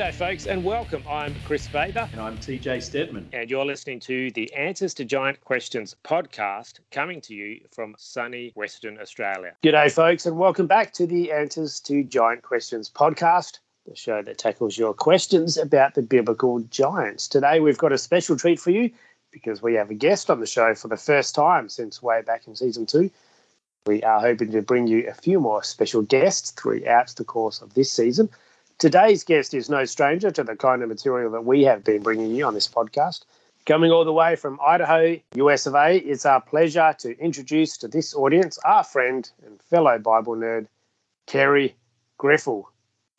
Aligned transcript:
G'day, 0.00 0.14
folks, 0.14 0.46
and 0.46 0.64
welcome. 0.64 1.02
I'm 1.06 1.34
Chris 1.44 1.66
Faber. 1.66 2.08
And 2.12 2.22
I'm 2.22 2.38
TJ 2.38 2.82
Stedman. 2.82 3.28
And 3.34 3.50
you're 3.50 3.66
listening 3.66 4.00
to 4.00 4.30
the 4.30 4.50
Answers 4.54 4.94
to 4.94 5.04
Giant 5.04 5.38
Questions 5.42 5.94
podcast 6.04 6.80
coming 6.90 7.20
to 7.20 7.34
you 7.34 7.60
from 7.70 7.94
sunny 7.98 8.50
Western 8.54 8.98
Australia. 8.98 9.52
G'day, 9.62 9.92
folks, 9.92 10.24
and 10.24 10.38
welcome 10.38 10.66
back 10.66 10.94
to 10.94 11.06
the 11.06 11.30
Answers 11.30 11.80
to 11.80 12.02
Giant 12.02 12.40
Questions 12.40 12.88
podcast, 12.88 13.58
the 13.86 13.94
show 13.94 14.22
that 14.22 14.38
tackles 14.38 14.78
your 14.78 14.94
questions 14.94 15.58
about 15.58 15.92
the 15.92 16.00
biblical 16.00 16.60
giants. 16.60 17.28
Today, 17.28 17.60
we've 17.60 17.76
got 17.76 17.92
a 17.92 17.98
special 17.98 18.38
treat 18.38 18.58
for 18.58 18.70
you 18.70 18.90
because 19.30 19.60
we 19.60 19.74
have 19.74 19.90
a 19.90 19.94
guest 19.94 20.30
on 20.30 20.40
the 20.40 20.46
show 20.46 20.74
for 20.74 20.88
the 20.88 20.96
first 20.96 21.34
time 21.34 21.68
since 21.68 22.02
way 22.02 22.22
back 22.22 22.46
in 22.46 22.56
season 22.56 22.86
two. 22.86 23.10
We 23.84 24.02
are 24.02 24.20
hoping 24.20 24.50
to 24.52 24.62
bring 24.62 24.86
you 24.86 25.06
a 25.10 25.14
few 25.14 25.40
more 25.40 25.62
special 25.62 26.00
guests 26.00 26.52
throughout 26.52 27.08
the 27.16 27.24
course 27.24 27.60
of 27.60 27.74
this 27.74 27.92
season. 27.92 28.30
Today's 28.80 29.24
guest 29.24 29.52
is 29.52 29.68
no 29.68 29.84
stranger 29.84 30.30
to 30.30 30.42
the 30.42 30.56
kind 30.56 30.82
of 30.82 30.88
material 30.88 31.30
that 31.32 31.44
we 31.44 31.64
have 31.64 31.84
been 31.84 32.02
bringing 32.02 32.34
you 32.34 32.46
on 32.46 32.54
this 32.54 32.66
podcast. 32.66 33.26
Coming 33.66 33.90
all 33.90 34.06
the 34.06 34.12
way 34.12 34.36
from 34.36 34.58
Idaho, 34.66 35.20
US 35.34 35.66
of 35.66 35.74
A, 35.74 35.98
it's 35.98 36.24
our 36.24 36.40
pleasure 36.40 36.96
to 37.00 37.14
introduce 37.18 37.76
to 37.76 37.88
this 37.88 38.14
audience 38.14 38.58
our 38.64 38.82
friend 38.82 39.30
and 39.44 39.60
fellow 39.60 39.98
Bible 39.98 40.34
nerd, 40.34 40.66
Carey 41.26 41.76
Griffel. 42.16 42.70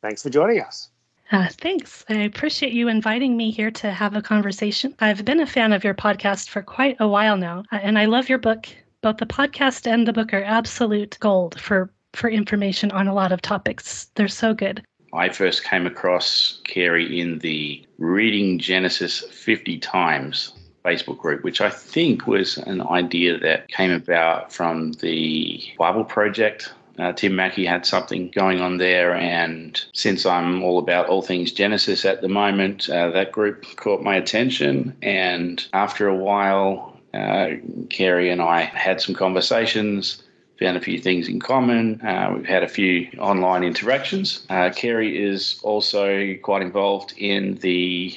Thanks 0.01 0.23
for 0.23 0.31
joining 0.31 0.61
us. 0.61 0.89
Uh, 1.31 1.47
thanks. 1.49 2.03
I 2.09 2.15
appreciate 2.15 2.73
you 2.73 2.87
inviting 2.87 3.37
me 3.37 3.51
here 3.51 3.69
to 3.69 3.91
have 3.91 4.15
a 4.15 4.21
conversation. 4.23 4.95
I've 4.99 5.23
been 5.23 5.41
a 5.41 5.45
fan 5.45 5.73
of 5.73 5.83
your 5.83 5.93
podcast 5.93 6.49
for 6.49 6.63
quite 6.63 6.97
a 6.99 7.07
while 7.07 7.37
now, 7.37 7.65
uh, 7.71 7.75
and 7.83 7.99
I 7.99 8.05
love 8.05 8.29
your 8.29 8.39
book. 8.39 8.65
Both 9.01 9.17
the 9.17 9.27
podcast 9.27 9.85
and 9.85 10.07
the 10.07 10.13
book 10.13 10.33
are 10.33 10.43
absolute 10.43 11.19
gold 11.19 11.61
for 11.61 11.91
for 12.13 12.29
information 12.29 12.91
on 12.91 13.07
a 13.07 13.13
lot 13.13 13.31
of 13.31 13.41
topics. 13.43 14.07
They're 14.15 14.27
so 14.27 14.53
good. 14.53 14.83
I 15.13 15.29
first 15.29 15.63
came 15.63 15.85
across 15.85 16.59
Carey 16.63 17.19
in 17.19 17.39
the 17.39 17.83
Reading 17.97 18.59
Genesis 18.59 19.21
50 19.31 19.77
Times 19.79 20.53
Facebook 20.85 21.17
group, 21.17 21.43
which 21.43 21.61
I 21.61 21.69
think 21.69 22.27
was 22.27 22.57
an 22.57 22.81
idea 22.81 23.37
that 23.39 23.67
came 23.67 23.91
about 23.91 24.51
from 24.53 24.93
the 24.93 25.61
Bible 25.77 26.03
Project. 26.03 26.73
Uh, 26.97 27.13
Tim 27.13 27.35
Mackie 27.35 27.65
had 27.65 27.85
something 27.85 28.29
going 28.31 28.61
on 28.61 28.77
there, 28.77 29.15
and 29.15 29.83
since 29.93 30.25
I'm 30.25 30.63
all 30.63 30.79
about 30.79 31.07
all 31.07 31.21
things 31.21 31.51
Genesis 31.51 32.05
at 32.05 32.21
the 32.21 32.29
moment, 32.29 32.89
uh, 32.89 33.11
that 33.11 33.31
group 33.31 33.65
caught 33.77 34.01
my 34.01 34.15
attention. 34.15 34.95
And 35.01 35.65
after 35.73 36.07
a 36.07 36.15
while, 36.15 36.97
uh, 37.13 37.51
Carey 37.89 38.29
and 38.29 38.41
I 38.41 38.61
had 38.61 39.01
some 39.01 39.15
conversations 39.15 40.23
found 40.61 40.77
a 40.77 40.81
few 40.81 40.99
things 40.99 41.27
in 41.27 41.39
common. 41.39 41.99
Uh, 42.01 42.33
we've 42.35 42.45
had 42.45 42.63
a 42.63 42.67
few 42.67 43.09
online 43.17 43.63
interactions. 43.63 44.45
Uh, 44.49 44.69
Carey 44.69 45.21
is 45.21 45.59
also 45.63 46.35
quite 46.43 46.61
involved 46.61 47.13
in 47.17 47.55
the 47.55 48.15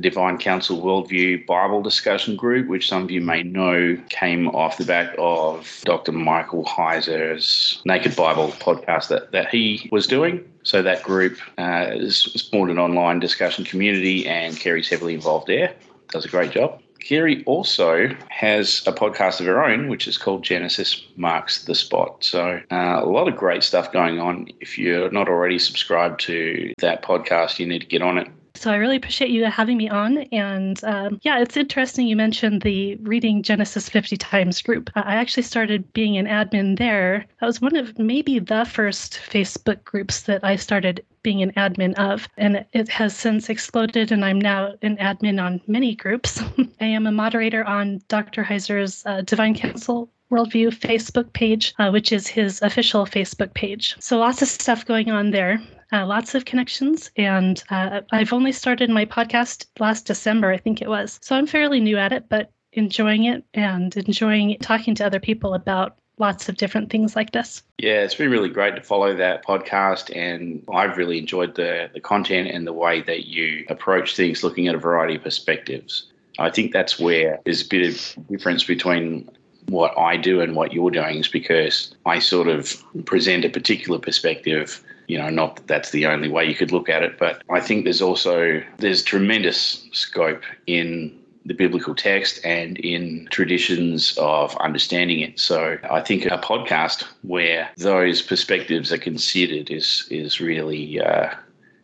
Divine 0.00 0.38
Council 0.38 0.80
Worldview 0.80 1.46
Bible 1.46 1.82
discussion 1.82 2.34
group, 2.34 2.66
which 2.68 2.88
some 2.88 3.02
of 3.02 3.10
you 3.10 3.20
may 3.20 3.42
know 3.42 3.98
came 4.08 4.48
off 4.48 4.78
the 4.78 4.86
back 4.86 5.14
of 5.18 5.82
Dr. 5.84 6.12
Michael 6.12 6.64
Heiser's 6.64 7.82
Naked 7.84 8.16
Bible 8.16 8.48
podcast 8.52 9.08
that, 9.08 9.32
that 9.32 9.48
he 9.50 9.88
was 9.92 10.06
doing. 10.06 10.42
So 10.62 10.82
that 10.82 11.02
group 11.02 11.38
uh, 11.58 11.90
is 11.92 12.16
spawned 12.16 12.70
an 12.70 12.78
online 12.78 13.20
discussion 13.20 13.64
community, 13.66 14.26
and 14.26 14.58
Carey's 14.58 14.88
heavily 14.88 15.12
involved 15.12 15.46
there. 15.46 15.74
Does 16.08 16.24
a 16.24 16.28
great 16.28 16.52
job. 16.52 16.81
Carey 17.04 17.42
also 17.44 18.08
has 18.28 18.82
a 18.86 18.92
podcast 18.92 19.40
of 19.40 19.46
her 19.46 19.62
own, 19.64 19.88
which 19.88 20.06
is 20.08 20.18
called 20.18 20.42
Genesis 20.42 21.04
Marks 21.16 21.64
the 21.64 21.74
Spot. 21.74 22.22
So, 22.22 22.60
uh, 22.70 23.00
a 23.02 23.06
lot 23.06 23.28
of 23.28 23.36
great 23.36 23.62
stuff 23.62 23.92
going 23.92 24.20
on. 24.20 24.48
If 24.60 24.78
you're 24.78 25.10
not 25.10 25.28
already 25.28 25.58
subscribed 25.58 26.20
to 26.22 26.72
that 26.78 27.02
podcast, 27.02 27.58
you 27.58 27.66
need 27.66 27.80
to 27.80 27.86
get 27.86 28.02
on 28.02 28.18
it. 28.18 28.28
So 28.62 28.70
I 28.70 28.76
really 28.76 28.94
appreciate 28.94 29.32
you 29.32 29.44
having 29.46 29.76
me 29.76 29.88
on. 29.88 30.18
And 30.30 30.82
um, 30.84 31.18
yeah, 31.22 31.40
it's 31.40 31.56
interesting 31.56 32.06
you 32.06 32.14
mentioned 32.14 32.62
the 32.62 32.94
Reading 33.02 33.42
Genesis 33.42 33.88
50 33.88 34.16
Times 34.16 34.62
group. 34.62 34.88
I 34.94 35.16
actually 35.16 35.42
started 35.42 35.92
being 35.94 36.16
an 36.16 36.26
admin 36.26 36.78
there. 36.78 37.26
That 37.40 37.46
was 37.46 37.60
one 37.60 37.74
of 37.74 37.98
maybe 37.98 38.38
the 38.38 38.64
first 38.64 39.14
Facebook 39.14 39.82
groups 39.82 40.22
that 40.22 40.44
I 40.44 40.54
started 40.54 41.04
being 41.24 41.42
an 41.42 41.50
admin 41.56 41.94
of. 41.94 42.28
And 42.36 42.64
it 42.72 42.88
has 42.88 43.16
since 43.16 43.50
exploded, 43.50 44.12
and 44.12 44.24
I'm 44.24 44.40
now 44.40 44.74
an 44.82 44.96
admin 44.98 45.42
on 45.42 45.60
many 45.66 45.96
groups. 45.96 46.40
I 46.80 46.84
am 46.84 47.08
a 47.08 47.12
moderator 47.12 47.64
on 47.64 48.00
Dr. 48.06 48.44
Heiser's 48.44 49.02
uh, 49.06 49.22
Divine 49.22 49.56
Council 49.56 50.08
Worldview 50.30 50.68
Facebook 50.68 51.32
page, 51.32 51.74
uh, 51.80 51.90
which 51.90 52.12
is 52.12 52.28
his 52.28 52.62
official 52.62 53.06
Facebook 53.06 53.54
page. 53.54 53.96
So 53.98 54.18
lots 54.18 54.40
of 54.40 54.46
stuff 54.46 54.86
going 54.86 55.10
on 55.10 55.32
there 55.32 55.60
uh, 55.92 56.06
lots 56.06 56.34
of 56.34 56.44
connections. 56.44 57.10
And 57.16 57.62
uh, 57.70 58.00
I've 58.10 58.32
only 58.32 58.52
started 58.52 58.90
my 58.90 59.04
podcast 59.04 59.66
last 59.78 60.06
December, 60.06 60.50
I 60.50 60.56
think 60.58 60.82
it 60.82 60.88
was. 60.88 61.18
So 61.22 61.36
I'm 61.36 61.46
fairly 61.46 61.80
new 61.80 61.98
at 61.98 62.12
it, 62.12 62.28
but 62.28 62.50
enjoying 62.72 63.24
it 63.24 63.44
and 63.54 63.96
enjoying 63.96 64.56
talking 64.60 64.94
to 64.96 65.06
other 65.06 65.20
people 65.20 65.54
about 65.54 65.96
lots 66.18 66.48
of 66.48 66.56
different 66.56 66.90
things 66.90 67.16
like 67.16 67.32
this. 67.32 67.62
Yeah, 67.78 68.02
it's 68.02 68.14
been 68.14 68.30
really 68.30 68.48
great 68.48 68.76
to 68.76 68.82
follow 68.82 69.14
that 69.16 69.44
podcast, 69.44 70.14
and 70.16 70.62
I've 70.72 70.96
really 70.96 71.18
enjoyed 71.18 71.54
the, 71.54 71.90
the 71.92 72.00
content 72.00 72.48
and 72.48 72.66
the 72.66 72.72
way 72.72 73.00
that 73.02 73.26
you 73.26 73.64
approach 73.68 74.14
things, 74.14 74.42
looking 74.42 74.68
at 74.68 74.74
a 74.74 74.78
variety 74.78 75.16
of 75.16 75.22
perspectives. 75.22 76.06
I 76.38 76.50
think 76.50 76.72
that's 76.72 76.98
where 76.98 77.40
there's 77.44 77.62
a 77.62 77.68
bit 77.68 77.88
of 77.88 78.28
difference 78.28 78.64
between 78.64 79.28
what 79.68 79.96
I 79.98 80.16
do 80.16 80.40
and 80.40 80.54
what 80.54 80.72
you're 80.72 80.90
doing, 80.90 81.18
is 81.18 81.28
because 81.28 81.94
I 82.06 82.18
sort 82.18 82.48
of 82.48 82.82
present 83.04 83.44
a 83.44 83.50
particular 83.50 83.98
perspective 83.98 84.82
you 85.08 85.18
know, 85.18 85.30
not 85.30 85.56
that 85.56 85.66
that's 85.66 85.90
the 85.90 86.06
only 86.06 86.28
way 86.28 86.44
you 86.44 86.54
could 86.54 86.72
look 86.72 86.88
at 86.88 87.02
it, 87.02 87.18
but 87.18 87.42
I 87.50 87.60
think 87.60 87.84
there's 87.84 88.02
also 88.02 88.62
there's 88.78 89.02
tremendous 89.02 89.86
scope 89.92 90.42
in 90.66 91.18
the 91.44 91.54
biblical 91.54 91.94
text 91.94 92.38
and 92.44 92.78
in 92.78 93.26
traditions 93.30 94.16
of 94.18 94.56
understanding 94.58 95.20
it. 95.20 95.40
So 95.40 95.76
I 95.90 96.00
think 96.00 96.26
a 96.26 96.38
podcast 96.38 97.04
where 97.22 97.68
those 97.76 98.22
perspectives 98.22 98.92
are 98.92 98.98
considered 98.98 99.70
is 99.70 100.06
is 100.10 100.40
really 100.40 101.00
uh, 101.00 101.30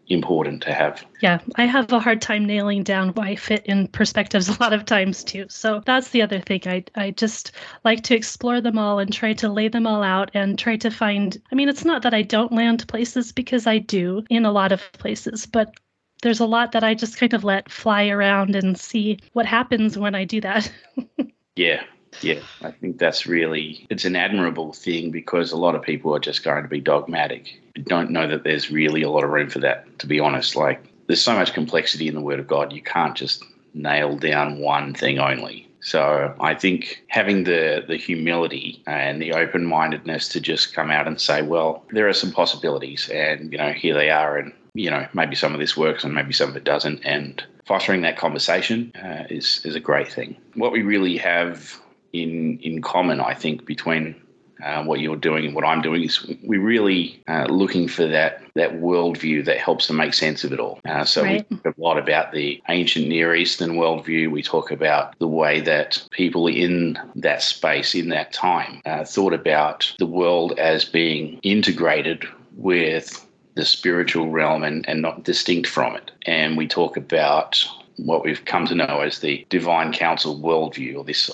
important 0.08 0.62
to 0.62 0.72
have. 0.72 1.04
Yeah, 1.20 1.40
I 1.56 1.64
have 1.64 1.92
a 1.92 2.00
hard 2.00 2.22
time 2.22 2.44
nailing 2.44 2.82
down 2.82 3.10
why 3.10 3.36
fit 3.36 3.64
in 3.66 3.88
perspectives 3.88 4.48
a 4.58 4.60
lot 4.60 4.72
of 4.72 4.84
times 4.84 5.24
too. 5.24 5.46
So 5.48 5.82
that's 5.84 6.10
the 6.10 6.22
other 6.22 6.40
thing. 6.40 6.62
I 6.66 6.84
I 6.94 7.10
just 7.12 7.52
like 7.84 8.02
to 8.04 8.16
explore 8.16 8.60
them 8.60 8.78
all 8.78 8.98
and 8.98 9.12
try 9.12 9.32
to 9.34 9.48
lay 9.48 9.68
them 9.68 9.86
all 9.86 10.02
out 10.02 10.30
and 10.34 10.58
try 10.58 10.76
to 10.76 10.90
find 10.90 11.40
I 11.52 11.54
mean, 11.54 11.68
it's 11.68 11.84
not 11.84 12.02
that 12.02 12.14
I 12.14 12.22
don't 12.22 12.52
land 12.52 12.86
places 12.88 13.32
because 13.32 13.66
I 13.66 13.78
do 13.78 14.24
in 14.30 14.44
a 14.44 14.52
lot 14.52 14.72
of 14.72 14.90
places, 14.92 15.46
but 15.46 15.74
there's 16.22 16.40
a 16.40 16.46
lot 16.46 16.72
that 16.72 16.82
I 16.82 16.94
just 16.94 17.16
kind 17.16 17.32
of 17.32 17.44
let 17.44 17.70
fly 17.70 18.08
around 18.08 18.56
and 18.56 18.78
see 18.78 19.18
what 19.34 19.46
happens 19.46 19.96
when 19.96 20.14
I 20.14 20.24
do 20.24 20.40
that. 20.40 20.70
yeah, 21.56 21.84
yeah, 22.20 22.40
I 22.62 22.70
think 22.70 22.98
that's 22.98 23.26
really 23.26 23.86
it's 23.90 24.04
an 24.04 24.16
admirable 24.16 24.72
thing 24.72 25.10
because 25.10 25.52
a 25.52 25.56
lot 25.56 25.74
of 25.74 25.82
people 25.82 26.14
are 26.14 26.20
just 26.20 26.44
going 26.44 26.62
to 26.62 26.68
be 26.68 26.80
dogmatic. 26.80 27.60
don't 27.84 28.10
know 28.10 28.26
that 28.26 28.44
there's 28.44 28.70
really 28.70 29.02
a 29.02 29.10
lot 29.10 29.24
of 29.24 29.30
room 29.30 29.50
for 29.50 29.60
that, 29.60 29.98
to 30.00 30.06
be 30.06 30.20
honest. 30.20 30.56
Like 30.56 30.82
there's 31.06 31.22
so 31.22 31.34
much 31.34 31.54
complexity 31.54 32.08
in 32.08 32.14
the 32.14 32.20
word 32.20 32.40
of 32.40 32.46
God, 32.46 32.72
you 32.72 32.82
can't 32.82 33.14
just 33.16 33.44
nail 33.74 34.16
down 34.16 34.58
one 34.58 34.94
thing 34.94 35.18
only. 35.18 35.68
So 35.80 36.34
I 36.40 36.54
think 36.54 37.04
having 37.08 37.44
the 37.44 37.84
the 37.86 37.96
humility 37.96 38.82
and 38.86 39.22
the 39.22 39.32
open 39.32 39.64
mindedness 39.64 40.28
to 40.28 40.40
just 40.40 40.74
come 40.74 40.90
out 40.90 41.06
and 41.06 41.20
say, 41.20 41.42
well, 41.42 41.84
there 41.92 42.08
are 42.08 42.12
some 42.12 42.32
possibilities, 42.32 43.08
and 43.10 43.52
you 43.52 43.58
know, 43.58 43.72
here 43.72 43.94
they 43.94 44.10
are, 44.10 44.36
and 44.36 44.52
you 44.74 44.90
know, 44.90 45.06
maybe 45.14 45.36
some 45.36 45.54
of 45.54 45.60
this 45.60 45.76
works 45.76 46.04
and 46.04 46.14
maybe 46.14 46.32
some 46.32 46.50
of 46.50 46.56
it 46.56 46.64
doesn't, 46.64 47.00
and 47.04 47.44
fostering 47.64 48.02
that 48.02 48.18
conversation 48.18 48.92
uh, 49.02 49.24
is 49.30 49.60
is 49.64 49.76
a 49.76 49.80
great 49.80 50.10
thing. 50.10 50.36
What 50.54 50.72
we 50.72 50.82
really 50.82 51.16
have 51.18 51.80
in 52.12 52.58
in 52.60 52.82
common, 52.82 53.20
I 53.20 53.34
think, 53.34 53.64
between 53.64 54.14
uh, 54.62 54.82
what 54.82 55.00
you're 55.00 55.16
doing 55.16 55.46
and 55.46 55.54
what 55.54 55.64
I'm 55.64 55.82
doing 55.82 56.02
is 56.02 56.26
we're 56.42 56.60
really 56.60 57.22
uh, 57.28 57.46
looking 57.48 57.88
for 57.88 58.06
that 58.06 58.42
that 58.54 58.72
worldview 58.72 59.44
that 59.44 59.58
helps 59.58 59.86
to 59.86 59.92
make 59.92 60.14
sense 60.14 60.44
of 60.44 60.52
it 60.52 60.60
all. 60.60 60.80
Uh, 60.88 61.04
so 61.04 61.22
right. 61.22 61.46
we 61.48 61.56
talk 61.58 61.76
a 61.76 61.80
lot 61.80 61.98
about 61.98 62.32
the 62.32 62.60
ancient 62.68 63.08
Near 63.08 63.34
Eastern 63.34 63.72
worldview. 63.72 64.30
We 64.30 64.42
talk 64.42 64.70
about 64.70 65.16
the 65.18 65.28
way 65.28 65.60
that 65.60 66.02
people 66.10 66.48
in 66.48 66.98
that 67.16 67.42
space, 67.42 67.94
in 67.94 68.08
that 68.08 68.32
time, 68.32 68.82
uh, 68.84 69.04
thought 69.04 69.32
about 69.32 69.92
the 69.98 70.06
world 70.06 70.58
as 70.58 70.84
being 70.84 71.38
integrated 71.42 72.24
with 72.56 73.24
the 73.54 73.64
spiritual 73.64 74.30
realm 74.30 74.62
and, 74.62 74.88
and 74.88 75.02
not 75.02 75.24
distinct 75.24 75.68
from 75.68 75.96
it. 75.96 76.10
And 76.26 76.56
we 76.56 76.66
talk 76.66 76.96
about 76.96 77.64
what 77.96 78.24
we've 78.24 78.44
come 78.44 78.66
to 78.66 78.74
know 78.74 79.00
as 79.00 79.18
the 79.18 79.44
divine 79.48 79.92
council 79.92 80.38
worldview, 80.38 80.96
or 80.96 81.04
this 81.04 81.30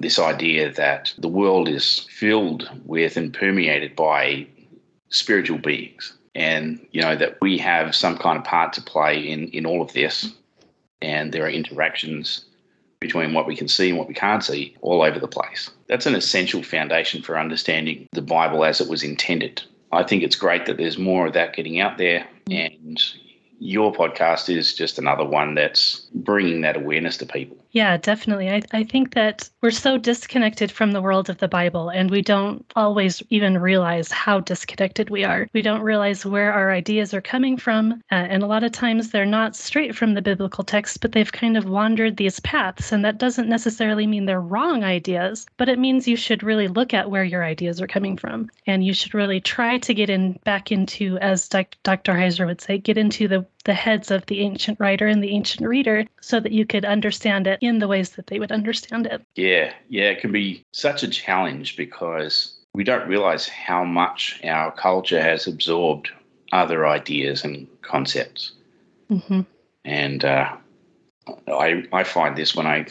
this 0.00 0.18
idea 0.18 0.72
that 0.72 1.12
the 1.18 1.28
world 1.28 1.68
is 1.68 2.00
filled 2.10 2.70
with 2.84 3.16
and 3.16 3.32
permeated 3.32 3.96
by 3.96 4.46
spiritual 5.08 5.58
beings 5.58 6.16
and 6.36 6.86
you 6.92 7.00
know 7.00 7.16
that 7.16 7.38
we 7.40 7.56
have 7.58 7.94
some 7.94 8.16
kind 8.18 8.38
of 8.38 8.44
part 8.44 8.72
to 8.74 8.82
play 8.82 9.18
in 9.18 9.48
in 9.48 9.66
all 9.66 9.82
of 9.82 9.92
this. 9.94 10.32
And 11.02 11.32
there 11.32 11.44
are 11.44 11.50
interactions 11.50 12.44
between 13.00 13.32
what 13.32 13.46
we 13.46 13.56
can 13.56 13.68
see 13.68 13.88
and 13.90 13.98
what 13.98 14.08
we 14.08 14.14
can't 14.14 14.44
see 14.44 14.76
all 14.80 15.02
over 15.02 15.18
the 15.18 15.28
place. 15.28 15.70
That's 15.88 16.06
an 16.06 16.14
essential 16.14 16.62
foundation 16.62 17.22
for 17.22 17.38
understanding 17.38 18.06
the 18.12 18.22
bible 18.22 18.64
as 18.64 18.80
it 18.80 18.88
was 18.88 19.02
intended. 19.02 19.62
I 19.92 20.02
think 20.02 20.22
it's 20.22 20.36
great 20.36 20.66
that 20.66 20.78
there's 20.78 20.98
more 20.98 21.26
of 21.26 21.32
that 21.34 21.54
getting 21.54 21.80
out 21.80 21.98
there. 21.98 22.26
And 22.50 23.02
your 23.58 23.92
podcast 23.92 24.54
is 24.54 24.74
just 24.74 24.98
another 24.98 25.24
one 25.24 25.54
that's 25.54 26.00
bringing 26.14 26.62
that 26.62 26.76
awareness 26.76 27.16
to 27.18 27.26
people. 27.26 27.56
Yeah, 27.76 27.98
definitely. 27.98 28.48
I, 28.48 28.62
I 28.72 28.84
think 28.84 29.12
that 29.12 29.50
we're 29.60 29.70
so 29.70 29.98
disconnected 29.98 30.72
from 30.72 30.92
the 30.92 31.02
world 31.02 31.28
of 31.28 31.36
the 31.36 31.46
Bible, 31.46 31.90
and 31.90 32.10
we 32.10 32.22
don't 32.22 32.64
always 32.74 33.22
even 33.28 33.58
realize 33.58 34.10
how 34.10 34.40
disconnected 34.40 35.10
we 35.10 35.24
are. 35.24 35.46
We 35.52 35.60
don't 35.60 35.82
realize 35.82 36.24
where 36.24 36.54
our 36.54 36.70
ideas 36.70 37.12
are 37.12 37.20
coming 37.20 37.58
from. 37.58 38.00
Uh, 38.10 38.14
and 38.14 38.42
a 38.42 38.46
lot 38.46 38.64
of 38.64 38.72
times 38.72 39.10
they're 39.10 39.26
not 39.26 39.54
straight 39.54 39.94
from 39.94 40.14
the 40.14 40.22
biblical 40.22 40.64
text, 40.64 41.02
but 41.02 41.12
they've 41.12 41.30
kind 41.30 41.54
of 41.54 41.68
wandered 41.68 42.16
these 42.16 42.40
paths. 42.40 42.92
And 42.92 43.04
that 43.04 43.18
doesn't 43.18 43.46
necessarily 43.46 44.06
mean 44.06 44.24
they're 44.24 44.40
wrong 44.40 44.82
ideas, 44.82 45.44
but 45.58 45.68
it 45.68 45.78
means 45.78 46.08
you 46.08 46.16
should 46.16 46.42
really 46.42 46.68
look 46.68 46.94
at 46.94 47.10
where 47.10 47.24
your 47.24 47.44
ideas 47.44 47.82
are 47.82 47.86
coming 47.86 48.16
from. 48.16 48.48
And 48.66 48.86
you 48.86 48.94
should 48.94 49.12
really 49.12 49.42
try 49.42 49.76
to 49.76 49.92
get 49.92 50.08
in 50.08 50.38
back 50.44 50.72
into, 50.72 51.18
as 51.18 51.46
Dr. 51.46 52.14
Heiser 52.14 52.46
would 52.46 52.62
say, 52.62 52.78
get 52.78 52.96
into 52.96 53.28
the 53.28 53.44
the 53.66 53.74
heads 53.74 54.12
of 54.12 54.24
the 54.26 54.40
ancient 54.40 54.78
writer 54.80 55.06
and 55.06 55.22
the 55.22 55.32
ancient 55.32 55.68
reader 55.68 56.06
so 56.20 56.38
that 56.38 56.52
you 56.52 56.64
could 56.64 56.84
understand 56.84 57.48
it 57.48 57.58
in 57.60 57.80
the 57.80 57.88
ways 57.88 58.10
that 58.10 58.28
they 58.28 58.38
would 58.38 58.52
understand 58.52 59.06
it. 59.06 59.22
Yeah, 59.34 59.72
yeah, 59.88 60.04
it 60.04 60.20
can 60.20 60.30
be 60.32 60.64
such 60.72 61.02
a 61.02 61.08
challenge 61.08 61.76
because 61.76 62.56
we 62.74 62.84
don't 62.84 63.08
realize 63.08 63.48
how 63.48 63.84
much 63.84 64.40
our 64.44 64.70
culture 64.70 65.20
has 65.20 65.48
absorbed 65.48 66.10
other 66.52 66.86
ideas 66.86 67.42
and 67.42 67.66
concepts. 67.82 68.52
Mm-hmm. 69.10 69.40
And 69.84 70.24
uh, 70.24 70.56
I, 71.48 71.84
I 71.92 72.04
find 72.04 72.36
this 72.36 72.54
when 72.54 72.68
I 72.68 72.86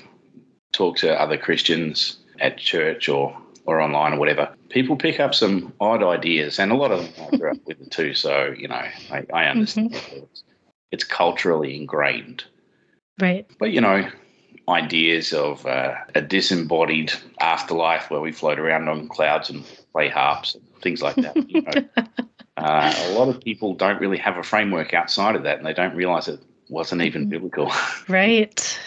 talk 0.73 0.97
to 0.97 1.19
other 1.19 1.37
Christians 1.37 2.17
at 2.41 2.57
church 2.57 3.07
or, 3.07 3.35
or 3.65 3.79
online 3.79 4.13
or 4.13 4.19
whatever. 4.19 4.53
People 4.69 4.97
pick 4.97 5.21
up 5.21 5.33
some 5.33 5.71
odd 5.79 6.03
ideas, 6.03 6.59
and 6.59 6.73
a 6.73 6.75
lot 6.75 6.91
of 6.91 6.99
them 6.99 7.27
I 7.31 7.37
grew 7.37 7.51
up 7.51 7.57
with 7.65 7.79
it 7.79 7.91
too. 7.91 8.13
So, 8.13 8.53
you 8.57 8.67
know, 8.67 8.83
I, 9.09 9.25
I 9.33 9.45
understand. 9.45 9.93
Mm-hmm 9.93 10.25
it's 10.95 11.03
culturally 11.03 11.75
ingrained. 11.75 12.45
Right. 13.19 13.45
But 13.59 13.71
you 13.71 13.81
know, 13.81 14.09
ideas 14.69 15.33
of 15.33 15.65
uh, 15.65 15.95
a 16.15 16.21
disembodied 16.21 17.11
afterlife 17.41 18.09
where 18.09 18.21
we 18.21 18.31
float 18.31 18.59
around 18.59 18.87
on 18.87 19.09
clouds 19.09 19.49
and 19.49 19.63
play 19.91 20.07
harps 20.09 20.55
and 20.55 20.63
things 20.81 21.01
like 21.01 21.17
that. 21.17 21.35
You 21.49 21.61
know, 21.61 21.71
uh, 22.57 22.93
a 23.07 23.11
lot 23.11 23.27
of 23.27 23.41
people 23.41 23.73
don't 23.73 23.99
really 23.99 24.17
have 24.17 24.37
a 24.37 24.43
framework 24.43 24.93
outside 24.93 25.35
of 25.35 25.43
that, 25.43 25.57
and 25.57 25.67
they 25.67 25.73
don't 25.73 25.95
realize 25.95 26.29
it 26.29 26.39
wasn't 26.69 27.01
even 27.01 27.23
mm-hmm. 27.23 27.31
biblical. 27.31 27.71
Right. 28.07 28.79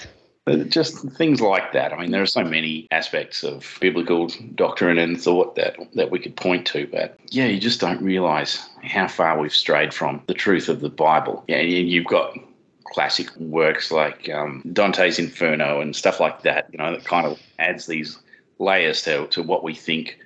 Just 0.69 0.99
things 1.11 1.41
like 1.41 1.73
that. 1.73 1.93
I 1.93 1.99
mean, 2.01 2.11
there 2.11 2.23
are 2.23 2.27
so 2.27 2.45
many 2.45 2.87
aspects 2.91 3.43
of 3.43 3.79
biblical 3.81 4.29
doctrine 4.55 4.99
and 4.99 5.21
thought 5.21 5.55
that 5.57 5.77
that 5.95 6.11
we 6.11 6.19
could 6.19 6.37
point 6.37 6.67
to, 6.69 6.87
but 6.87 7.19
yeah, 7.31 7.47
you 7.47 7.59
just 7.59 7.81
don't 7.81 8.03
realize 8.03 8.69
how 8.83 9.09
far 9.09 9.39
we've 9.39 9.55
strayed 9.55 9.93
from 9.93 10.23
the 10.27 10.35
truth 10.35 10.69
of 10.69 10.81
the 10.81 10.91
Bible. 10.91 11.45
Yeah, 11.49 11.57
and 11.57 11.89
you've 11.91 12.07
got 12.07 12.37
classic 12.85 13.35
works 13.37 13.91
like 13.91 14.29
um, 14.31 14.63
Dante's 14.73 15.19
Inferno 15.19 15.81
and 15.81 15.95
stuff 15.95 16.21
like 16.21 16.43
that. 16.43 16.69
You 16.73 16.79
know, 16.79 16.93
that 16.93 17.05
kind 17.05 17.27
of 17.27 17.39
adds 17.59 17.87
these 17.87 18.19
layers 18.59 19.03
to 19.03 19.27
to 19.29 19.43
what 19.43 19.63
we 19.63 19.75
think 19.75 20.19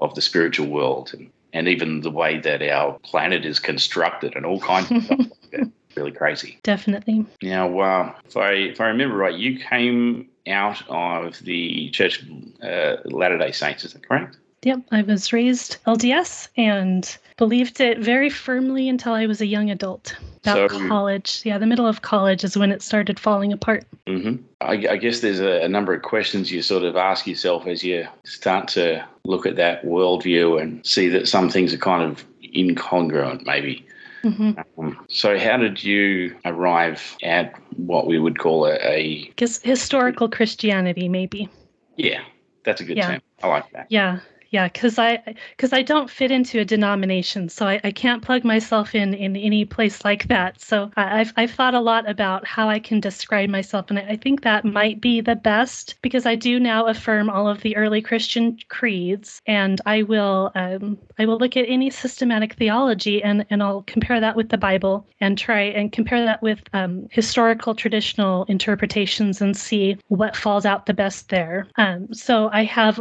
of 0.00 0.14
the 0.14 0.22
spiritual 0.22 0.66
world 0.66 1.10
and 1.12 1.30
and 1.52 1.68
even 1.68 2.02
the 2.02 2.10
way 2.10 2.38
that 2.38 2.62
our 2.62 2.98
planet 3.00 3.44
is 3.44 3.58
constructed 3.58 4.36
and 4.36 4.44
all 4.44 4.60
kinds 4.60 4.90
of 4.90 5.02
stuff 5.02 5.18
like 5.18 5.50
that 5.52 5.70
really 5.96 6.12
crazy. 6.12 6.58
Definitely. 6.62 7.26
Now, 7.42 7.78
uh, 7.78 8.14
if 8.24 8.36
I 8.36 8.52
if 8.52 8.80
I 8.80 8.88
remember 8.88 9.16
right, 9.16 9.34
you 9.34 9.58
came 9.58 10.28
out 10.46 10.82
of 10.88 11.38
the 11.40 11.90
Church 11.90 12.24
uh, 12.62 12.96
Latter 13.04 13.38
Day 13.38 13.52
Saints, 13.52 13.84
is 13.84 13.92
that 13.92 14.06
correct? 14.06 14.36
Yep, 14.62 14.80
I 14.90 15.02
was 15.02 15.32
raised 15.32 15.76
LDS 15.86 16.48
and 16.56 17.16
believed 17.36 17.80
it 17.80 18.00
very 18.00 18.28
firmly 18.28 18.88
until 18.88 19.12
I 19.12 19.26
was 19.26 19.40
a 19.40 19.46
young 19.46 19.70
adult. 19.70 20.16
About 20.42 20.70
so, 20.70 20.88
college, 20.88 21.42
yeah, 21.44 21.58
the 21.58 21.66
middle 21.66 21.86
of 21.86 22.02
college 22.02 22.42
is 22.42 22.56
when 22.56 22.72
it 22.72 22.82
started 22.82 23.20
falling 23.20 23.52
apart. 23.52 23.84
Mm-hmm. 24.06 24.42
I, 24.60 24.72
I, 24.92 24.96
guess 24.96 25.20
there's 25.20 25.40
a, 25.40 25.64
a, 25.64 25.68
number 25.68 25.94
of 25.94 26.02
questions 26.02 26.50
you 26.50 26.62
sort 26.62 26.84
of 26.84 26.96
ask 26.96 27.26
yourself 27.26 27.66
as 27.66 27.84
you 27.84 28.06
start 28.24 28.68
to 28.68 29.04
look 29.24 29.46
at 29.46 29.56
that 29.56 29.84
worldview 29.84 30.60
and 30.60 30.84
see 30.86 31.08
that 31.08 31.28
some 31.28 31.50
things 31.50 31.74
are 31.74 31.78
kind 31.78 32.02
of 32.02 32.24
incongruent, 32.42 33.44
maybe. 33.44 33.84
Mm-hmm. 34.24 34.80
Um, 34.80 35.06
so, 35.08 35.38
how 35.38 35.56
did 35.56 35.82
you 35.82 36.36
arrive 36.44 37.16
at 37.22 37.54
what 37.76 38.06
we 38.06 38.18
would 38.18 38.38
call 38.38 38.66
a, 38.66 38.74
a 38.82 39.32
historical 39.36 40.28
Christianity? 40.28 41.08
Maybe. 41.08 41.48
Yeah, 41.96 42.22
that's 42.64 42.80
a 42.80 42.84
good 42.84 42.96
yeah. 42.96 43.12
term. 43.12 43.22
I 43.42 43.48
like 43.48 43.70
that. 43.72 43.86
Yeah, 43.90 44.20
yeah 44.50 44.68
because 44.68 44.98
i 44.98 45.22
because 45.56 45.72
i 45.72 45.82
don't 45.82 46.10
fit 46.10 46.30
into 46.30 46.60
a 46.60 46.64
denomination 46.64 47.48
so 47.48 47.66
I, 47.66 47.80
I 47.84 47.90
can't 47.90 48.22
plug 48.22 48.44
myself 48.44 48.94
in 48.94 49.14
in 49.14 49.36
any 49.36 49.64
place 49.64 50.04
like 50.04 50.28
that. 50.28 50.60
So 50.60 50.90
i've 50.96 51.32
i've 51.36 51.50
thought 51.50 51.74
a 51.74 51.80
lot 51.80 52.08
about 52.08 52.46
how 52.46 52.68
i 52.68 52.78
can 52.78 53.00
describe 53.00 53.50
myself 53.50 53.86
and 53.90 53.98
i 53.98 54.16
think 54.16 54.42
that 54.42 54.64
might 54.64 55.00
be 55.00 55.20
the 55.20 55.36
best 55.36 55.96
because 56.02 56.26
i 56.26 56.34
do 56.34 56.60
now 56.60 56.86
affirm 56.86 57.28
all 57.30 57.48
of 57.48 57.60
the 57.62 57.76
early 57.76 58.00
christian 58.00 58.58
creeds 58.68 59.40
and 59.46 59.80
i 59.86 60.02
will 60.02 60.50
um, 60.54 60.98
i 61.18 61.26
will 61.26 61.38
look 61.38 61.56
at 61.56 61.68
any 61.68 61.90
systematic 61.90 62.54
theology 62.54 63.22
and 63.22 63.44
and 63.50 63.62
i'll 63.62 63.82
compare 63.82 64.20
that 64.20 64.36
with 64.36 64.48
the 64.48 64.58
bible 64.58 65.06
and 65.20 65.36
try 65.36 65.62
and 65.62 65.92
compare 65.92 66.24
that 66.24 66.42
with 66.42 66.60
um, 66.72 67.06
historical 67.10 67.74
traditional 67.74 68.44
interpretations 68.44 69.40
and 69.40 69.56
see 69.56 69.96
what 70.08 70.36
falls 70.36 70.64
out 70.64 70.86
the 70.86 70.94
best 70.94 71.28
there. 71.28 71.66
Um, 71.76 72.12
so 72.14 72.48
i 72.52 72.64
have 72.64 73.00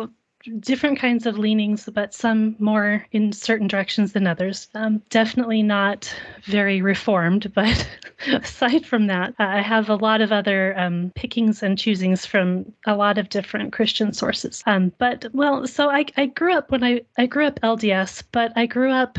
different 0.60 1.00
kinds 1.00 1.26
of 1.26 1.38
leanings, 1.38 1.90
but 1.94 2.14
some 2.14 2.56
more 2.60 3.06
in 3.12 3.32
certain 3.32 3.68
directions 3.68 4.14
than 4.14 4.28
others. 4.28 4.70
Um, 4.74 5.02
definitely 5.10 5.64
not 5.64 6.14
very 6.44 6.82
reformed, 6.82 7.52
but 7.56 7.88
aside 8.28 8.86
from 8.86 9.08
that, 9.08 9.34
I 9.40 9.62
have 9.62 9.90
a 9.90 9.96
lot 9.96 10.22
of 10.22 10.32
other 10.32 10.78
um, 10.78 11.12
pickings 11.16 11.64
and 11.64 11.78
choosings 11.78 12.26
from 12.26 12.72
a 12.86 12.96
lot 12.96 13.18
of 13.18 13.30
different 13.30 13.74
Christian 13.74 14.14
sources. 14.14 14.64
Um, 14.66 14.92
but 14.98 15.26
well, 15.34 15.68
so 15.68 15.90
I, 15.90 16.06
I 16.18 16.28
grew 16.28 16.54
up 16.54 16.72
when 16.72 16.84
I, 16.84 17.02
I 17.18 17.26
grew 17.26 17.46
up 17.46 17.60
LDS, 17.62 18.24
but 18.32 18.54
I 18.56 18.66
grew 18.66 18.92
up 18.92 19.18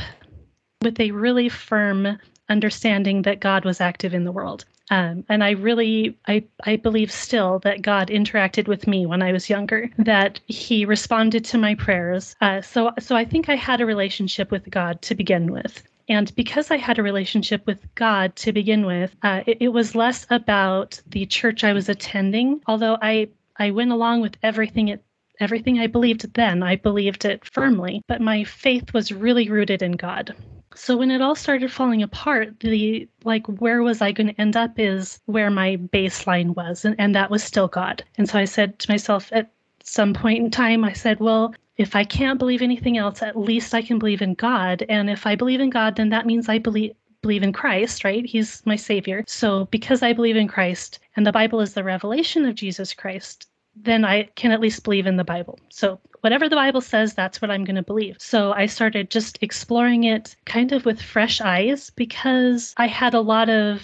with 0.83 0.99
a 1.01 1.11
really 1.11 1.49
firm 1.49 2.19
understanding 2.49 3.23
that 3.23 3.41
God 3.41 3.65
was 3.65 3.81
active 3.81 4.15
in 4.15 4.25
the 4.25 4.33
world. 4.33 4.65
Um, 4.91 5.25
and 5.29 5.45
I 5.45 5.51
really, 5.51 6.17
I, 6.27 6.45
I 6.65 6.77
believe 6.77 7.11
still 7.13 7.59
that 7.61 7.83
God 7.83 8.09
interacted 8.09 8.69
with 8.69 8.87
me 8.87 9.07
when 9.07 9.23
I 9.23 9.33
was 9.33 9.51
younger, 9.51 9.91
that 9.99 10.41
He 10.47 10.85
responded 10.85 11.45
to 11.47 11.59
my 11.59 11.75
prayers. 11.75 12.37
Uh, 12.41 12.61
so, 12.63 12.93
so 12.99 13.17
I 13.17 13.25
think 13.25 13.49
I 13.49 13.57
had 13.57 13.81
a 13.81 13.87
relationship 13.87 14.51
with 14.51 14.71
God 14.71 15.03
to 15.03 15.15
begin 15.15 15.53
with. 15.53 15.83
And 16.09 16.35
because 16.35 16.71
I 16.71 16.79
had 16.79 16.99
a 16.99 17.03
relationship 17.03 17.67
with 17.67 17.87
God 17.95 18.35
to 18.37 18.53
begin 18.53 18.87
with, 18.87 19.15
uh, 19.23 19.43
it, 19.47 19.59
it 19.61 19.69
was 19.69 19.95
less 19.95 20.27
about 20.31 21.01
the 21.07 21.27
church 21.27 21.65
I 21.65 21.75
was 21.75 21.89
attending, 21.89 22.63
although 22.67 22.97
I, 23.03 23.29
I 23.57 23.73
went 23.73 23.93
along 23.93 24.23
with 24.23 24.37
everything 24.43 24.89
it 24.89 25.05
everything 25.41 25.79
I 25.79 25.87
believed 25.87 26.35
then, 26.35 26.63
I 26.63 26.77
believed 26.77 27.25
it 27.25 27.45
firmly, 27.45 28.03
but 28.07 28.21
my 28.21 28.45
faith 28.45 28.93
was 28.93 29.13
really 29.13 29.49
rooted 29.49 29.83
in 29.83 29.93
God. 29.93 30.35
So 30.75 30.97
when 30.97 31.11
it 31.11 31.21
all 31.21 31.35
started 31.35 31.73
falling 31.73 32.03
apart, 32.03 32.61
the 32.61 33.09
like 33.25 33.47
where 33.47 33.83
was 33.83 34.01
I 34.01 34.13
going 34.13 34.29
to 34.29 34.41
end 34.41 34.57
up 34.57 34.79
is 34.79 35.21
where 35.27 35.51
my 35.51 35.77
baseline 35.77 36.55
was, 36.55 36.85
and, 36.85 36.95
and 36.99 37.15
that 37.15 37.31
was 37.31 37.43
still 37.43 37.69
God. 37.69 38.05
And 38.17 38.29
so 38.29 38.39
I 38.39 38.45
said 38.45 38.79
to 38.79 38.91
myself 38.91 39.29
at 39.33 39.51
some 39.83 40.15
point 40.15 40.45
in 40.45 40.51
time, 40.51 40.85
I 40.85 40.93
said, 40.93 41.19
well, 41.19 41.55
if 41.79 41.97
I 41.97 42.05
can't 42.05 42.39
believe 42.39 42.63
anything 42.63 42.99
else, 42.99 43.23
at 43.23 43.39
least 43.39 43.75
I 43.75 43.83
can 43.83 43.99
believe 43.99 44.23
in 44.23 44.35
God. 44.35 44.85
And 44.89 45.09
if 45.09 45.27
I 45.27 45.35
believe 45.35 45.61
in 45.61 45.71
God, 45.71 45.97
then 45.97 46.11
that 46.11 46.27
means 46.27 46.49
I 46.49 46.59
believe 46.59 46.93
believe 47.21 47.43
in 47.43 47.53
Christ, 47.53 48.05
right? 48.05 48.25
He's 48.25 48.65
my 48.65 48.77
savior. 48.77 49.25
So 49.27 49.65
because 49.67 50.05
I 50.05 50.13
believe 50.13 50.37
in 50.37 50.47
Christ 50.47 51.01
and 51.17 51.27
the 51.27 51.33
Bible 51.33 51.61
is 51.61 51.75
the 51.75 51.83
revelation 51.83 52.45
of 52.45 52.55
Jesus 52.55 52.95
Christ, 52.95 53.48
then 53.83 54.05
I 54.05 54.25
can 54.35 54.51
at 54.51 54.61
least 54.61 54.85
believe 54.85 55.07
in 55.07 55.17
the 55.17 55.25
Bible. 55.25 55.59
So 55.69 56.01
whatever 56.21 56.49
the 56.49 56.57
Bible 56.57 56.81
says, 56.81 57.15
that's 57.15 57.41
what 57.41 57.51
I'm 57.51 57.65
going 57.65 57.77
to 57.77 57.83
believe. 57.83 58.17
So 58.19 58.53
I 58.53 58.67
started 58.67 59.11
just 59.11 59.39
exploring 59.41 60.05
it 60.05 60.37
kind 60.45 60.73
of 60.73 60.85
with 60.85 61.01
fresh 61.01 61.41
eyes 61.41 61.91
because 61.91 62.75
I 62.77 62.87
had 62.87 63.15
a 63.15 63.21
lot 63.21 63.49
of 63.49 63.83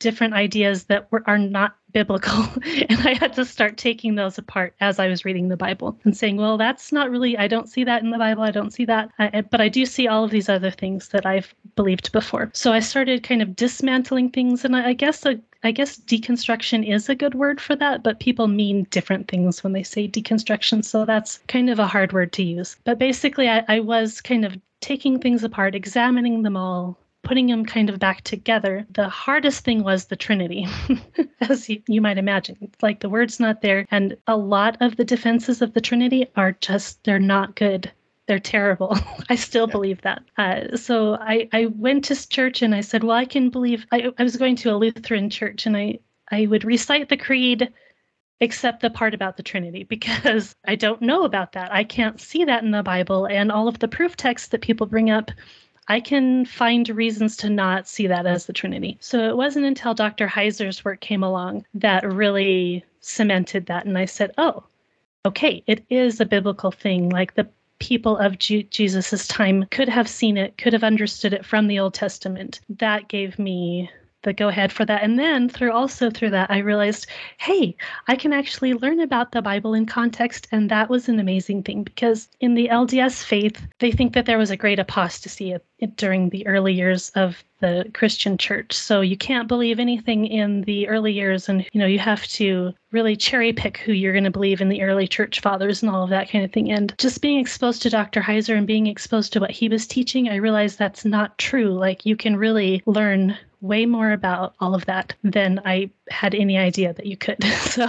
different 0.00 0.34
ideas 0.34 0.84
that 0.84 1.10
were 1.10 1.22
are 1.26 1.38
not 1.38 1.76
biblical 1.92 2.44
and 2.64 3.00
i 3.08 3.14
had 3.14 3.32
to 3.32 3.44
start 3.44 3.78
taking 3.78 4.16
those 4.16 4.36
apart 4.36 4.74
as 4.80 4.98
i 4.98 5.08
was 5.08 5.24
reading 5.24 5.48
the 5.48 5.56
bible 5.56 5.98
and 6.04 6.16
saying 6.16 6.36
well 6.36 6.58
that's 6.58 6.92
not 6.92 7.10
really 7.10 7.38
i 7.38 7.46
don't 7.46 7.70
see 7.70 7.84
that 7.84 8.02
in 8.02 8.10
the 8.10 8.18
bible 8.18 8.42
i 8.42 8.50
don't 8.50 8.72
see 8.72 8.84
that 8.84 9.08
I, 9.18 9.42
but 9.42 9.60
i 9.60 9.68
do 9.68 9.86
see 9.86 10.08
all 10.08 10.24
of 10.24 10.30
these 10.30 10.48
other 10.48 10.70
things 10.70 11.08
that 11.08 11.24
i've 11.24 11.54
believed 11.76 12.12
before 12.12 12.50
so 12.52 12.72
i 12.72 12.80
started 12.80 13.22
kind 13.22 13.40
of 13.40 13.56
dismantling 13.56 14.30
things 14.30 14.64
and 14.64 14.76
i, 14.76 14.88
I 14.88 14.92
guess 14.92 15.24
a, 15.24 15.40
I 15.64 15.70
guess 15.70 15.96
deconstruction 15.98 16.86
is 16.86 17.08
a 17.08 17.14
good 17.14 17.34
word 17.34 17.58
for 17.58 17.74
that, 17.76 18.02
but 18.02 18.20
people 18.20 18.48
mean 18.48 18.86
different 18.90 19.28
things 19.28 19.64
when 19.64 19.72
they 19.72 19.82
say 19.82 20.06
deconstruction. 20.06 20.84
So 20.84 21.06
that's 21.06 21.38
kind 21.48 21.70
of 21.70 21.78
a 21.78 21.86
hard 21.86 22.12
word 22.12 22.32
to 22.34 22.42
use. 22.42 22.76
But 22.84 22.98
basically, 22.98 23.48
I, 23.48 23.64
I 23.66 23.80
was 23.80 24.20
kind 24.20 24.44
of 24.44 24.58
taking 24.82 25.18
things 25.18 25.42
apart, 25.42 25.74
examining 25.74 26.42
them 26.42 26.58
all, 26.58 26.98
putting 27.22 27.46
them 27.46 27.64
kind 27.64 27.88
of 27.88 27.98
back 27.98 28.22
together. 28.22 28.86
The 28.90 29.08
hardest 29.08 29.64
thing 29.64 29.82
was 29.82 30.04
the 30.04 30.16
Trinity, 30.16 30.66
as 31.40 31.68
you, 31.70 31.82
you, 31.88 32.02
might 32.02 32.18
imagine. 32.18 32.70
Like 32.82 33.00
the 33.00 33.08
word's 33.08 33.40
not 33.40 33.62
there. 33.62 33.86
And 33.90 34.16
a 34.26 34.36
lot 34.36 34.76
of 34.80 34.96
the 34.96 35.04
defenses 35.04 35.62
of 35.62 35.72
the 35.72 35.80
Trinity 35.80 36.26
are 36.36 36.52
just, 36.60 37.02
they're 37.04 37.18
not 37.18 37.56
good. 37.56 37.90
They're 38.26 38.38
terrible. 38.38 38.96
I 39.28 39.36
still 39.36 39.66
yeah. 39.68 39.72
believe 39.72 40.02
that. 40.02 40.22
Uh, 40.38 40.76
so 40.76 41.14
I, 41.14 41.48
I 41.52 41.66
went 41.66 42.04
to 42.06 42.28
church 42.28 42.62
and 42.62 42.74
I 42.74 42.80
said, 42.80 43.04
well, 43.04 43.16
I 43.16 43.24
can 43.24 43.50
believe. 43.50 43.86
I, 43.92 44.12
I 44.18 44.22
was 44.22 44.36
going 44.36 44.56
to 44.56 44.72
a 44.72 44.76
Lutheran 44.76 45.30
church 45.30 45.66
and 45.66 45.76
I, 45.76 45.98
I 46.30 46.46
would 46.46 46.64
recite 46.64 47.08
the 47.08 47.16
creed 47.16 47.72
except 48.40 48.80
the 48.80 48.90
part 48.90 49.14
about 49.14 49.36
the 49.36 49.42
Trinity 49.42 49.84
because 49.88 50.54
I 50.66 50.74
don't 50.74 51.02
know 51.02 51.24
about 51.24 51.52
that. 51.52 51.72
I 51.72 51.84
can't 51.84 52.20
see 52.20 52.44
that 52.44 52.62
in 52.62 52.70
the 52.70 52.82
Bible. 52.82 53.26
And 53.26 53.52
all 53.52 53.68
of 53.68 53.78
the 53.78 53.88
proof 53.88 54.16
texts 54.16 54.48
that 54.48 54.62
people 54.62 54.86
bring 54.86 55.10
up, 55.10 55.30
I 55.88 56.00
can 56.00 56.46
find 56.46 56.88
reasons 56.88 57.36
to 57.38 57.50
not 57.50 57.86
see 57.86 58.06
that 58.06 58.26
as 58.26 58.46
the 58.46 58.54
Trinity. 58.54 58.96
So 59.00 59.28
it 59.28 59.36
wasn't 59.36 59.66
until 59.66 59.92
Dr. 59.92 60.26
Heiser's 60.26 60.82
work 60.82 61.00
came 61.00 61.22
along 61.22 61.66
that 61.74 62.10
really 62.10 62.84
cemented 63.00 63.66
that. 63.66 63.84
And 63.84 63.98
I 63.98 64.06
said, 64.06 64.32
oh, 64.38 64.64
okay, 65.26 65.62
it 65.66 65.84
is 65.90 66.20
a 66.20 66.26
biblical 66.26 66.70
thing. 66.70 67.10
Like 67.10 67.34
the 67.34 67.48
people 67.78 68.16
of 68.16 68.38
G- 68.38 68.64
Jesus's 68.64 69.26
time 69.26 69.64
could 69.70 69.88
have 69.88 70.08
seen 70.08 70.36
it, 70.36 70.56
could 70.58 70.72
have 70.72 70.84
understood 70.84 71.32
it 71.32 71.44
from 71.44 71.66
the 71.66 71.78
Old 71.78 71.94
Testament. 71.94 72.60
That 72.68 73.08
gave 73.08 73.38
me 73.38 73.90
the 74.24 74.32
go 74.32 74.48
ahead 74.48 74.72
for 74.72 74.84
that. 74.84 75.02
And 75.02 75.18
then 75.18 75.48
through 75.48 75.72
also 75.72 76.10
through 76.10 76.30
that, 76.30 76.50
I 76.50 76.58
realized, 76.58 77.06
hey, 77.38 77.76
I 78.08 78.16
can 78.16 78.32
actually 78.32 78.74
learn 78.74 79.00
about 79.00 79.32
the 79.32 79.42
Bible 79.42 79.74
in 79.74 79.86
context. 79.86 80.48
And 80.50 80.70
that 80.70 80.90
was 80.90 81.08
an 81.08 81.20
amazing 81.20 81.62
thing 81.62 81.84
because 81.84 82.28
in 82.40 82.54
the 82.54 82.68
LDS 82.68 83.22
faith, 83.22 83.60
they 83.78 83.92
think 83.92 84.14
that 84.14 84.26
there 84.26 84.38
was 84.38 84.50
a 84.50 84.56
great 84.56 84.78
apostasy 84.78 85.52
during 85.86 86.28
the 86.28 86.46
early 86.46 86.72
years 86.72 87.10
of 87.10 87.42
the 87.60 87.90
Christian 87.94 88.36
church. 88.36 88.72
So 88.74 89.00
you 89.00 89.16
can't 89.16 89.48
believe 89.48 89.78
anything 89.78 90.26
in 90.26 90.62
the 90.62 90.88
early 90.88 91.12
years 91.12 91.48
and 91.48 91.64
you 91.72 91.80
know 91.80 91.86
you 91.86 91.98
have 91.98 92.26
to 92.28 92.74
really 92.90 93.16
cherry 93.16 93.52
pick 93.52 93.78
who 93.78 93.92
you're 93.92 94.12
going 94.12 94.24
to 94.24 94.30
believe 94.30 94.60
in 94.60 94.68
the 94.68 94.82
early 94.82 95.08
church 95.08 95.40
fathers 95.40 95.82
and 95.82 95.90
all 95.90 96.04
of 96.04 96.10
that 96.10 96.30
kind 96.30 96.44
of 96.44 96.52
thing. 96.52 96.70
And 96.70 96.94
just 96.98 97.22
being 97.22 97.38
exposed 97.38 97.82
to 97.82 97.90
Dr. 97.90 98.20
Heiser 98.20 98.56
and 98.56 98.66
being 98.66 98.86
exposed 98.86 99.32
to 99.32 99.40
what 99.40 99.50
he 99.50 99.68
was 99.68 99.86
teaching, 99.86 100.28
I 100.28 100.36
realized 100.36 100.78
that's 100.78 101.04
not 101.04 101.38
true. 101.38 101.70
Like 101.72 102.04
you 102.04 102.16
can 102.16 102.36
really 102.36 102.82
learn 102.86 103.36
way 103.60 103.86
more 103.86 104.12
about 104.12 104.54
all 104.60 104.74
of 104.74 104.84
that 104.84 105.14
than 105.24 105.60
I 105.64 105.90
had 106.10 106.34
any 106.34 106.58
idea 106.58 106.92
that 106.92 107.06
you 107.06 107.16
could. 107.16 107.42
so 107.60 107.86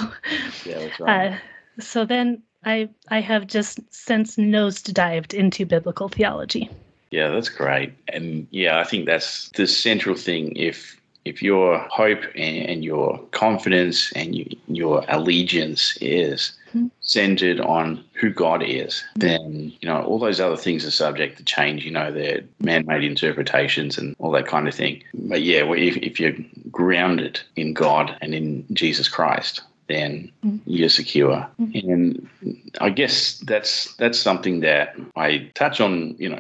yeah, 0.66 0.88
right. 1.00 1.34
uh, 1.34 1.38
so 1.80 2.06
then 2.06 2.42
I 2.64 2.90
I 3.10 3.22
have 3.22 3.46
just 3.46 3.80
since 3.94 4.38
nosedived 4.38 5.34
into 5.34 5.66
biblical 5.66 6.10
theology. 6.10 6.70
Yeah, 7.12 7.30
that's 7.30 7.50
great. 7.50 7.94
And 8.08 8.48
yeah, 8.52 8.80
I 8.80 8.84
think 8.84 9.06
that's 9.06 9.50
the 9.50 9.68
central 9.68 10.16
thing. 10.16 10.56
If 10.56 11.00
if 11.26 11.42
your 11.42 11.80
hope 11.90 12.22
and, 12.36 12.86
your 12.86 13.18
confidence 13.32 14.12
and 14.14 14.36
you, 14.36 14.46
your 14.68 15.04
allegiance 15.08 15.98
is 16.00 16.52
mm-hmm. 16.70 16.88
centered 17.02 17.60
on 17.60 18.04
who 18.14 18.30
God 18.30 18.62
is, 18.64 19.04
then 19.16 19.74
you 19.82 19.90
know 19.90 20.04
all 20.04 20.20
those 20.20 20.40
other 20.40 20.56
things 20.56 20.86
are 20.86 20.92
subject 20.92 21.38
to 21.38 21.44
change. 21.44 21.84
You 21.84 21.92
know, 21.92 22.12
they're 22.12 22.44
man-made 22.60 23.04
interpretations 23.04 23.98
and 23.98 24.16
all 24.20 24.32
that 24.32 24.46
kind 24.46 24.68
of 24.68 24.76
thing. 24.76 25.04
But 25.16 25.42
yeah, 25.42 25.64
if, 25.74 25.98
if 25.98 26.20
you're 26.20 26.36
grounded 26.70 27.40
in 27.56 27.74
God 27.74 28.16
and 28.22 28.36
in 28.36 28.66
Jesus 28.74 29.10
Christ, 29.10 29.62
then 29.88 30.32
mm. 30.46 30.60
you're 30.66 30.90
secure. 30.90 31.48
Mm. 31.60 31.92
And 31.92 32.72
I 32.82 32.90
guess 32.90 33.40
that's 33.40 33.96
that's 33.96 34.20
something 34.20 34.60
that 34.60 34.96
I 35.16 35.50
touch 35.56 35.82
on. 35.82 36.16
You 36.20 36.30
know, 36.30 36.40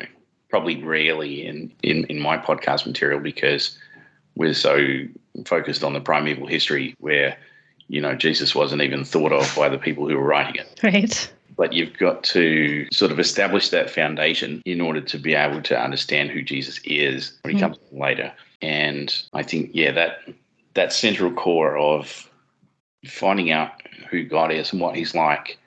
probably 0.56 0.82
rarely 0.82 1.46
in, 1.46 1.70
in, 1.84 2.06
in 2.06 2.18
my 2.18 2.38
podcast 2.38 2.88
material 2.88 3.20
because 3.20 3.78
we're 4.38 4.54
so 4.54 4.78
focused 5.46 5.84
on 5.84 5.92
the 5.92 6.00
primeval 6.00 6.48
history 6.48 6.96
where, 7.00 7.38
you 7.90 8.00
know, 8.00 8.16
Jesus 8.16 8.56
wasn't 8.56 8.82
even 8.82 9.04
thought 9.04 9.34
of 9.34 9.54
by 9.54 9.68
the 9.68 9.78
people 9.78 10.08
who 10.08 10.16
were 10.16 10.24
writing 10.24 10.56
it. 10.56 10.80
Right. 10.82 11.34
But 11.58 11.74
you've 11.74 11.98
got 11.98 12.24
to 12.36 12.88
sort 12.94 13.12
of 13.12 13.20
establish 13.20 13.68
that 13.72 13.90
foundation 13.90 14.62
in 14.66 14.80
order 14.80 15.02
to 15.02 15.18
be 15.18 15.34
able 15.34 15.62
to 15.64 15.78
understand 15.78 16.32
who 16.32 16.42
Jesus 16.42 16.80
is 16.86 17.38
when 17.42 17.56
he 17.56 17.62
mm. 17.62 17.66
comes 17.66 17.78
later. 17.92 18.32
And 18.62 19.14
I 19.34 19.44
think, 19.44 19.72
yeah, 19.74 19.92
that 19.92 20.20
that 20.76 20.94
central 20.94 21.34
core 21.34 21.78
of 21.78 22.32
finding 23.06 23.52
out 23.52 23.72
who 24.10 24.24
God 24.24 24.54
is 24.54 24.72
and 24.72 24.80
what 24.80 24.96
he's 24.96 25.14
like 25.14 25.58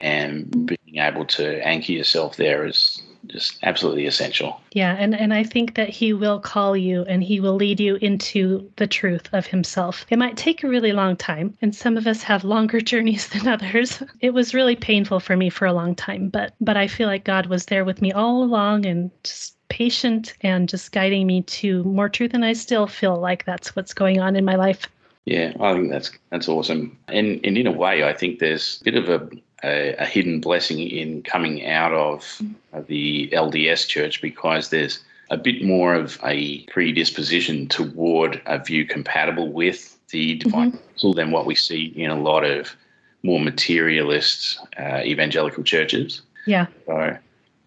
and 0.00 0.66
being 0.66 0.96
able 0.98 1.26
to 1.26 1.64
anchor 1.64 1.92
yourself 1.92 2.34
there 2.36 2.66
is 2.66 3.00
just 3.26 3.58
absolutely 3.62 4.06
essential. 4.06 4.60
Yeah, 4.72 4.96
and 4.98 5.14
and 5.14 5.32
I 5.34 5.44
think 5.44 5.74
that 5.74 5.88
he 5.88 6.12
will 6.12 6.40
call 6.40 6.76
you 6.76 7.04
and 7.04 7.22
he 7.22 7.40
will 7.40 7.54
lead 7.54 7.80
you 7.80 7.96
into 7.96 8.70
the 8.76 8.86
truth 8.86 9.28
of 9.32 9.46
himself. 9.46 10.06
It 10.10 10.18
might 10.18 10.36
take 10.36 10.62
a 10.62 10.68
really 10.68 10.92
long 10.92 11.16
time, 11.16 11.56
and 11.62 11.74
some 11.74 11.96
of 11.96 12.06
us 12.06 12.22
have 12.22 12.44
longer 12.44 12.80
journeys 12.92 13.28
than 13.28 13.48
others. 13.48 14.02
It 14.20 14.34
was 14.34 14.54
really 14.54 14.76
painful 14.76 15.20
for 15.20 15.36
me 15.36 15.50
for 15.50 15.66
a 15.66 15.72
long 15.72 15.94
time, 15.94 16.28
but 16.28 16.54
but 16.60 16.76
I 16.76 16.86
feel 16.86 17.08
like 17.08 17.24
God 17.24 17.46
was 17.46 17.66
there 17.66 17.84
with 17.84 18.02
me 18.02 18.12
all 18.12 18.42
along 18.42 18.86
and 18.86 19.10
just 19.22 19.56
patient 19.70 20.34
and 20.42 20.68
just 20.68 20.92
guiding 20.92 21.26
me 21.26 21.42
to 21.42 21.82
more 21.84 22.08
truth 22.08 22.34
and 22.34 22.44
I 22.44 22.52
still 22.52 22.86
feel 22.86 23.16
like 23.16 23.44
that's 23.44 23.74
what's 23.74 23.94
going 23.94 24.20
on 24.20 24.36
in 24.36 24.44
my 24.44 24.56
life. 24.56 24.86
Yeah, 25.24 25.52
I 25.60 25.74
think 25.74 25.90
that's 25.90 26.10
that's 26.30 26.48
awesome. 26.48 26.98
And 27.08 27.40
and 27.44 27.56
in 27.56 27.66
a 27.66 27.72
way 27.72 28.04
I 28.04 28.12
think 28.12 28.40
there's 28.40 28.80
a 28.80 28.84
bit 28.84 28.96
of 28.96 29.08
a 29.08 29.28
a, 29.64 29.94
a 29.94 30.04
hidden 30.04 30.40
blessing 30.40 30.80
in 30.80 31.22
coming 31.22 31.66
out 31.66 31.92
of 31.92 32.40
the 32.86 33.28
LDS 33.32 33.86
church 33.86 34.20
because 34.20 34.70
there's 34.70 35.02
a 35.30 35.36
bit 35.36 35.62
more 35.64 35.94
of 35.94 36.18
a 36.24 36.62
predisposition 36.64 37.68
toward 37.68 38.42
a 38.46 38.58
view 38.58 38.84
compatible 38.84 39.52
with 39.52 39.96
the 40.10 40.36
divine 40.36 40.72
mm-hmm. 40.72 41.12
than 41.12 41.30
what 41.30 41.46
we 41.46 41.54
see 41.54 41.92
in 41.96 42.10
a 42.10 42.20
lot 42.20 42.44
of 42.44 42.76
more 43.22 43.40
materialist 43.40 44.58
uh, 44.78 45.00
evangelical 45.04 45.62
churches. 45.62 46.22
Yeah. 46.46 46.66
So 46.86 47.16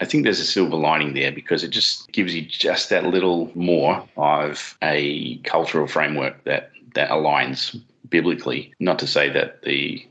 I 0.01 0.05
think 0.05 0.23
there's 0.23 0.39
a 0.39 0.45
silver 0.45 0.75
lining 0.75 1.13
there 1.13 1.31
because 1.31 1.63
it 1.63 1.69
just 1.69 2.11
gives 2.11 2.35
you 2.35 2.41
just 2.41 2.89
that 2.89 3.05
little 3.05 3.51
more 3.55 4.07
of 4.17 4.77
a 4.81 5.37
cultural 5.39 5.87
framework 5.87 6.43
that 6.43 6.71
that 6.95 7.09
aligns 7.09 7.79
biblically. 8.09 8.73
Not 8.79 8.99
to 8.99 9.07
say 9.07 9.29
that 9.29 9.61
the 9.63 10.05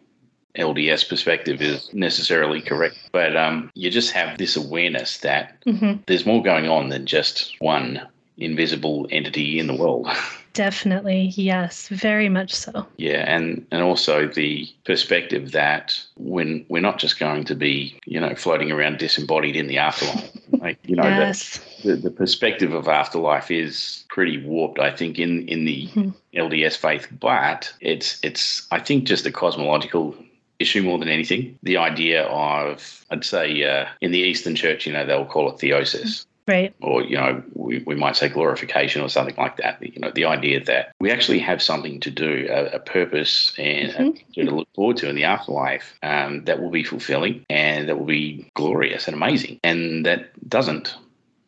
LDS 0.57 1.09
perspective 1.09 1.63
is 1.63 1.93
necessarily 1.95 2.61
correct, 2.61 2.99
but 3.13 3.37
um, 3.37 3.71
you 3.75 3.91
just 3.91 4.13
have 4.13 4.39
this 4.39 4.57
awareness 4.57 5.19
that 5.19 5.63
mm-hmm. 5.65 6.03
there's 6.07 6.27
more 6.27 6.43
going 6.43 6.69
on 6.69 6.91
than 6.91 7.07
just 7.07 7.55
one 7.61 8.07
invisible 8.37 9.07
entity 9.11 9.59
in 9.59 9.67
the 9.67 9.75
world. 9.75 10.09
Definitely, 10.53 11.33
yes, 11.35 11.89
very 11.89 12.29
much 12.29 12.53
so. 12.53 12.87
Yeah, 12.99 13.25
and 13.27 13.67
and 13.71 13.83
also 13.83 14.29
the 14.29 14.69
perspective 14.85 15.53
that 15.53 15.99
when 16.17 16.67
we're 16.69 16.83
not 16.83 16.99
just 16.99 17.19
going 17.19 17.45
to 17.45 17.55
be, 17.55 17.99
you 18.05 18.21
know, 18.21 18.35
floating 18.35 18.71
around 18.71 18.99
disembodied 18.99 19.57
in 19.57 19.67
the 19.67 19.79
afterlife. 19.79 20.31
like, 20.61 20.79
you 20.85 20.95
know, 20.95 21.05
yes. 21.05 21.59
the, 21.85 21.97
the 21.97 22.11
perspective 22.11 22.75
of 22.75 22.87
afterlife 22.87 23.51
is 23.51 24.05
pretty 24.11 24.45
warped, 24.45 24.79
I 24.79 24.95
think, 24.95 25.19
in 25.19 25.49
in 25.49 25.65
the 25.65 25.87
mm-hmm. 25.87 26.11
LDS 26.39 26.77
faith, 26.77 27.09
but 27.19 27.73
it's 27.81 28.19
it's 28.23 28.67
I 28.71 28.79
think 28.79 29.05
just 29.05 29.25
a 29.25 29.33
cosmological 29.33 30.15
issue 30.62 30.83
more 30.83 30.99
than 30.99 31.09
anything. 31.09 31.59
The 31.62 31.76
idea 31.76 32.25
of, 32.25 33.04
I'd 33.11 33.25
say, 33.25 33.62
uh, 33.64 33.87
in 34.00 34.12
the 34.12 34.21
Eastern 34.21 34.54
Church, 34.54 34.87
you 34.87 34.92
know, 34.92 35.04
they'll 35.04 35.26
call 35.26 35.50
it 35.50 35.59
theosis. 35.59 36.25
Right. 36.49 36.75
Or, 36.81 37.02
you 37.02 37.16
know, 37.16 37.42
we, 37.54 37.85
we 37.87 37.95
might 37.95 38.16
say 38.16 38.28
glorification 38.28 39.00
or 39.00 39.09
something 39.09 39.37
like 39.37 39.59
that. 39.59 39.81
You 39.81 40.00
know, 40.00 40.11
the 40.11 40.25
idea 40.25 40.64
that 40.64 40.92
we 40.99 41.11
actually 41.11 41.38
have 41.38 41.62
something 41.62 42.00
to 42.00 42.11
do, 42.11 42.49
a, 42.50 42.76
a 42.76 42.78
purpose 42.81 43.52
and 43.59 43.92
mm-hmm. 43.92 44.47
to 44.47 44.54
look 44.54 44.69
forward 44.75 44.97
to 44.99 45.09
in 45.09 45.14
the 45.14 45.25
afterlife 45.25 45.95
um, 46.02 46.45
that 46.45 46.61
will 46.61 46.71
be 46.71 46.83
fulfilling 46.83 47.45
and 47.49 47.88
that 47.88 47.99
will 47.99 48.07
be 48.07 48.50
glorious 48.54 49.07
and 49.07 49.14
amazing. 49.14 49.61
And 49.62 50.04
that 50.07 50.49
doesn't 50.49 50.97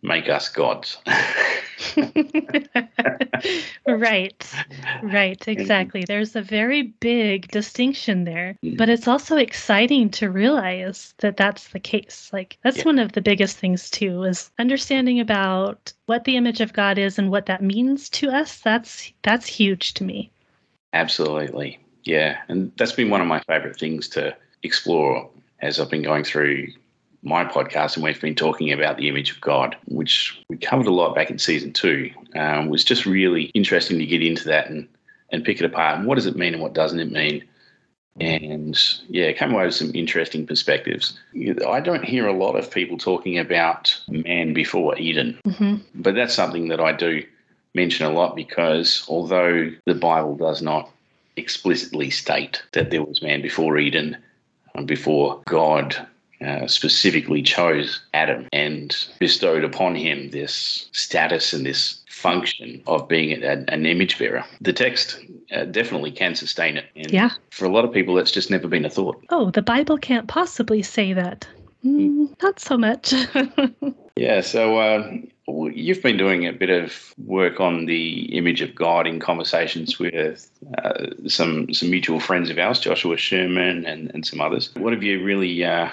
make 0.02 0.28
us 0.28 0.49
gods. 0.49 0.99
right, 3.87 4.52
right, 5.02 5.49
exactly. 5.49 6.04
There's 6.07 6.37
a 6.37 6.43
very 6.43 6.83
big 6.83 7.49
distinction 7.49 8.25
there, 8.25 8.57
mm. 8.64 8.76
but 8.76 8.88
it's 8.88 9.09
also 9.09 9.37
exciting 9.37 10.11
to 10.11 10.31
realize 10.31 11.14
that 11.19 11.37
that's 11.37 11.69
the 11.69 11.81
case. 11.81 12.31
Like, 12.33 12.59
that's 12.62 12.78
yeah. 12.78 12.85
one 12.85 12.99
of 12.99 13.12
the 13.12 13.23
biggest 13.23 13.57
things, 13.57 13.90
too, 13.90 14.25
is 14.25 14.50
understanding 14.59 15.21
about 15.21 15.93
what 16.07 16.25
the 16.25 16.37
image 16.37 16.61
of 16.61 16.73
God 16.73 16.99
is 16.99 17.19
and 17.19 17.31
what 17.31 17.47
that 17.47 17.62
means 17.62 18.09
to 18.11 18.31
us. 18.31 18.59
That's 18.59 19.12
that's 19.23 19.47
huge 19.47 19.95
to 19.95 20.04
me. 20.04 20.31
Absolutely. 20.93 21.78
Yeah. 22.04 22.38
And 22.49 22.73
that's 22.76 22.93
been 22.93 23.11
one 23.11 23.21
of 23.21 23.26
my 23.26 23.40
favorite 23.40 23.78
things 23.78 24.09
to 24.11 24.37
explore 24.62 25.28
as 25.61 25.81
I've 25.81 25.90
been 25.90 26.02
going 26.02 26.25
through 26.25 26.69
my 27.25 27.45
podcast, 27.45 27.97
and 27.97 28.04
we've 28.04 28.21
been 28.21 28.35
talking 28.35 28.71
about 28.71 28.99
the 28.99 29.09
image 29.09 29.33
of 29.33 29.40
God, 29.40 29.76
which 29.87 30.38
we 30.49 30.57
covered 30.57 30.87
a 30.87 30.93
lot 30.93 31.14
back 31.14 31.31
in 31.31 31.38
season 31.38 31.73
two. 31.73 32.11
Um, 32.37 32.69
was 32.69 32.85
just 32.85 33.07
really 33.07 33.45
interesting 33.54 33.99
to 33.99 34.07
get 34.07 34.23
into 34.23 34.45
that 34.45 34.69
and 34.69 34.87
and 35.31 35.45
pick 35.45 35.59
it 35.59 35.64
apart. 35.64 35.99
And 35.99 36.07
what 36.07 36.16
does 36.16 36.26
it 36.26 36.37
mean, 36.37 36.52
and 36.54 36.62
what 36.62 36.75
doesn't 36.75 37.00
it 37.00 37.11
mean? 37.11 37.45
And 38.21 38.78
yeah, 39.09 39.33
came 39.33 39.52
away 39.52 39.64
with 39.64 39.75
some 39.75 39.90
interesting 39.95 40.47
perspectives. 40.47 41.19
I 41.66 41.81
don't 41.81 42.04
hear 42.04 42.28
a 42.28 42.33
lot 42.33 42.54
of 42.54 42.71
people 42.71 42.97
talking 42.97 43.38
about 43.38 43.99
man 44.09 44.52
before 44.52 44.97
Eden, 44.97 45.38
mm-hmm. 45.45 45.76
but 45.97 46.14
that's 46.14 46.35
something 46.35 46.69
that 46.69 46.81
I 46.81 46.93
do 46.93 47.25
mention 47.75 48.07
a 48.07 48.11
lot 48.11 48.37
because 48.37 49.04
although 49.09 49.69
the 49.85 49.95
Bible 49.95 50.37
does 50.37 50.62
not 50.62 50.90
explicitly 51.37 52.09
state 52.09 52.62
that 52.73 52.90
there 52.90 53.02
was 53.02 53.21
man 53.21 53.43
before 53.43 53.78
Eden, 53.78 54.16
and 54.75 54.87
before 54.87 55.40
God 55.47 56.07
uh, 56.41 56.67
specifically 56.67 57.43
chose 57.43 58.00
Adam 58.12 58.49
and 58.53 58.97
bestowed 59.19 59.64
upon 59.64 59.95
him 59.95 60.31
this 60.31 60.88
status 60.93 61.53
and 61.53 61.67
this 61.67 62.00
function 62.09 62.83
of 62.87 63.07
being 63.09 63.43
an, 63.43 63.64
an 63.69 63.87
image 63.87 64.19
bearer. 64.19 64.45
The 64.61 64.73
text 64.73 65.19
uh, 65.55 65.64
definitely 65.64 66.11
can 66.11 66.35
sustain 66.35 66.76
it. 66.76 66.87
And 66.97 67.11
Yeah. 67.11 67.31
For 67.50 67.64
a 67.64 67.69
lot 67.69 67.85
of 67.85 67.93
people, 67.93 68.14
that's 68.14 68.33
just 68.33 68.50
never 68.50 68.69
been 68.69 68.85
a 68.85 68.91
thought. 68.91 69.23
Oh, 69.31 69.50
the 69.50 69.62
Bible 69.62 69.99
can't 69.99 70.29
possibly 70.29 70.83
say 70.83 71.12
that. 71.12 71.47
Mm, 71.85 72.35
not 72.43 72.61
so 72.61 72.79
much. 72.79 73.12
Yeah, 74.17 74.43
so 74.43 74.79
uh, 74.79 75.12
you've 75.49 76.03
been 76.03 76.17
doing 76.17 76.47
a 76.47 76.53
bit 76.53 76.71
of 76.71 77.12
work 77.19 77.59
on 77.59 77.87
the 77.87 78.37
image 78.37 78.61
of 78.61 78.73
God 78.73 79.09
in 79.09 79.19
conversations 79.19 79.99
with 79.99 80.49
uh, 80.79 81.07
some 81.26 81.73
some 81.75 81.91
mutual 81.91 82.21
friends 82.21 82.49
of 82.49 82.59
ours, 82.59 82.79
Joshua 82.79 83.17
Sherman 83.17 83.85
and, 83.85 84.12
and 84.14 84.25
some 84.25 84.41
others. 84.41 84.71
What 84.76 84.93
have 84.93 85.03
you 85.03 85.25
really 85.25 85.64
uh, 85.64 85.88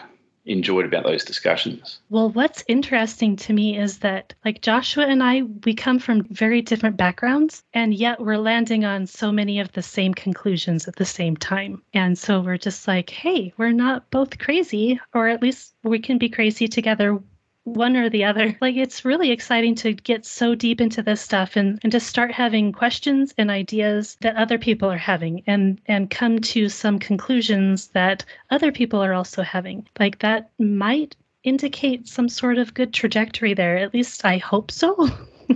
enjoyed 0.46 0.86
about 0.86 1.04
those 1.04 1.24
discussions? 1.24 2.00
Well, 2.10 2.30
what's 2.30 2.64
interesting 2.68 3.36
to 3.38 3.54
me 3.54 3.78
is 3.78 4.00
that, 4.00 4.34
like 4.44 4.62
Joshua 4.62 5.06
and 5.06 5.22
I, 5.24 5.44
we 5.66 5.74
come 5.74 6.00
from 6.00 6.24
very 6.24 6.62
different 6.62 6.98
backgrounds, 6.98 7.64
and 7.74 7.94
yet 7.94 8.20
we're 8.20 8.38
landing 8.38 8.86
on 8.86 9.08
so 9.08 9.32
many 9.32 9.60
of 9.60 9.72
the 9.74 9.82
same 9.82 10.14
conclusions 10.14 10.88
at 10.88 10.96
the 10.96 11.06
same 11.06 11.38
time. 11.38 11.82
And 11.94 12.18
so 12.18 12.42
we're 12.42 12.58
just 12.58 12.88
like, 12.88 13.10
hey, 13.10 13.54
we're 13.58 13.72
not 13.72 14.10
both 14.12 14.40
crazy, 14.40 15.00
or 15.14 15.28
at 15.28 15.42
least 15.42 15.76
we 15.84 16.00
can 16.00 16.18
be 16.18 16.30
crazy 16.30 16.68
together. 16.68 17.20
One 17.64 17.96
or 17.96 18.10
the 18.10 18.24
other. 18.24 18.58
Like, 18.62 18.76
it's 18.76 19.06
really 19.06 19.32
exciting 19.32 19.76
to 19.76 19.94
get 19.94 20.26
so 20.26 20.56
deep 20.56 20.82
into 20.82 21.04
this 21.04 21.22
stuff 21.22 21.56
and, 21.56 21.80
and 21.84 21.92
just 21.92 22.08
start 22.08 22.32
having 22.32 22.72
questions 22.72 23.34
and 23.38 23.52
ideas 23.52 24.18
that 24.22 24.36
other 24.36 24.58
people 24.58 24.90
are 24.90 24.98
having 24.98 25.44
and, 25.46 25.80
and 25.86 26.10
come 26.10 26.40
to 26.40 26.70
some 26.70 26.98
conclusions 26.98 27.88
that 27.90 28.26
other 28.50 28.72
people 28.72 29.04
are 29.04 29.14
also 29.14 29.44
having. 29.44 29.88
Like, 30.00 30.20
that 30.20 30.50
might 30.58 31.16
indicate 31.44 32.08
some 32.08 32.30
sort 32.30 32.58
of 32.58 32.74
good 32.74 32.94
trajectory 32.94 33.54
there. 33.54 33.78
At 33.78 33.94
least 33.94 34.26
I 34.26 34.38
hope 34.38 34.72
so. 34.72 35.10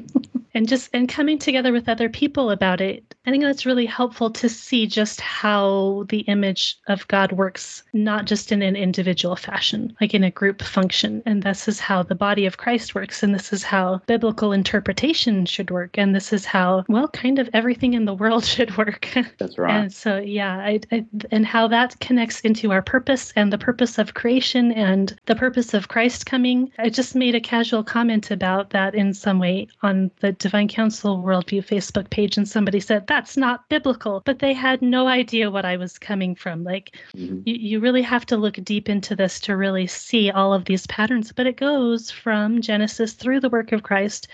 and 0.53 0.67
just 0.67 0.89
and 0.93 1.09
coming 1.09 1.39
together 1.39 1.71
with 1.71 1.89
other 1.89 2.09
people 2.09 2.51
about 2.51 2.81
it. 2.81 3.14
I 3.25 3.31
think 3.31 3.43
that's 3.43 3.65
really 3.65 3.85
helpful 3.85 4.29
to 4.31 4.49
see 4.49 4.85
just 4.87 5.19
how 5.19 6.05
the 6.09 6.19
image 6.21 6.77
of 6.87 7.07
God 7.07 7.31
works, 7.31 7.83
not 7.93 8.25
just 8.25 8.51
in 8.51 8.61
an 8.61 8.75
individual 8.75 9.35
fashion, 9.35 9.95
like 9.99 10.13
in 10.13 10.23
a 10.23 10.31
group 10.31 10.61
function. 10.61 11.23
And 11.25 11.43
this 11.43 11.67
is 11.67 11.79
how 11.79 12.03
the 12.03 12.15
body 12.15 12.45
of 12.45 12.57
Christ 12.57 12.93
works. 12.93 13.23
And 13.23 13.33
this 13.33 13.51
is 13.51 13.63
how 13.63 14.01
biblical 14.05 14.51
interpretation 14.51 15.45
should 15.45 15.71
work. 15.71 15.97
And 15.97 16.15
this 16.15 16.31
is 16.31 16.45
how, 16.45 16.85
well, 16.87 17.07
kind 17.07 17.39
of 17.39 17.49
everything 17.53 17.93
in 17.93 18.05
the 18.05 18.13
world 18.25 18.45
should 18.45 18.77
work. 18.77 19.07
That's 19.37 19.57
right. 19.57 19.73
And 19.73 19.93
so, 19.93 20.17
yeah, 20.17 20.57
I, 20.57 20.79
I, 20.91 21.05
and 21.31 21.45
how 21.45 21.67
that 21.67 21.99
connects 21.99 22.41
into 22.41 22.71
our 22.71 22.81
purpose 22.81 23.33
and 23.35 23.51
the 23.51 23.57
purpose 23.57 23.97
of 23.97 24.13
creation 24.13 24.71
and 24.71 25.15
the 25.25 25.35
purpose 25.35 25.73
of 25.73 25.87
Christ 25.87 26.25
coming. 26.25 26.71
I 26.77 26.89
just 26.89 27.15
made 27.15 27.35
a 27.35 27.39
casual 27.39 27.83
comment 27.83 28.29
about 28.29 28.69
that 28.69 28.93
in 28.93 29.13
some 29.13 29.39
way 29.39 29.67
on 29.81 30.11
the 30.19 30.33
Divine 30.33 30.67
Council 30.67 31.23
Worldview 31.23 31.65
Facebook 31.65 32.09
page, 32.09 32.37
and 32.37 32.47
somebody 32.47 32.79
said, 32.79 33.07
That's 33.15 33.37
not 33.37 33.69
biblical. 33.69 34.21
But 34.25 34.39
they 34.39 34.51
had 34.51 34.81
no 34.81 35.07
idea 35.07 35.49
what 35.49 35.63
I 35.63 35.77
was 35.77 35.97
coming 35.97 36.35
from. 36.35 36.65
Like, 36.65 36.97
Mhm. 37.15 37.43
you, 37.45 37.55
you 37.55 37.79
really 37.79 38.01
have 38.01 38.25
to 38.25 38.35
look 38.35 38.55
deep 38.55 38.89
into 38.89 39.15
this 39.15 39.39
to 39.41 39.55
really 39.55 39.87
see 39.87 40.29
all 40.29 40.53
of 40.53 40.65
these 40.65 40.85
patterns. 40.87 41.31
But 41.31 41.47
it 41.47 41.55
goes 41.55 42.11
from 42.11 42.59
Genesis 42.59 43.13
through 43.13 43.39
the 43.39 43.49
work 43.49 43.71
of 43.71 43.83
Christ, 43.83 44.27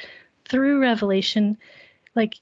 through 0.45 0.79
Revelation, 0.79 1.57
like 2.15 2.37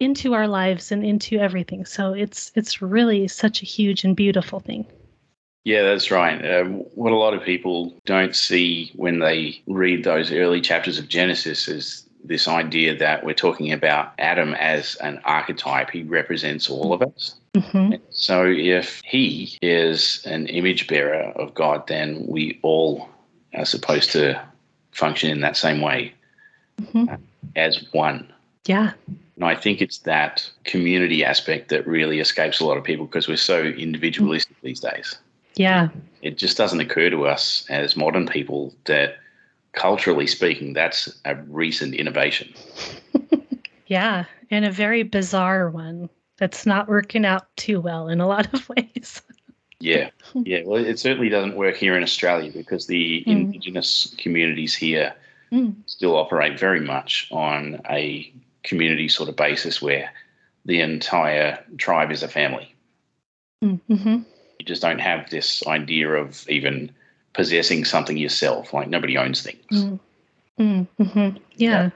into 0.00 0.32
our 0.32 0.48
lives 0.48 0.90
and 0.90 1.04
into 1.04 1.36
everything. 1.36 1.84
So 1.84 2.14
it's 2.14 2.52
it's 2.54 2.80
really 2.80 3.28
such 3.28 3.60
a 3.60 3.66
huge 3.66 4.02
and 4.02 4.16
beautiful 4.16 4.60
thing. 4.60 4.86
Yeah, 5.64 5.82
that's 5.82 6.10
right. 6.10 6.38
Um, 6.54 6.76
what 6.94 7.12
a 7.12 7.16
lot 7.16 7.34
of 7.34 7.42
people 7.42 7.92
don't 8.06 8.34
see 8.34 8.92
when 8.94 9.18
they 9.18 9.60
read 9.66 10.04
those 10.04 10.32
early 10.32 10.62
chapters 10.62 10.98
of 10.98 11.08
Genesis 11.08 11.68
is 11.68 12.05
this 12.26 12.48
idea 12.48 12.96
that 12.96 13.24
we're 13.24 13.34
talking 13.34 13.72
about 13.72 14.12
Adam 14.18 14.54
as 14.54 14.96
an 14.96 15.20
archetype. 15.24 15.90
He 15.90 16.02
represents 16.02 16.68
all 16.68 16.92
of 16.92 17.02
us. 17.02 17.36
hmm 17.56 17.94
So 18.10 18.44
if 18.46 19.00
he 19.04 19.58
is 19.62 20.22
an 20.26 20.46
image 20.48 20.86
bearer 20.86 21.32
of 21.36 21.54
God, 21.54 21.86
then 21.86 22.26
we 22.26 22.58
all 22.62 23.08
are 23.54 23.64
supposed 23.64 24.10
to 24.12 24.42
function 24.92 25.30
in 25.30 25.40
that 25.40 25.56
same 25.56 25.80
way 25.80 26.12
hmm 26.92 27.06
as 27.54 27.86
one. 27.92 28.30
Yeah. 28.66 28.92
And 29.36 29.44
I 29.44 29.54
think 29.54 29.80
it's 29.80 29.98
that 29.98 30.50
community 30.64 31.24
aspect 31.24 31.68
that 31.68 31.86
really 31.86 32.20
escapes 32.20 32.60
a 32.60 32.66
lot 32.66 32.76
of 32.76 32.84
people 32.84 33.06
because 33.06 33.28
we're 33.28 33.36
so 33.36 33.62
individualistic 33.62 34.56
these 34.62 34.80
days. 34.80 35.16
Yeah. 35.54 35.88
It 36.22 36.36
just 36.36 36.56
doesn't 36.56 36.80
occur 36.80 37.10
to 37.10 37.26
us 37.26 37.64
as 37.68 37.96
modern 37.96 38.26
people 38.26 38.74
that 38.84 39.16
culturally 39.76 40.26
speaking, 40.26 40.72
that's 40.72 41.08
a 41.24 41.36
recent 41.46 41.94
innovation. 41.94 42.52
Yeah. 43.88 44.24
And 44.50 44.64
a 44.64 44.70
very 44.72 45.04
bizarre 45.04 45.70
one 45.70 46.10
that's 46.38 46.66
not 46.66 46.88
working 46.88 47.24
out 47.24 47.46
too 47.56 47.80
well 47.80 48.08
in 48.08 48.20
a 48.20 48.26
lot 48.26 48.52
of 48.52 48.68
ways. 48.76 49.22
Yeah, 49.78 50.10
yeah. 50.34 50.62
Well, 50.64 50.84
it 50.84 50.98
certainly 50.98 51.28
doesn't 51.28 51.54
work 51.54 51.76
here 51.76 51.96
in 51.96 52.02
Australia 52.02 52.50
because 52.52 52.88
the 52.88 53.22
Mm. 53.28 53.30
indigenous 53.30 54.12
communities 54.18 54.74
here 54.74 55.14
Mm. 55.52 55.76
still 55.86 56.16
operate 56.16 56.58
very 56.58 56.80
much 56.80 57.28
on 57.30 57.80
a 57.88 58.32
community 58.64 59.06
sort 59.08 59.28
of 59.28 59.36
basis 59.36 59.80
where 59.80 60.10
the 60.64 60.80
entire 60.80 61.62
tribe 61.78 62.10
is 62.10 62.24
a 62.24 62.28
family. 62.28 62.74
Mm-hmm. 63.62 64.22
You 64.58 64.64
just 64.66 64.82
don't 64.82 64.98
have 64.98 65.30
this 65.30 65.64
idea 65.68 66.10
of 66.10 66.44
even 66.48 66.90
possessing 67.36 67.84
something 67.84 68.16
yourself. 68.16 68.72
Like 68.72 68.88
nobody 68.88 69.16
owns 69.16 69.42
things. 69.42 70.00
Mm. 70.58 70.88
Mm-hmm. 70.98 71.36
Yeah. 71.56 71.90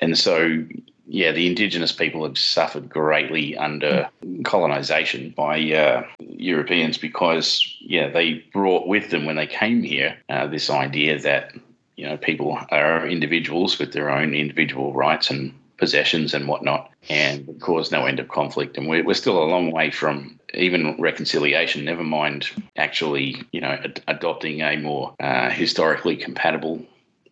And 0.00 0.18
so, 0.18 0.64
yeah, 1.06 1.30
the 1.30 1.46
indigenous 1.46 1.92
people 1.92 2.24
have 2.24 2.38
suffered 2.38 2.88
greatly 2.88 3.56
under 3.56 4.08
colonization 4.44 5.34
by 5.36 5.60
uh, 5.72 6.04
Europeans 6.20 6.98
because, 6.98 7.76
yeah, 7.80 8.08
they 8.08 8.44
brought 8.52 8.88
with 8.88 9.10
them 9.10 9.26
when 9.26 9.36
they 9.36 9.46
came 9.46 9.82
here 9.82 10.16
uh, 10.30 10.46
this 10.46 10.70
idea 10.70 11.20
that, 11.20 11.52
you 11.96 12.06
know, 12.06 12.16
people 12.16 12.58
are 12.70 13.06
individuals 13.06 13.78
with 13.78 13.92
their 13.92 14.10
own 14.10 14.34
individual 14.34 14.94
rights 14.94 15.30
and 15.30 15.52
possessions 15.76 16.32
and 16.34 16.48
whatnot, 16.48 16.90
and 17.10 17.48
it 17.48 17.60
caused 17.60 17.92
no 17.92 18.06
end 18.06 18.18
of 18.18 18.28
conflict. 18.28 18.78
And 18.78 18.88
we're, 18.88 19.04
we're 19.04 19.14
still 19.14 19.42
a 19.42 19.44
long 19.44 19.70
way 19.70 19.90
from 19.90 20.40
even 20.56 20.96
reconciliation, 21.00 21.84
never 21.84 22.04
mind 22.04 22.50
actually, 22.76 23.42
you 23.52 23.60
know, 23.60 23.68
ad- 23.68 24.02
adopting 24.08 24.60
a 24.60 24.76
more 24.76 25.14
uh, 25.20 25.50
historically 25.50 26.16
compatible 26.16 26.84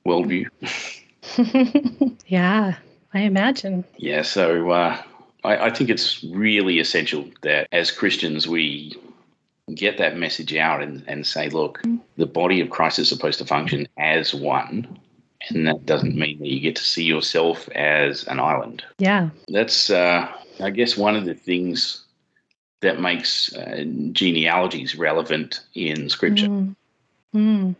worldview. 0.07 0.49
yeah. 2.27 2.77
I 3.15 3.21
imagine. 3.21 3.85
Yeah, 3.99 4.23
so 4.23 4.71
uh, 4.71 5.01
I, 5.45 5.67
I 5.67 5.71
think 5.71 5.91
it's 5.91 6.25
really 6.25 6.79
essential 6.79 7.29
that 7.43 7.69
as 7.73 7.91
Christians 7.91 8.49
we 8.49 8.97
get 9.75 9.99
that 9.99 10.17
message 10.17 10.55
out 10.57 10.83
and, 10.83 11.05
and 11.07 11.27
say, 11.27 11.49
look, 11.49 11.83
the 12.17 12.27
body 12.27 12.61
of 12.61 12.71
Christ 12.71 12.99
is 12.99 13.09
supposed 13.09 13.39
to 13.39 13.45
function 13.45 13.87
as 13.99 14.35
one. 14.35 14.99
And 15.49 15.67
that 15.67 15.87
doesn't 15.87 16.17
mean 16.17 16.39
that 16.39 16.49
you 16.49 16.61
get 16.61 16.77
to 16.77 16.83
see 16.83 17.05
yourself 17.05 17.69
as 17.71 18.25
an 18.25 18.39
island. 18.39 18.85
Yeah. 18.99 19.31
That's, 19.49 19.91
uh, 19.91 20.29
I 20.61 20.71
guess, 20.71 20.97
one 20.97 21.17
of 21.17 21.25
the 21.25 21.35
things 21.35 22.05
that 22.83 23.01
makes 23.01 23.55
uh, 23.57 23.85
genealogies 24.13 24.95
relevant 24.97 25.61
in 25.75 26.09
Scripture 26.09 26.49
Mm. 26.49 26.77
Mm. 27.35 27.75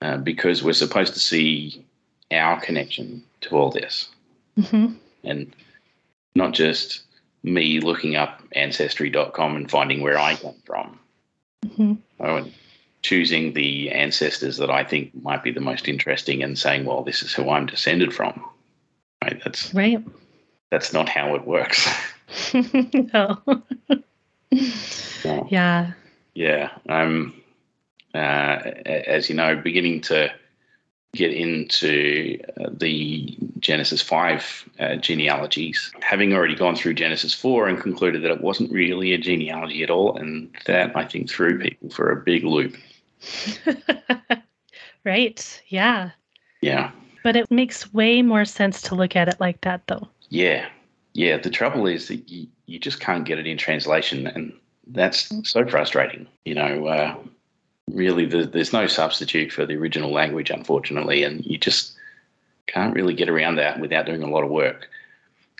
uh, 0.00 0.16
because 0.18 0.62
we're 0.62 0.72
supposed 0.74 1.12
to 1.14 1.20
see 1.20 1.84
our 2.30 2.60
connection 2.60 3.22
to 3.42 3.56
all 3.56 3.70
this. 3.70 4.08
Mm-hmm. 4.58 4.92
and 5.24 5.56
not 6.34 6.52
just 6.52 7.02
me 7.42 7.80
looking 7.80 8.16
up 8.16 8.42
ancestry.com 8.54 9.56
and 9.56 9.70
finding 9.70 10.02
where 10.02 10.18
I 10.18 10.36
come 10.36 10.54
from. 10.66 10.98
Mm-hmm. 11.66 11.94
Oh, 12.20 12.36
and 12.36 12.52
choosing 13.02 13.54
the 13.54 13.90
ancestors 13.90 14.58
that 14.58 14.70
I 14.70 14.84
think 14.84 15.10
might 15.22 15.42
be 15.42 15.50
the 15.50 15.60
most 15.60 15.88
interesting 15.88 16.42
and 16.42 16.58
saying, 16.58 16.84
well, 16.84 17.02
this 17.02 17.22
is 17.22 17.32
who 17.32 17.48
I'm 17.50 17.66
descended 17.66 18.14
from. 18.14 18.44
Right? 19.24 19.40
That's 19.42 19.72
Right. 19.74 20.04
that's 20.70 20.92
not 20.92 21.08
how 21.08 21.34
it 21.34 21.46
works. 21.46 21.88
no. 22.54 23.40
No. 25.24 25.46
Yeah. 25.50 25.92
yeah. 26.34 26.70
I'm 26.88 27.42
uh, 28.14 28.60
as 28.84 29.28
you 29.28 29.34
know, 29.34 29.56
beginning 29.56 30.00
to 30.02 30.30
get 31.14 31.32
into 31.32 32.38
uh, 32.60 32.70
the 32.72 33.36
Genesis 33.58 34.00
5 34.00 34.68
uh, 34.78 34.96
genealogies, 34.96 35.92
having 36.00 36.32
already 36.32 36.54
gone 36.54 36.74
through 36.74 36.94
Genesis 36.94 37.34
4 37.34 37.68
and 37.68 37.80
concluded 37.80 38.22
that 38.22 38.30
it 38.30 38.40
wasn't 38.40 38.72
really 38.72 39.12
a 39.12 39.18
genealogy 39.18 39.82
at 39.82 39.90
all. 39.90 40.16
And 40.16 40.54
that, 40.66 40.96
I 40.96 41.04
think, 41.04 41.30
threw 41.30 41.58
people 41.58 41.90
for 41.90 42.10
a 42.10 42.16
big 42.16 42.44
loop. 42.44 42.76
right. 45.04 45.62
Yeah. 45.68 46.10
Yeah. 46.60 46.90
But 47.22 47.36
it 47.36 47.50
makes 47.50 47.92
way 47.92 48.22
more 48.22 48.44
sense 48.44 48.82
to 48.82 48.94
look 48.94 49.14
at 49.14 49.28
it 49.28 49.38
like 49.38 49.60
that, 49.60 49.86
though. 49.86 50.08
Yeah. 50.30 50.68
Yeah. 51.14 51.36
The 51.38 51.50
trouble 51.50 51.86
is 51.86 52.08
that 52.08 52.28
you, 52.28 52.46
you 52.66 52.78
just 52.78 53.00
can't 53.00 53.24
get 53.24 53.38
it 53.38 53.46
in 53.46 53.58
translation. 53.58 54.26
And 54.26 54.52
that's 54.86 55.30
so 55.48 55.66
frustrating. 55.66 56.26
You 56.44 56.54
know, 56.54 56.86
uh, 56.86 57.16
really 57.90 58.26
the, 58.26 58.44
there's 58.44 58.72
no 58.72 58.86
substitute 58.86 59.52
for 59.52 59.66
the 59.66 59.76
original 59.76 60.12
language, 60.12 60.50
unfortunately, 60.50 61.24
and 61.24 61.44
you 61.44 61.58
just 61.58 61.94
can't 62.66 62.94
really 62.94 63.14
get 63.14 63.28
around 63.28 63.56
that 63.56 63.80
without 63.80 64.06
doing 64.06 64.22
a 64.22 64.30
lot 64.30 64.44
of 64.44 64.50
work. 64.50 64.88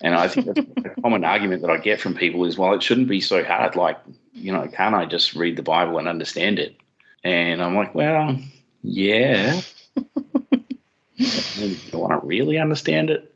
And 0.02 0.14
I 0.14 0.28
think 0.28 0.46
that's 0.46 0.58
a 0.98 1.00
common 1.00 1.24
argument 1.24 1.62
that 1.62 1.70
I 1.70 1.78
get 1.78 2.00
from 2.00 2.14
people 2.14 2.44
is, 2.44 2.58
well, 2.58 2.74
it 2.74 2.82
shouldn't 2.82 3.08
be 3.08 3.20
so 3.20 3.44
hard. 3.44 3.76
Like, 3.76 3.98
you 4.32 4.52
know, 4.52 4.66
can't 4.68 4.94
I 4.94 5.04
just 5.04 5.34
read 5.34 5.56
the 5.56 5.62
Bible 5.62 5.98
and 5.98 6.08
understand 6.08 6.58
it? 6.58 6.76
And 7.24 7.62
I'm 7.62 7.76
like, 7.76 7.94
well, 7.94 8.38
yeah. 8.82 9.60
if 11.16 11.92
you 11.92 11.98
want 11.98 12.20
to 12.20 12.26
really 12.26 12.58
understand 12.58 13.10
it, 13.10 13.32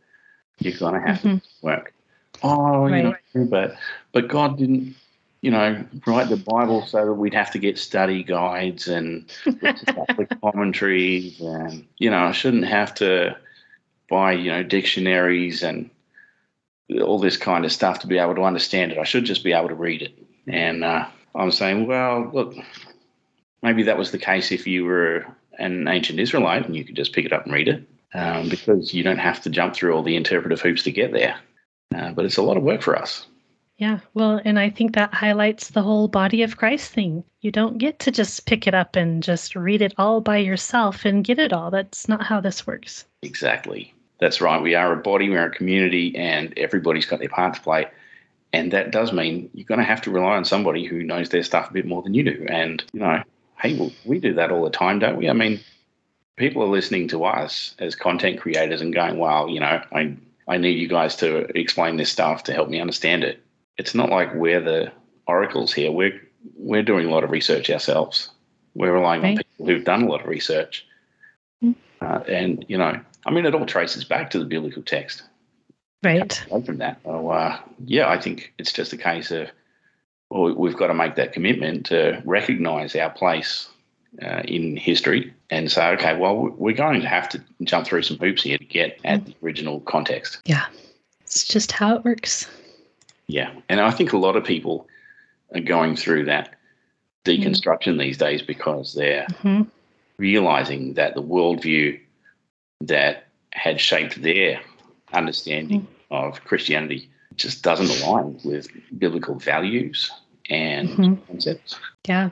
you're 0.58 0.76
going 0.78 0.94
to 0.94 1.06
have 1.06 1.18
mm-hmm. 1.18 1.36
to 1.36 1.42
work. 1.62 1.92
Oh, 2.42 2.88
right. 2.88 3.14
you 3.34 3.40
know, 3.40 3.46
but 3.46 3.76
but 4.12 4.28
God 4.28 4.58
didn't, 4.58 4.94
you 5.40 5.50
know, 5.50 5.84
write 6.06 6.28
the 6.28 6.36
Bible 6.36 6.84
so 6.86 7.04
that 7.04 7.12
we'd 7.12 7.34
have 7.34 7.50
to 7.52 7.58
get 7.58 7.78
study 7.78 8.22
guides 8.22 8.88
and 8.88 9.30
commentaries, 10.42 11.40
and 11.40 11.86
you 11.98 12.10
know, 12.10 12.18
I 12.18 12.32
shouldn't 12.32 12.66
have 12.66 12.94
to 12.96 13.36
buy 14.08 14.32
you 14.32 14.50
know 14.50 14.62
dictionaries 14.62 15.62
and 15.62 15.90
all 17.02 17.18
this 17.18 17.36
kind 17.36 17.64
of 17.64 17.72
stuff 17.72 18.00
to 18.00 18.06
be 18.06 18.18
able 18.18 18.34
to 18.34 18.44
understand 18.44 18.92
it. 18.92 18.98
I 18.98 19.04
should 19.04 19.24
just 19.24 19.42
be 19.42 19.52
able 19.52 19.68
to 19.68 19.74
read 19.74 20.02
it. 20.02 20.16
And 20.46 20.84
uh, 20.84 21.06
I'm 21.34 21.50
saying, 21.50 21.86
well, 21.86 22.30
look, 22.32 22.54
maybe 23.62 23.82
that 23.84 23.98
was 23.98 24.12
the 24.12 24.18
case 24.18 24.52
if 24.52 24.66
you 24.66 24.84
were 24.84 25.26
an 25.58 25.88
ancient 25.88 26.20
Israelite 26.20 26.66
and 26.66 26.76
you 26.76 26.84
could 26.84 26.96
just 26.96 27.12
pick 27.12 27.24
it 27.24 27.32
up 27.32 27.44
and 27.44 27.52
read 27.52 27.68
it, 27.68 27.84
um, 28.14 28.48
because 28.48 28.94
you 28.94 29.02
don't 29.02 29.18
have 29.18 29.42
to 29.42 29.50
jump 29.50 29.74
through 29.74 29.94
all 29.94 30.02
the 30.02 30.16
interpretive 30.16 30.60
hoops 30.60 30.84
to 30.84 30.92
get 30.92 31.12
there. 31.12 31.36
Uh, 31.96 32.12
but 32.12 32.24
it's 32.24 32.36
a 32.36 32.42
lot 32.42 32.56
of 32.56 32.62
work 32.62 32.82
for 32.82 32.96
us. 32.96 33.26
Yeah, 33.78 34.00
well, 34.14 34.40
and 34.44 34.58
I 34.58 34.70
think 34.70 34.94
that 34.94 35.12
highlights 35.12 35.68
the 35.68 35.82
whole 35.82 36.08
body 36.08 36.42
of 36.42 36.56
Christ 36.56 36.92
thing. 36.92 37.24
You 37.42 37.50
don't 37.50 37.78
get 37.78 37.98
to 38.00 38.10
just 38.10 38.46
pick 38.46 38.66
it 38.66 38.74
up 38.74 38.96
and 38.96 39.22
just 39.22 39.54
read 39.54 39.82
it 39.82 39.92
all 39.98 40.22
by 40.22 40.38
yourself 40.38 41.04
and 41.04 41.24
get 41.24 41.38
it 41.38 41.52
all. 41.52 41.70
That's 41.70 42.08
not 42.08 42.24
how 42.24 42.40
this 42.40 42.66
works. 42.66 43.04
Exactly. 43.22 43.92
That's 44.18 44.40
right. 44.40 44.62
We 44.62 44.74
are 44.74 44.92
a 44.94 44.96
body, 44.96 45.28
we're 45.28 45.46
a 45.46 45.50
community, 45.50 46.16
and 46.16 46.54
everybody's 46.56 47.04
got 47.04 47.18
their 47.18 47.28
part 47.28 47.54
to 47.54 47.60
play. 47.60 47.86
And 48.54 48.72
that 48.72 48.92
does 48.92 49.12
mean 49.12 49.50
you're 49.52 49.66
going 49.66 49.80
to 49.80 49.84
have 49.84 50.00
to 50.02 50.10
rely 50.10 50.36
on 50.36 50.46
somebody 50.46 50.84
who 50.84 51.02
knows 51.02 51.28
their 51.28 51.42
stuff 51.42 51.68
a 51.68 51.74
bit 51.74 51.84
more 51.84 52.02
than 52.02 52.14
you 52.14 52.22
do. 52.22 52.46
And, 52.48 52.82
you 52.94 53.00
know, 53.00 53.22
hey, 53.60 53.76
well, 53.76 53.92
we 54.06 54.18
do 54.20 54.32
that 54.34 54.50
all 54.50 54.64
the 54.64 54.70
time, 54.70 55.00
don't 55.00 55.18
we? 55.18 55.28
I 55.28 55.34
mean, 55.34 55.60
people 56.36 56.62
are 56.62 56.68
listening 56.68 57.08
to 57.08 57.24
us 57.24 57.74
as 57.78 57.94
content 57.94 58.40
creators 58.40 58.80
and 58.80 58.94
going, 58.94 59.18
well, 59.18 59.50
you 59.50 59.60
know, 59.60 59.82
I, 59.92 60.16
I 60.48 60.58
need 60.58 60.78
you 60.78 60.88
guys 60.88 61.16
to 61.16 61.38
explain 61.58 61.96
this 61.96 62.10
stuff 62.10 62.44
to 62.44 62.52
help 62.52 62.68
me 62.68 62.80
understand 62.80 63.24
it. 63.24 63.42
It's 63.76 63.94
not 63.94 64.10
like 64.10 64.34
we're 64.34 64.60
the 64.60 64.92
oracles 65.26 65.72
here. 65.72 65.90
We're, 65.90 66.20
we're 66.56 66.82
doing 66.82 67.06
a 67.06 67.10
lot 67.10 67.24
of 67.24 67.30
research 67.30 67.68
ourselves. 67.70 68.30
We're 68.74 68.92
relying 68.92 69.22
right. 69.22 69.30
on 69.30 69.36
people 69.36 69.66
who've 69.66 69.84
done 69.84 70.02
a 70.02 70.08
lot 70.08 70.22
of 70.22 70.28
research. 70.28 70.86
Mm. 71.62 71.74
Uh, 72.00 72.20
and, 72.28 72.64
you 72.68 72.78
know, 72.78 73.00
I 73.24 73.30
mean, 73.30 73.46
it 73.46 73.54
all 73.54 73.66
traces 73.66 74.04
back 74.04 74.30
to 74.30 74.38
the 74.38 74.44
biblical 74.44 74.82
text. 74.82 75.22
Right. 76.02 76.44
From 76.64 76.78
that. 76.78 77.00
So, 77.04 77.30
uh, 77.30 77.58
yeah, 77.84 78.08
I 78.08 78.20
think 78.20 78.52
it's 78.58 78.72
just 78.72 78.92
a 78.92 78.96
case 78.96 79.30
of 79.30 79.48
well, 80.30 80.54
we've 80.54 80.76
got 80.76 80.88
to 80.88 80.94
make 80.94 81.14
that 81.16 81.32
commitment 81.32 81.86
to 81.86 82.22
recognize 82.24 82.96
our 82.96 83.10
place 83.10 83.68
uh, 84.22 84.42
in 84.44 84.76
history 84.76 85.32
and 85.50 85.70
say, 85.70 85.88
okay, 85.90 86.16
well, 86.16 86.36
we're 86.36 86.74
going 86.74 87.00
to 87.00 87.08
have 87.08 87.28
to 87.30 87.42
jump 87.62 87.86
through 87.86 88.02
some 88.02 88.18
hoops 88.18 88.42
here 88.42 88.58
to 88.58 88.64
get 88.64 88.98
at 89.04 89.24
the 89.24 89.34
original 89.42 89.80
context. 89.80 90.40
Yeah. 90.44 90.66
It's 91.22 91.46
just 91.46 91.72
how 91.72 91.96
it 91.96 92.04
works. 92.04 92.48
Yeah. 93.26 93.52
And 93.68 93.80
I 93.80 93.90
think 93.90 94.12
a 94.12 94.18
lot 94.18 94.36
of 94.36 94.44
people 94.44 94.86
are 95.54 95.60
going 95.60 95.96
through 95.96 96.24
that 96.26 96.54
deconstruction 97.24 97.94
mm. 97.94 97.98
these 97.98 98.18
days 98.18 98.42
because 98.42 98.94
they're 98.94 99.26
mm-hmm. 99.26 99.62
realizing 100.18 100.94
that 100.94 101.14
the 101.14 101.22
worldview 101.22 102.00
that 102.80 103.26
had 103.52 103.80
shaped 103.80 104.22
their 104.22 104.60
understanding 105.12 105.82
mm. 105.82 105.86
of 106.10 106.42
Christianity 106.44 107.10
just 107.34 107.62
doesn't 107.62 108.02
align 108.02 108.38
with 108.44 108.68
biblical 108.98 109.34
values 109.34 110.10
and 110.48 110.88
mm-hmm. 110.88 111.14
concepts. 111.26 111.78
Yeah. 112.06 112.30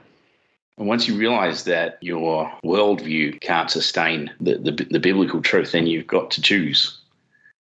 And 0.77 0.89
once 0.89 1.07
you 1.07 1.17
realize 1.17 1.65
that 1.65 1.99
your 2.01 2.53
worldview 2.65 3.41
can't 3.41 3.71
sustain 3.71 4.31
the, 4.41 4.59
the, 4.59 4.87
the 4.91 4.99
biblical 4.99 5.41
truth, 5.41 5.73
then 5.73 5.87
you've 5.87 6.07
got 6.07 6.31
to 6.33 6.43
choose. 6.43 6.99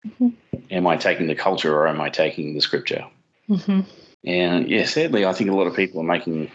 Mm-hmm. 0.05 0.29
Am 0.71 0.87
I 0.87 0.97
taking 0.97 1.27
the 1.27 1.35
culture 1.35 1.75
or 1.75 1.87
am 1.87 2.01
I 2.01 2.09
taking 2.09 2.55
the 2.55 2.61
scripture? 2.61 3.05
Mm-hmm. 3.49 3.81
And 4.25 4.69
yeah, 4.69 4.85
sadly, 4.85 5.25
I 5.25 5.33
think 5.33 5.49
a 5.49 5.55
lot 5.55 5.67
of 5.67 5.75
people 5.75 6.01
are 6.01 6.05
making 6.05 6.51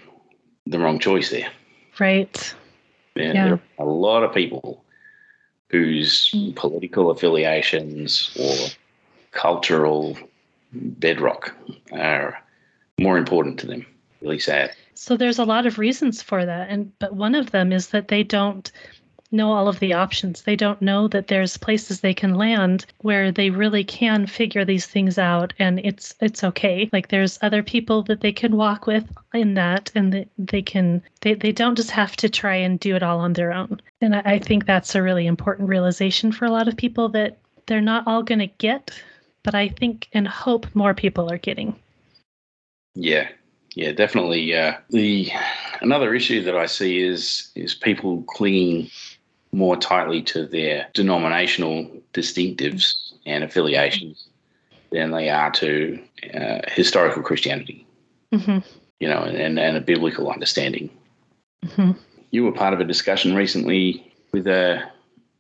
the 0.67 0.79
wrong 0.79 0.99
choice 0.99 1.31
there. 1.31 1.49
Right. 1.99 2.55
yeah. 3.15 3.33
There 3.33 3.53
are 3.55 3.61
a 3.79 3.85
lot 3.85 4.25
of 4.25 4.35
people 4.35 4.85
whose 5.69 6.31
mm. 6.33 6.55
political 6.57 7.11
affiliations 7.11 8.37
or 8.39 8.55
cultural 9.31 10.19
bedrock 10.73 11.55
are 11.93 12.43
more 12.99 13.17
important 13.17 13.59
to 13.61 13.67
them. 13.67 13.87
Really 14.21 14.39
sad. 14.39 14.75
So 14.95 15.17
there's 15.17 15.39
a 15.39 15.45
lot 15.45 15.67
of 15.67 15.79
reasons 15.79 16.23
for 16.23 16.45
that, 16.45 16.69
and 16.71 16.93
but 16.99 17.15
one 17.15 17.35
of 17.35 17.51
them 17.51 17.73
is 17.73 17.89
that 17.89 18.09
they 18.09 18.23
don't 18.23 18.71
know 19.33 19.53
all 19.53 19.67
of 19.67 19.81
the 19.81 19.95
options. 19.95 20.43
They 20.43 20.57
don't 20.57 20.81
know 20.83 21.09
that 21.09 21.27
there's 21.27 21.57
places 21.57 22.01
they 22.01 22.15
can 22.15 22.35
land 22.35 22.87
where 23.01 23.33
they 23.33 23.51
really 23.51 23.83
can 23.83 24.27
figure 24.27 24.65
these 24.65 24.87
things 24.87 25.19
out 25.19 25.55
and 25.59 25.81
it's 25.81 26.15
it's 26.21 26.45
okay. 26.45 26.89
Like 26.93 27.09
there's 27.09 27.39
other 27.43 27.63
people 27.63 28.03
that 28.05 28.21
they 28.21 28.33
can 28.33 28.57
walk 28.57 28.87
with 28.87 29.11
in 29.33 29.55
that 29.55 29.91
and 29.95 30.13
they, 30.13 30.29
they 30.39 30.63
can 30.63 31.03
they, 31.23 31.35
they 31.35 31.53
don't 31.53 31.77
just 31.77 31.91
have 31.91 32.15
to 32.17 32.29
try 32.29 32.55
and 32.55 32.79
do 32.79 32.95
it 32.95 33.03
all 33.03 33.21
on 33.21 33.33
their 33.33 33.53
own. 33.53 33.81
And 34.01 34.15
I, 34.15 34.23
I 34.25 34.39
think 34.39 34.67
that's 34.67 34.95
a 34.95 35.03
really 35.03 35.27
important 35.27 35.69
realization 35.69 36.31
for 36.31 36.45
a 36.45 36.51
lot 36.51 36.69
of 36.69 36.77
people 36.77 37.09
that 37.11 37.39
they're 37.67 37.81
not 37.81 38.05
all 38.07 38.23
gonna 38.23 38.49
get, 38.59 38.91
but 39.43 39.55
I 39.55 39.69
think 39.69 40.09
and 40.13 40.29
hope 40.29 40.67
more 40.75 40.95
people 40.95 41.33
are 41.33 41.39
getting. 41.39 41.75
Yeah, 42.95 43.29
yeah, 43.75 43.93
definitely. 43.93 44.55
Uh, 44.55 44.75
the 44.91 45.31
another 45.81 46.15
issue 46.15 46.43
that 46.43 46.57
I 46.57 46.67
see 46.67 47.01
is 47.01 47.51
is 47.55 47.75
people 47.75 48.23
clinging 48.25 48.91
more 49.53 49.77
tightly 49.77 50.23
to 50.23 50.47
their 50.47 50.89
denominational 50.95 51.91
distinctives 52.13 53.13
and 53.27 53.45
affiliations 53.45 54.29
than 54.91 55.11
they 55.11 55.31
are 55.31 55.51
to 55.51 56.03
uh, 56.35 56.59
historical 56.69 57.23
Christianity. 57.23 57.87
Mm-hmm. 58.33 58.59
You 59.01 59.09
know, 59.09 59.23
and, 59.23 59.59
and 59.59 59.77
a 59.77 59.81
biblical 59.81 60.31
understanding. 60.31 60.91
Mm-hmm. 61.65 61.93
You 62.31 62.45
were 62.45 62.53
part 62.53 62.73
of 62.73 62.81
a 62.81 62.85
discussion 62.85 63.35
recently 63.35 64.13
with 64.33 64.47
a, 64.47 64.83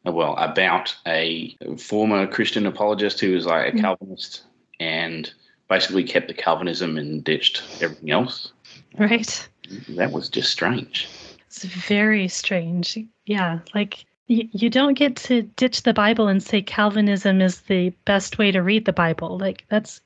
well 0.04 0.36
about 0.36 0.94
a 1.06 1.56
former 1.78 2.26
Christian 2.26 2.66
apologist 2.66 3.20
who 3.20 3.32
was 3.32 3.46
like 3.46 3.68
a 3.68 3.70
mm-hmm. 3.70 3.80
Calvinist 3.80 4.42
and 4.80 5.32
basically 5.72 6.04
kept 6.04 6.28
the 6.28 6.34
Calvinism 6.34 6.98
and 6.98 7.24
ditched 7.24 7.62
everything 7.80 8.10
else. 8.10 8.52
Right. 8.98 9.48
That 9.88 10.12
was 10.12 10.28
just 10.28 10.50
strange. 10.50 11.08
It's 11.46 11.64
very 11.64 12.28
strange. 12.28 12.98
Yeah, 13.24 13.60
like 13.74 14.04
you, 14.26 14.48
you 14.52 14.68
don't 14.68 14.92
get 14.92 15.16
to 15.16 15.42
ditch 15.42 15.82
the 15.82 15.94
Bible 15.94 16.28
and 16.28 16.42
say 16.42 16.60
Calvinism 16.60 17.40
is 17.40 17.62
the 17.62 17.88
best 18.04 18.36
way 18.36 18.50
to 18.50 18.60
read 18.60 18.84
the 18.84 18.92
Bible. 18.92 19.38
Like 19.38 19.64
that's 19.70 20.02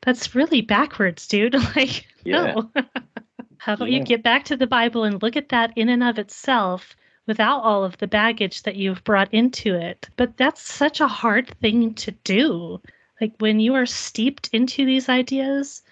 that's 0.00 0.34
really 0.34 0.62
backwards, 0.62 1.28
dude. 1.28 1.54
like 1.76 2.06
yeah. 2.24 2.54
no. 2.54 2.70
How 3.58 3.74
about 3.74 3.90
yeah. 3.90 3.98
you 3.98 4.04
get 4.04 4.22
back 4.22 4.44
to 4.46 4.56
the 4.56 4.66
Bible 4.66 5.04
and 5.04 5.22
look 5.22 5.36
at 5.36 5.50
that 5.50 5.72
in 5.76 5.90
and 5.90 6.02
of 6.02 6.18
itself 6.18 6.96
without 7.26 7.60
all 7.60 7.84
of 7.84 7.98
the 7.98 8.06
baggage 8.06 8.62
that 8.62 8.76
you've 8.76 9.04
brought 9.04 9.32
into 9.34 9.74
it? 9.74 10.08
But 10.16 10.38
that's 10.38 10.62
such 10.62 11.00
a 11.00 11.08
hard 11.08 11.48
thing 11.60 11.92
to 11.94 12.10
do. 12.24 12.80
Like 13.20 13.32
when 13.38 13.60
you 13.60 13.74
are 13.74 13.86
steeped 13.86 14.48
into 14.52 14.84
these 14.84 15.08
ideas, 15.08 15.82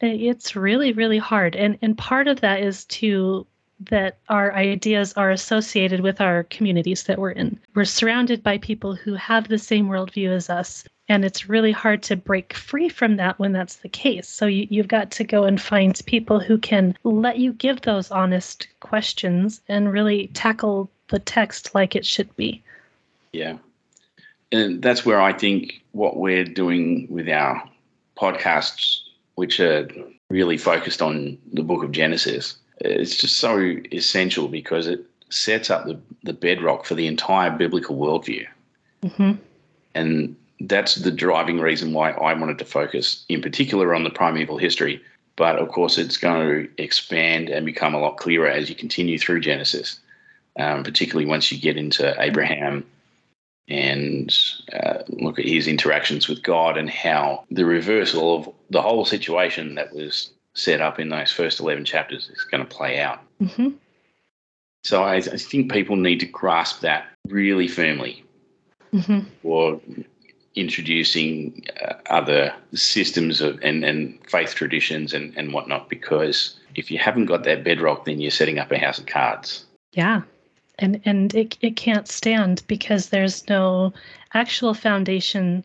it's 0.00 0.56
really 0.56 0.92
really 0.92 1.18
hard 1.18 1.54
and 1.54 1.78
and 1.80 1.96
part 1.96 2.26
of 2.26 2.40
that 2.40 2.60
is 2.60 2.84
to 2.86 3.46
that 3.90 4.18
our 4.28 4.52
ideas 4.54 5.12
are 5.14 5.30
associated 5.30 6.00
with 6.00 6.20
our 6.20 6.44
communities 6.44 7.04
that 7.04 7.18
we're 7.18 7.30
in. 7.30 7.58
We're 7.74 7.84
surrounded 7.84 8.42
by 8.42 8.58
people 8.58 8.94
who 8.94 9.14
have 9.14 9.48
the 9.48 9.58
same 9.58 9.88
worldview 9.88 10.28
as 10.28 10.50
us. 10.50 10.84
And 11.08 11.24
it's 11.24 11.48
really 11.48 11.72
hard 11.72 12.02
to 12.04 12.16
break 12.16 12.54
free 12.54 12.88
from 12.88 13.16
that 13.16 13.38
when 13.38 13.52
that's 13.52 13.76
the 13.76 13.88
case. 13.88 14.28
So 14.28 14.46
you, 14.46 14.66
you've 14.70 14.88
got 14.88 15.10
to 15.12 15.24
go 15.24 15.44
and 15.44 15.60
find 15.60 16.00
people 16.06 16.38
who 16.38 16.58
can 16.58 16.96
let 17.02 17.38
you 17.38 17.52
give 17.52 17.82
those 17.82 18.10
honest 18.10 18.68
questions 18.80 19.60
and 19.68 19.92
really 19.92 20.28
tackle 20.28 20.88
the 21.08 21.18
text 21.18 21.74
like 21.74 21.96
it 21.96 22.06
should 22.06 22.34
be. 22.36 22.62
Yeah. 23.32 23.58
And 24.52 24.82
that's 24.82 25.04
where 25.04 25.20
I 25.20 25.32
think 25.32 25.82
what 25.92 26.18
we're 26.18 26.44
doing 26.44 27.08
with 27.10 27.28
our 27.28 27.68
podcasts, 28.16 29.00
which 29.34 29.58
are 29.58 29.88
really 30.28 30.58
focused 30.58 31.02
on 31.02 31.38
the 31.52 31.62
book 31.62 31.82
of 31.82 31.90
Genesis, 31.90 32.56
it's 32.78 33.16
just 33.16 33.38
so 33.38 33.76
essential 33.92 34.48
because 34.48 34.86
it 34.86 35.04
sets 35.30 35.70
up 35.70 35.86
the, 35.86 35.98
the 36.22 36.34
bedrock 36.34 36.84
for 36.84 36.94
the 36.94 37.06
entire 37.06 37.50
biblical 37.50 37.96
worldview. 37.96 38.46
Mm-hmm. 39.02 39.32
And 39.94 40.36
that's 40.60 40.96
the 40.96 41.10
driving 41.10 41.58
reason 41.60 41.92
why 41.92 42.10
I 42.12 42.34
wanted 42.34 42.58
to 42.58 42.64
focus 42.64 43.24
in 43.28 43.40
particular 43.40 43.94
on 43.94 44.04
the 44.04 44.10
primeval 44.10 44.58
history 44.58 45.02
But 45.36 45.56
of 45.56 45.68
course, 45.68 45.98
it's 45.98 46.16
going 46.16 46.46
to 46.46 46.82
expand 46.82 47.48
and 47.48 47.64
become 47.64 47.94
a 47.94 47.98
lot 47.98 48.18
clearer 48.18 48.48
as 48.48 48.68
you 48.68 48.74
continue 48.74 49.18
through 49.18 49.40
Genesis, 49.40 49.98
um, 50.58 50.84
particularly 50.84 51.26
once 51.26 51.50
you 51.50 51.58
get 51.58 51.76
into 51.76 52.14
Abraham 52.20 52.84
and 53.68 54.34
uh, 54.72 54.98
look 55.08 55.38
at 55.38 55.44
his 55.44 55.66
interactions 55.66 56.28
with 56.28 56.42
God 56.42 56.76
and 56.76 56.90
how 56.90 57.44
the 57.50 57.64
reversal 57.64 58.36
of 58.36 58.48
the 58.70 58.82
whole 58.82 59.04
situation 59.04 59.76
that 59.76 59.94
was 59.94 60.30
set 60.54 60.80
up 60.80 60.98
in 60.98 61.08
those 61.08 61.30
first 61.30 61.60
11 61.60 61.84
chapters 61.84 62.28
is 62.28 62.44
going 62.44 62.62
to 62.62 62.68
play 62.68 63.00
out. 63.00 63.20
Mm-hmm. 63.40 63.70
So 64.84 65.04
I, 65.04 65.16
I, 65.16 65.20
think 65.20 65.72
people 65.72 65.96
need 65.96 66.18
to 66.20 66.26
grasp 66.26 66.80
that 66.80 67.06
really 67.28 67.68
firmly 67.68 68.24
mm-hmm. 68.92 69.20
or 69.42 69.80
introducing 70.54 71.64
uh, 71.82 71.94
other 72.10 72.54
systems 72.74 73.40
of 73.40 73.58
and, 73.62 73.84
and 73.84 74.18
faith 74.28 74.54
traditions 74.54 75.14
and, 75.14 75.32
and 75.36 75.52
whatnot 75.52 75.88
because 75.88 76.58
if 76.74 76.90
you 76.90 76.98
haven't 76.98 77.26
got 77.26 77.44
that 77.44 77.64
bedrock 77.64 78.04
then 78.04 78.20
you're 78.20 78.30
setting 78.30 78.58
up 78.58 78.70
a 78.70 78.78
house 78.78 78.98
of 78.98 79.06
cards 79.06 79.64
yeah 79.92 80.20
and 80.82 81.00
and 81.04 81.34
it, 81.34 81.56
it 81.60 81.76
can't 81.76 82.08
stand 82.08 82.62
because 82.66 83.08
there's 83.08 83.48
no 83.48 83.92
actual 84.34 84.74
foundation 84.74 85.64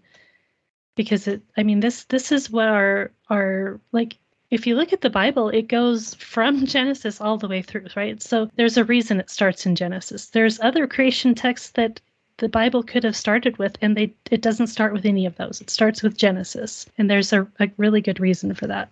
because 0.95 1.27
it 1.27 1.41
i 1.57 1.63
mean 1.63 1.79
this 1.79 2.05
this 2.05 2.31
is 2.31 2.49
what 2.49 2.67
our 2.67 3.11
our 3.29 3.79
like 3.91 4.17
if 4.49 4.65
you 4.65 4.75
look 4.75 4.93
at 4.93 5.01
the 5.01 5.09
bible 5.09 5.49
it 5.49 5.67
goes 5.67 6.13
from 6.15 6.65
genesis 6.75 7.19
all 7.19 7.37
the 7.37 7.47
way 7.47 7.61
through 7.61 7.87
right 7.95 8.21
so 8.21 8.49
there's 8.55 8.77
a 8.77 8.85
reason 8.85 9.19
it 9.19 9.29
starts 9.29 9.65
in 9.65 9.75
genesis 9.75 10.27
there's 10.27 10.59
other 10.61 10.87
creation 10.87 11.35
texts 11.35 11.71
that 11.71 11.99
the 12.39 12.47
Bible 12.47 12.83
could 12.83 13.03
have 13.03 13.15
started 13.15 13.57
with, 13.57 13.77
and 13.81 13.97
they 13.97 14.13
it 14.29 14.41
doesn't 14.43 14.67
start 14.67 14.93
with 14.93 15.07
any 15.07 15.25
of 15.25 15.35
those. 15.37 15.59
It 15.59 15.71
starts 15.71 16.03
with 16.03 16.17
Genesis, 16.17 16.85
and 16.95 17.09
there's 17.09 17.33
a, 17.33 17.47
a 17.59 17.67
really 17.77 17.99
good 17.99 18.19
reason 18.19 18.53
for 18.53 18.67
that. 18.67 18.91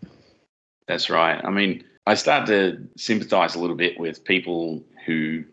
That's 0.87 1.11
right. 1.11 1.39
I 1.45 1.51
mean, 1.51 1.83
I 2.07 2.15
start 2.15 2.47
to 2.47 2.87
sympathize 2.97 3.53
a 3.53 3.59
little 3.59 3.75
bit 3.75 3.99
with 3.99 4.23
people 4.23 4.83
who 5.05 5.43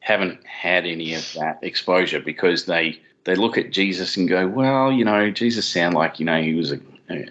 haven't 0.00 0.44
had 0.46 0.86
any 0.86 1.14
of 1.14 1.32
that 1.34 1.58
exposure 1.62 2.20
because 2.20 2.66
they 2.66 3.00
they 3.24 3.34
look 3.34 3.58
at 3.58 3.72
Jesus 3.72 4.16
and 4.16 4.28
go, 4.28 4.46
well, 4.46 4.90
you 4.90 5.04
know, 5.04 5.30
Jesus 5.30 5.66
sound 5.66 5.94
like 5.94 6.18
you 6.18 6.24
know 6.24 6.40
he 6.40 6.54
was 6.54 6.72
a 6.72 6.80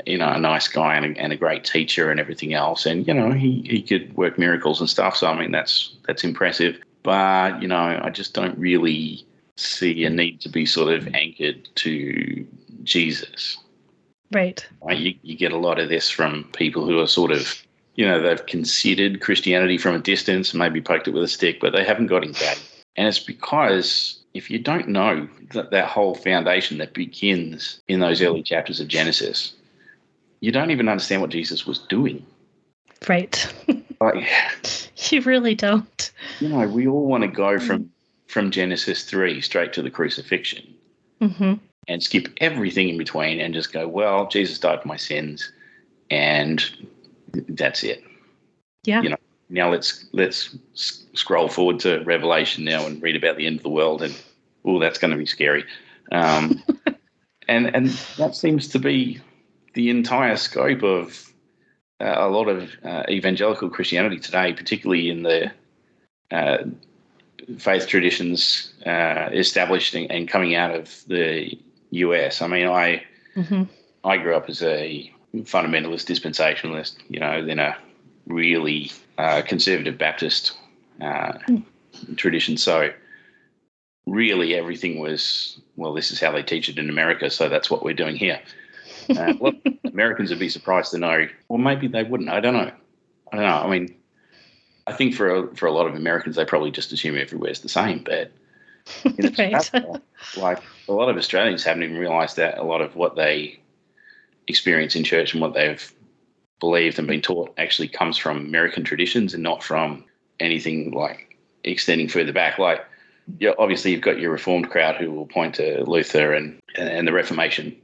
you 0.06 0.18
know 0.18 0.30
a 0.30 0.40
nice 0.40 0.68
guy 0.68 0.96
and 0.96 1.18
a, 1.18 1.20
and 1.20 1.34
a 1.34 1.38
great 1.38 1.64
teacher 1.64 2.12
and 2.12 2.20
everything 2.20 2.54
else, 2.54 2.86
and 2.86 3.08
you 3.08 3.14
know 3.14 3.32
he 3.32 3.64
he 3.68 3.82
could 3.82 4.16
work 4.16 4.38
miracles 4.38 4.80
and 4.80 4.90
stuff. 4.90 5.18
So 5.18 5.28
I 5.28 5.40
mean 5.40 5.52
that's 5.52 5.96
that's 6.08 6.24
impressive. 6.24 6.78
But 7.04 7.62
you 7.62 7.68
know, 7.68 8.00
I 8.04 8.10
just 8.10 8.34
don't 8.34 8.58
really 8.58 9.26
see 9.56 10.06
a 10.06 10.10
need 10.10 10.42
to 10.42 10.50
be 10.50 10.66
sort 10.66 10.94
of 10.94 11.08
anchored 11.14 11.68
to 11.76 12.46
Jesus. 12.84 13.58
Right. 14.32 14.68
right? 14.82 14.98
You, 14.98 15.16
you 15.22 15.38
get 15.38 15.52
a 15.52 15.58
lot 15.58 15.80
of 15.80 15.90
this 15.90 16.10
from 16.10 16.50
people 16.54 16.86
who 16.86 17.00
are 17.00 17.08
sort 17.08 17.32
of, 17.32 17.66
you 17.98 18.06
know, 18.06 18.22
they've 18.22 18.46
considered 18.46 19.22
Christianity 19.22 19.78
from 19.78 19.96
a 19.96 20.00
distance, 20.00 20.54
maybe 20.54 20.80
poked 20.80 21.08
it 21.08 21.14
with 21.14 21.24
a 21.24 21.28
stick, 21.28 21.60
but 21.60 21.74
they 21.74 21.84
haven't 21.84 22.08
got 22.08 22.24
engaged. 22.24 22.62
And 22.96 23.08
it's 23.08 23.20
because 23.20 24.20
if 24.34 24.50
you 24.52 24.60
don't 24.60 24.88
know 24.88 25.28
that, 25.52 25.72
that 25.72 25.90
whole 25.90 26.14
foundation 26.14 26.78
that 26.78 26.94
begins 26.94 27.82
in 27.88 28.00
those 28.00 28.22
early 28.22 28.44
chapters 28.44 28.80
of 28.80 28.88
Genesis, 28.88 29.54
you 30.42 30.52
don't 30.52 30.70
even 30.70 30.88
understand 30.88 31.22
what 31.22 31.32
Jesus 31.32 31.66
was 31.66 31.80
doing. 31.80 32.24
Right. 33.10 33.52
like, 34.02 34.28
you 35.12 35.22
really 35.22 35.56
don't. 35.56 36.12
You 36.40 36.50
know, 36.50 36.68
we 36.68 36.88
all 36.88 37.06
want 37.06 37.24
to 37.24 37.28
go 37.28 37.60
from 37.60 37.92
from 38.28 38.52
Genesis 38.52 39.06
3 39.06 39.40
straight 39.42 39.72
to 39.74 39.82
the 39.82 39.90
crucifixion 39.90 40.76
mm-hmm. 41.22 41.54
and 41.88 42.04
skip 42.04 42.28
everything 42.42 42.90
in 42.90 42.98
between 42.98 43.40
and 43.40 43.54
just 43.54 43.72
go, 43.72 43.88
well, 43.88 44.28
Jesus 44.28 44.60
died 44.60 44.82
for 44.82 44.88
my 44.88 44.98
sins 44.98 45.50
and 46.12 46.70
that's 47.50 47.84
it. 47.84 48.04
Yeah. 48.84 49.02
You 49.02 49.10
know, 49.10 49.18
now 49.50 49.72
let's 49.72 50.06
let's 50.14 50.56
scroll 51.14 51.48
forward 51.48 51.80
to 51.82 52.04
Revelation 52.04 52.64
now 52.64 52.86
and 52.86 53.02
read 53.02 53.16
about 53.16 53.38
the 53.38 53.48
end 53.48 53.58
of 53.58 53.64
the 53.64 53.70
world 53.70 54.02
and 54.02 54.16
oh, 54.66 54.80
that's 54.80 55.00
going 55.00 55.12
to 55.12 55.18
be 55.18 55.26
scary. 55.26 55.66
Um, 56.12 56.64
and 57.48 57.74
and 57.76 57.88
that 58.18 58.36
seems 58.36 58.68
to 58.70 58.80
be 58.80 59.20
the 59.74 59.90
entire 59.90 60.36
scope 60.38 60.84
of 60.84 61.32
uh, 62.00 62.16
a 62.18 62.30
lot 62.30 62.48
of 62.48 62.72
uh, 62.84 63.04
evangelical 63.10 63.70
Christianity 63.70 64.20
today, 64.20 64.54
particularly 64.54 65.10
in 65.10 65.24
the 65.24 65.52
uh, 66.32 66.58
faith 67.58 67.88
traditions 67.88 68.74
uh, 68.86 69.30
established 69.32 69.96
and, 69.96 70.12
and, 70.12 70.28
coming 70.28 70.56
out 70.56 70.76
of 70.76 71.04
the 71.08 71.58
US. 71.92 72.42
I 72.42 72.48
mean, 72.48 72.68
I 72.68 73.04
mm-hmm. 73.36 73.64
I 74.04 74.18
grew 74.18 74.36
up 74.36 74.50
as 74.50 74.62
a 74.62 75.12
fundamentalist 75.36 76.06
dispensationalist, 76.06 76.96
you 77.10 77.20
know, 77.20 77.46
then 77.46 77.60
a 77.60 77.78
really 78.26 78.92
uh, 79.18 79.42
conservative 79.42 79.98
Baptist 79.98 80.58
uh, 81.02 81.34
mm. 81.48 81.64
tradition. 82.16 82.58
So 82.58 82.92
really, 84.06 84.56
everything 84.56 85.00
was 85.00 85.60
well. 85.76 85.94
This 85.94 86.12
is 86.12 86.20
how 86.20 86.32
they 86.32 86.44
teach 86.44 86.70
it 86.70 86.80
in 86.80 86.90
America, 86.90 87.30
so 87.30 87.50
that's 87.50 87.70
what 87.70 87.84
we're 87.84 87.94
doing 87.94 88.16
here. 88.16 88.40
Uh, 89.10 89.34
well, 89.40 89.54
Americans 89.86 90.30
would 90.30 90.40
be 90.40 90.50
surprised 90.50 90.92
to 90.92 90.98
know, 90.98 91.28
or 91.50 91.60
maybe 91.60 91.88
they 91.88 92.04
wouldn't. 92.04 92.30
I 92.30 92.40
don't 92.40 92.54
know. 92.54 92.72
I 93.32 93.36
don't 93.36 93.46
know. 93.46 93.58
I 93.58 93.68
mean, 93.68 93.96
I 94.88 94.94
think 94.94 95.16
for 95.16 95.36
a, 95.36 95.56
for 95.56 95.66
a 95.66 95.72
lot 95.72 95.88
of 95.88 95.96
Americans, 95.96 96.36
they 96.36 96.46
probably 96.46 96.72
just 96.72 96.94
assume 96.94 97.18
everywhere's 97.18 97.62
the 97.62 97.70
same. 97.70 98.04
But 98.04 98.32
right. 99.38 99.72
like 100.38 100.64
a 100.88 100.94
lot 100.94 101.10
of 101.10 101.18
Australians 101.18 101.64
haven't 101.64 101.84
even 101.84 101.98
realised 101.98 102.38
that 102.38 102.58
a 102.58 102.64
lot 102.64 102.82
of 102.82 102.96
what 102.96 103.16
they 103.16 103.60
experience 104.48 104.96
in 104.96 105.04
church 105.04 105.34
and 105.34 105.42
what 105.42 105.54
they've 105.54 105.94
believed 106.60 106.98
and 106.98 107.08
been 107.08 107.22
taught 107.22 107.54
actually 107.58 107.88
comes 107.88 108.18
from 108.18 108.38
American 108.38 108.84
traditions 108.84 109.34
and 109.34 109.44
not 109.44 109.64
from 109.64 110.04
anything 110.40 110.92
like 110.92 111.38
extending 111.64 112.08
further 112.08 112.34
back. 112.34 112.58
Like, 112.58 112.86
yeah, 113.40 113.52
obviously 113.60 113.92
you've 113.92 114.02
got 114.02 114.20
your 114.20 114.32
Reformed 114.32 114.70
crowd 114.70 114.96
who 114.96 115.12
will 115.12 115.28
point 115.28 115.56
to 115.56 115.84
Luther 115.84 116.34
and 116.34 116.60
and 116.76 117.08
the 117.08 117.14
Reformation, 117.14 117.76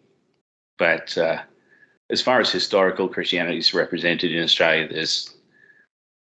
but 0.77 1.17
uh, 1.17 1.41
as 2.09 2.21
far 2.21 2.39
as 2.39 2.51
historical 2.51 3.09
Christianity 3.09 3.57
is 3.57 3.73
represented 3.73 4.31
in 4.31 4.43
Australia, 4.43 4.87
there's 4.87 5.33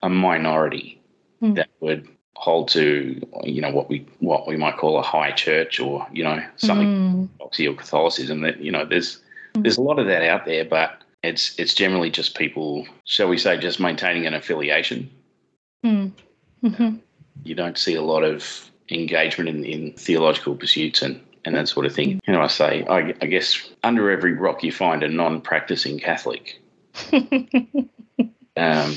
a 0.02 0.08
minority 0.08 1.00
mm. 1.40 1.54
that 1.54 1.68
would 1.80 2.08
hold 2.36 2.68
to 2.68 3.20
you 3.44 3.60
know 3.60 3.70
what 3.70 3.88
we 3.88 4.06
what 4.18 4.48
we 4.48 4.56
might 4.56 4.76
call 4.76 4.98
a 4.98 5.02
high 5.02 5.30
church 5.30 5.78
or 5.78 6.06
you 6.12 6.24
know 6.24 6.44
something 6.56 7.28
mm. 7.40 7.68
or 7.68 7.74
Catholicism 7.74 8.40
that 8.40 8.60
you 8.60 8.72
know 8.72 8.84
there's 8.84 9.20
mm. 9.54 9.62
there's 9.62 9.76
a 9.76 9.82
lot 9.82 9.98
of 9.98 10.06
that 10.06 10.22
out 10.22 10.44
there 10.44 10.64
but 10.64 11.02
it's 11.22 11.58
it's 11.58 11.74
generally 11.74 12.10
just 12.10 12.36
people 12.36 12.86
shall 13.04 13.28
we 13.28 13.38
say 13.38 13.56
just 13.56 13.80
maintaining 13.80 14.26
an 14.26 14.34
affiliation 14.34 15.10
mm. 15.84 16.10
mm-hmm. 16.62 16.96
you 17.42 17.54
don't 17.54 17.78
see 17.78 17.94
a 17.94 18.02
lot 18.02 18.22
of 18.22 18.70
engagement 18.90 19.48
in, 19.48 19.64
in 19.64 19.92
theological 19.92 20.54
pursuits 20.54 21.02
and 21.02 21.20
and 21.46 21.54
that 21.54 21.68
sort 21.68 21.84
of 21.84 21.94
thing. 21.94 22.22
You 22.26 22.32
know, 22.32 22.40
I 22.40 22.46
say, 22.46 22.86
I, 22.86 23.12
I 23.20 23.26
guess 23.26 23.68
under 23.82 24.10
every 24.10 24.32
rock 24.32 24.64
you 24.64 24.72
find 24.72 25.02
a 25.02 25.08
non-practicing 25.08 25.98
Catholic. 25.98 26.58
um, 28.56 28.96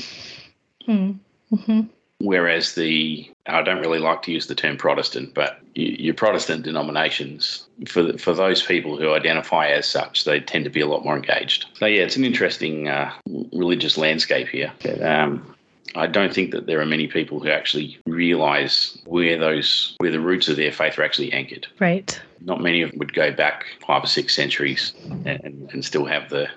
Mm-hmm. 0.88 1.80
Whereas 2.20 2.74
the 2.74 3.30
I 3.46 3.62
don't 3.62 3.80
really 3.80 4.00
like 4.00 4.22
to 4.22 4.32
use 4.32 4.48
the 4.48 4.54
term 4.54 4.76
Protestant, 4.76 5.34
but 5.34 5.60
your 5.74 6.14
Protestant 6.14 6.64
denominations, 6.64 7.68
for 7.86 8.18
for 8.18 8.34
those 8.34 8.60
people 8.60 8.96
who 8.96 9.14
identify 9.14 9.68
as 9.68 9.86
such, 9.86 10.24
they 10.24 10.40
tend 10.40 10.64
to 10.64 10.70
be 10.70 10.80
a 10.80 10.86
lot 10.86 11.04
more 11.04 11.14
engaged. 11.14 11.66
So 11.74 11.86
yeah, 11.86 12.02
it's 12.02 12.16
an 12.16 12.24
interesting 12.24 12.88
uh, 12.88 13.12
religious 13.52 13.96
landscape 13.96 14.48
here. 14.48 14.72
Um, 15.00 15.54
I 15.94 16.06
don't 16.06 16.34
think 16.34 16.50
that 16.50 16.66
there 16.66 16.80
are 16.80 16.86
many 16.86 17.06
people 17.06 17.40
who 17.40 17.50
actually 17.50 17.98
realise 18.06 18.98
where 19.04 19.38
those 19.38 19.94
where 19.98 20.10
the 20.10 20.20
roots 20.20 20.48
of 20.48 20.56
their 20.56 20.72
faith 20.72 20.98
are 20.98 21.04
actually 21.04 21.32
anchored. 21.32 21.68
Right. 21.78 22.20
Not 22.40 22.60
many 22.60 22.82
of 22.82 22.90
them 22.90 22.98
would 22.98 23.14
go 23.14 23.32
back 23.32 23.64
five 23.86 24.02
or 24.02 24.08
six 24.08 24.34
centuries 24.34 24.92
and, 25.24 25.70
and 25.72 25.84
still 25.84 26.04
have 26.04 26.30
the, 26.30 26.48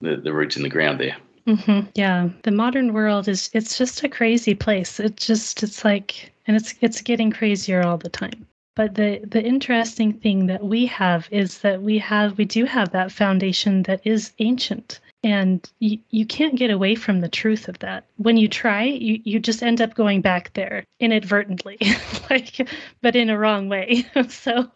the 0.00 0.16
the 0.16 0.32
roots 0.32 0.56
in 0.56 0.62
the 0.62 0.68
ground 0.70 1.00
there. 1.00 1.16
Mm-hmm. 1.48 1.88
Yeah, 1.94 2.28
the 2.42 2.50
modern 2.50 2.92
world 2.92 3.26
is 3.26 3.48
it's 3.54 3.78
just 3.78 4.04
a 4.04 4.08
crazy 4.08 4.54
place. 4.54 5.00
It 5.00 5.16
just 5.16 5.62
it's 5.62 5.82
like 5.82 6.30
and 6.46 6.56
it's 6.56 6.74
it's 6.82 7.00
getting 7.00 7.30
crazier 7.30 7.82
all 7.82 7.96
the 7.96 8.10
time. 8.10 8.46
But 8.76 8.94
the 8.96 9.20
the 9.24 9.42
interesting 9.42 10.12
thing 10.12 10.46
that 10.46 10.62
we 10.62 10.84
have 10.86 11.26
is 11.30 11.60
that 11.60 11.80
we 11.82 11.98
have 11.98 12.36
we 12.36 12.44
do 12.44 12.66
have 12.66 12.90
that 12.92 13.10
foundation 13.12 13.82
that 13.84 14.02
is 14.04 14.32
ancient 14.40 15.00
and 15.24 15.68
you, 15.80 15.98
you 16.10 16.24
can't 16.26 16.54
get 16.54 16.70
away 16.70 16.94
from 16.94 17.20
the 17.20 17.28
truth 17.28 17.66
of 17.66 17.78
that 17.80 18.04
when 18.18 18.36
you 18.36 18.46
try 18.46 18.84
you, 18.84 19.20
you 19.24 19.40
just 19.40 19.64
end 19.64 19.80
up 19.80 19.94
going 19.94 20.20
back 20.20 20.52
there 20.54 20.84
inadvertently 21.00 21.76
like 22.30 22.68
but 23.02 23.16
in 23.16 23.28
a 23.28 23.36
wrong 23.36 23.68
way 23.68 24.04
so 24.28 24.70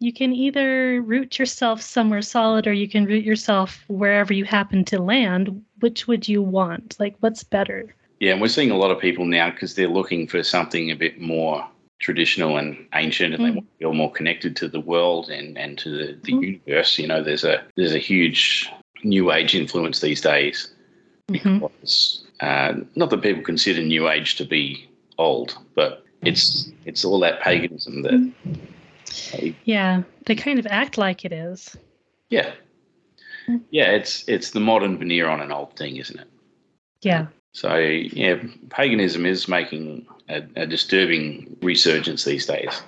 you 0.00 0.12
can 0.12 0.32
either 0.32 1.00
root 1.02 1.38
yourself 1.38 1.80
somewhere 1.80 2.22
solid 2.22 2.66
or 2.66 2.72
you 2.72 2.88
can 2.88 3.04
root 3.06 3.24
yourself 3.24 3.84
wherever 3.88 4.32
you 4.32 4.44
happen 4.44 4.84
to 4.84 5.00
land. 5.00 5.64
Which 5.80 6.06
would 6.06 6.28
you 6.28 6.42
want? 6.42 6.96
Like, 6.98 7.16
what's 7.20 7.44
better? 7.44 7.94
Yeah, 8.20 8.32
and 8.32 8.40
we're 8.40 8.48
seeing 8.48 8.70
a 8.70 8.76
lot 8.76 8.90
of 8.90 8.98
people 8.98 9.24
now 9.24 9.50
because 9.50 9.74
they're 9.74 9.88
looking 9.88 10.26
for 10.26 10.42
something 10.42 10.90
a 10.90 10.96
bit 10.96 11.20
more 11.20 11.66
traditional 11.98 12.56
and 12.56 12.86
ancient 12.94 13.34
and 13.34 13.42
mm. 13.42 13.46
they 13.46 13.50
want 13.52 13.66
to 13.70 13.78
feel 13.78 13.94
more 13.94 14.12
connected 14.12 14.56
to 14.56 14.68
the 14.68 14.80
world 14.80 15.30
and, 15.30 15.56
and 15.58 15.78
to 15.78 15.90
the, 15.90 16.18
the 16.22 16.32
mm. 16.32 16.60
universe. 16.66 16.98
You 16.98 17.08
know, 17.08 17.22
there's 17.22 17.44
a 17.44 17.62
there's 17.76 17.94
a 17.94 17.98
huge 17.98 18.70
new 19.04 19.32
age 19.32 19.54
influence 19.54 20.00
these 20.00 20.20
days 20.20 20.70
Mhm. 21.28 21.60
because 21.60 22.24
uh, 22.40 22.74
not 22.94 23.10
that 23.10 23.22
people 23.22 23.42
consider 23.42 23.82
New 23.82 24.08
Age 24.08 24.36
to 24.36 24.44
be 24.44 24.88
old, 25.18 25.58
but 25.74 26.04
it's 26.22 26.70
it's 26.84 27.04
all 27.04 27.18
that 27.20 27.40
paganism 27.40 28.02
that 28.02 29.54
Yeah, 29.64 30.02
they 30.26 30.34
kind 30.34 30.58
of 30.58 30.66
act 30.66 30.98
like 30.98 31.24
it 31.24 31.32
is. 31.32 31.76
yeah 32.30 32.52
yeah 33.70 33.90
it's 33.90 34.28
it's 34.28 34.50
the 34.50 34.60
modern 34.60 34.98
veneer 34.98 35.28
on 35.28 35.40
an 35.40 35.52
old 35.52 35.76
thing, 35.76 35.96
isn't 35.96 36.18
it? 36.18 36.28
Yeah. 37.02 37.26
So 37.52 37.76
yeah, 37.76 38.42
paganism 38.70 39.24
is 39.26 39.48
making 39.48 40.06
a, 40.28 40.42
a 40.56 40.66
disturbing 40.66 41.56
resurgence 41.62 42.24
these 42.24 42.46
days 42.46 42.82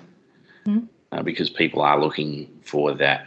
Mhm. 0.67 0.89
uh, 1.13 1.23
because 1.23 1.49
people 1.49 1.81
are 1.83 2.01
looking 2.01 2.49
for 2.63 2.95
that 2.95 3.27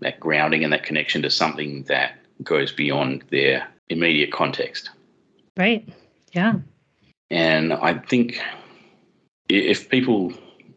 that 0.00 0.20
grounding 0.20 0.64
and 0.64 0.72
that 0.72 0.84
connection 0.84 1.22
to 1.22 1.30
something 1.30 1.82
that 1.84 2.12
goes 2.42 2.72
beyond 2.72 3.24
their 3.30 3.66
immediate 3.88 4.30
context. 4.32 4.90
Right. 5.56 5.88
Yeah. 6.32 6.54
And 7.30 7.72
I 7.72 7.94
think 7.94 8.40
if 9.48 9.88
people 9.88 10.32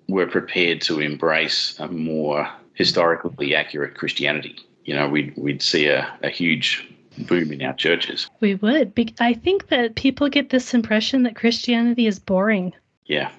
were 0.10 0.28
prepared 0.28 0.82
to 0.82 1.00
embrace 1.00 1.80
a 1.80 1.88
more 1.88 2.50
historically 2.74 3.56
accurate 3.56 3.96
Christianity, 3.96 4.56
you 4.86 4.94
know, 4.96 5.08
we'd, 5.08 5.34
we'd 5.38 5.62
see 5.62 5.88
a, 5.88 6.12
a 6.24 6.30
huge 6.30 6.88
boom 7.28 7.52
in 7.52 7.62
our 7.62 7.74
churches. 7.74 8.28
We 8.40 8.56
would. 8.56 8.96
Be- 8.96 9.14
I 9.20 9.34
think 9.34 9.68
that 9.68 9.96
people 9.96 10.30
get 10.30 10.50
this 10.50 10.74
impression 10.74 11.24
that 11.24 11.36
Christianity 11.36 12.08
is 12.08 12.20
boring. 12.20 12.74
Yeah. 13.06 13.32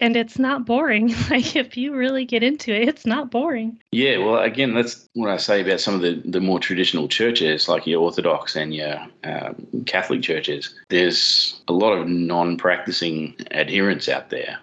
And 0.00 0.16
it's 0.16 0.38
not 0.38 0.66
boring. 0.66 1.14
Like, 1.30 1.56
if 1.56 1.76
you 1.76 1.94
really 1.94 2.24
get 2.26 2.42
into 2.42 2.72
it, 2.74 2.88
it's 2.88 3.06
not 3.06 3.30
boring. 3.30 3.80
Yeah, 3.92 4.18
well, 4.18 4.42
again, 4.42 4.74
that's 4.74 5.08
what 5.14 5.30
I 5.30 5.36
say 5.38 5.62
about 5.62 5.80
some 5.80 5.94
of 5.94 6.02
the, 6.02 6.20
the 6.24 6.40
more 6.40 6.60
traditional 6.60 7.08
churches, 7.08 7.68
like 7.68 7.86
your 7.86 8.02
Orthodox 8.02 8.54
and 8.56 8.74
your 8.74 8.98
um, 9.24 9.66
Catholic 9.86 10.20
churches. 10.22 10.74
There's 10.90 11.60
a 11.68 11.72
lot 11.72 11.92
of 11.92 12.06
non 12.08 12.56
practicing 12.58 13.34
adherents 13.52 14.08
out 14.08 14.30
there. 14.30 14.58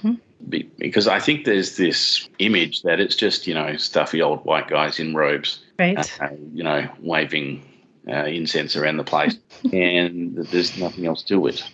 hmm 0.00 0.12
Be- 0.12 0.20
Because 0.48 1.06
I 1.06 1.20
think 1.20 1.44
there's 1.44 1.76
this 1.76 2.28
image 2.38 2.82
that 2.82 2.98
it's 2.98 3.14
just, 3.14 3.46
you 3.46 3.54
know, 3.54 3.76
stuffy 3.76 4.22
old 4.22 4.44
white 4.44 4.68
guys 4.68 4.98
in 4.98 5.14
robes 5.14 5.60
Right. 5.80 6.20
uh, 6.20 6.28
you 6.52 6.62
know, 6.62 6.86
waving 7.00 7.64
uh, 8.06 8.26
incense 8.26 8.76
around 8.76 8.98
the 8.98 9.04
place, 9.04 9.36
and 9.72 10.36
there's 10.36 10.76
nothing 10.76 11.06
else 11.06 11.22
to 11.24 11.46
it. 11.46 11.64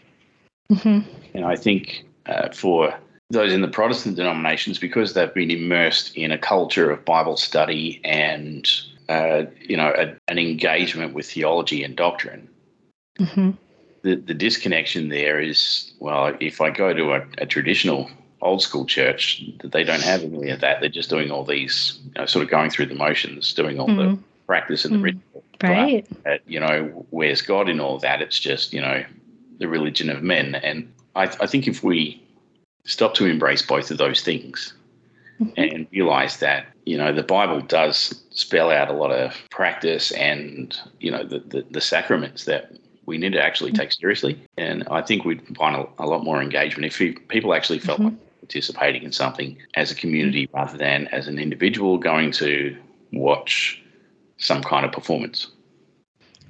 hmm 0.72 1.00
And 1.34 1.44
I 1.44 1.56
think 1.56 2.04
uh, 2.26 2.50
for 2.52 2.94
those 3.30 3.52
in 3.52 3.62
the 3.62 3.68
Protestant 3.68 4.14
denominations, 4.14 4.78
because 4.78 5.14
they've 5.14 5.34
been 5.34 5.50
immersed 5.50 6.16
in 6.16 6.30
a 6.30 6.38
culture 6.38 6.90
of 6.92 7.04
Bible 7.04 7.36
study 7.36 8.00
and 8.04 8.70
uh, 9.08 9.42
you 9.60 9.76
know 9.76 9.92
a, 9.96 10.14
an 10.28 10.38
engagement 10.38 11.12
with 11.12 11.28
theology 11.28 11.82
and 11.82 11.96
doctrine, 11.96 12.48
hmm 13.18 13.50
the, 14.02 14.14
the 14.14 14.34
disconnection 14.34 15.08
there 15.08 15.40
is 15.40 15.92
well, 15.98 16.36
if 16.38 16.60
I 16.60 16.70
go 16.70 16.94
to 16.94 17.14
a, 17.14 17.26
a 17.38 17.46
traditional 17.46 18.08
old 18.46 18.62
school 18.62 18.86
church, 18.86 19.42
that 19.60 19.72
they 19.72 19.84
don't 19.84 20.02
have 20.02 20.22
any 20.22 20.50
of 20.50 20.60
that. 20.60 20.80
They're 20.80 20.88
just 20.88 21.10
doing 21.10 21.30
all 21.30 21.44
these, 21.44 21.98
you 22.06 22.12
know, 22.20 22.26
sort 22.26 22.44
of 22.44 22.50
going 22.50 22.70
through 22.70 22.86
the 22.86 22.94
motions, 22.94 23.52
doing 23.52 23.78
all 23.78 23.86
the 23.88 23.92
Mhm. 23.92 24.18
practice 24.46 24.84
and 24.84 24.94
the 24.94 24.98
Mm. 24.98 25.02
ritual. 25.04 25.42
Right. 25.62 26.06
uh, 26.26 26.36
you 26.46 26.60
know, 26.60 27.06
where's 27.10 27.40
God 27.40 27.68
in 27.68 27.80
all 27.80 27.98
that? 27.98 28.20
It's 28.20 28.38
just, 28.38 28.72
you 28.74 28.80
know, 28.80 29.04
the 29.58 29.66
religion 29.68 30.10
of 30.10 30.22
men. 30.22 30.54
And 30.56 30.92
I, 31.14 31.24
I 31.40 31.46
think 31.46 31.66
if 31.66 31.82
we 31.82 32.22
stop 32.84 33.14
to 33.14 33.26
embrace 33.26 33.62
both 33.62 33.90
of 33.90 33.96
those 33.98 34.20
things 34.20 34.74
Mhm. 35.40 35.52
and 35.56 35.86
realize 35.92 36.36
that, 36.40 36.66
you 36.84 36.96
know, 36.98 37.12
the 37.12 37.22
Bible 37.22 37.60
does 37.62 38.22
spell 38.30 38.70
out 38.70 38.90
a 38.90 38.92
lot 38.92 39.10
of 39.12 39.34
practice 39.50 40.12
and, 40.12 40.78
you 41.00 41.10
know, 41.10 41.24
the, 41.24 41.38
the, 41.40 41.64
the 41.70 41.80
sacraments 41.80 42.44
that 42.44 42.72
we 43.06 43.16
need 43.18 43.32
to 43.32 43.42
actually 43.42 43.72
take 43.72 43.92
seriously. 43.92 44.38
And 44.58 44.86
I 44.90 45.00
think 45.00 45.24
we'd 45.24 45.40
find 45.56 45.74
a, 45.76 45.86
a 45.98 46.06
lot 46.06 46.22
more 46.22 46.42
engagement 46.42 46.84
if 46.92 46.98
we, 46.98 47.12
people 47.12 47.54
actually 47.54 47.78
felt 47.78 48.00
Mhm. 48.00 48.04
like 48.04 48.14
participating 48.46 49.02
in 49.02 49.10
something 49.10 49.58
as 49.74 49.90
a 49.90 49.94
community 49.94 50.48
rather 50.54 50.78
than 50.78 51.08
as 51.08 51.26
an 51.26 51.38
individual 51.38 51.98
going 51.98 52.30
to 52.30 52.76
watch 53.12 53.82
some 54.38 54.62
kind 54.62 54.86
of 54.86 54.92
performance. 54.92 55.48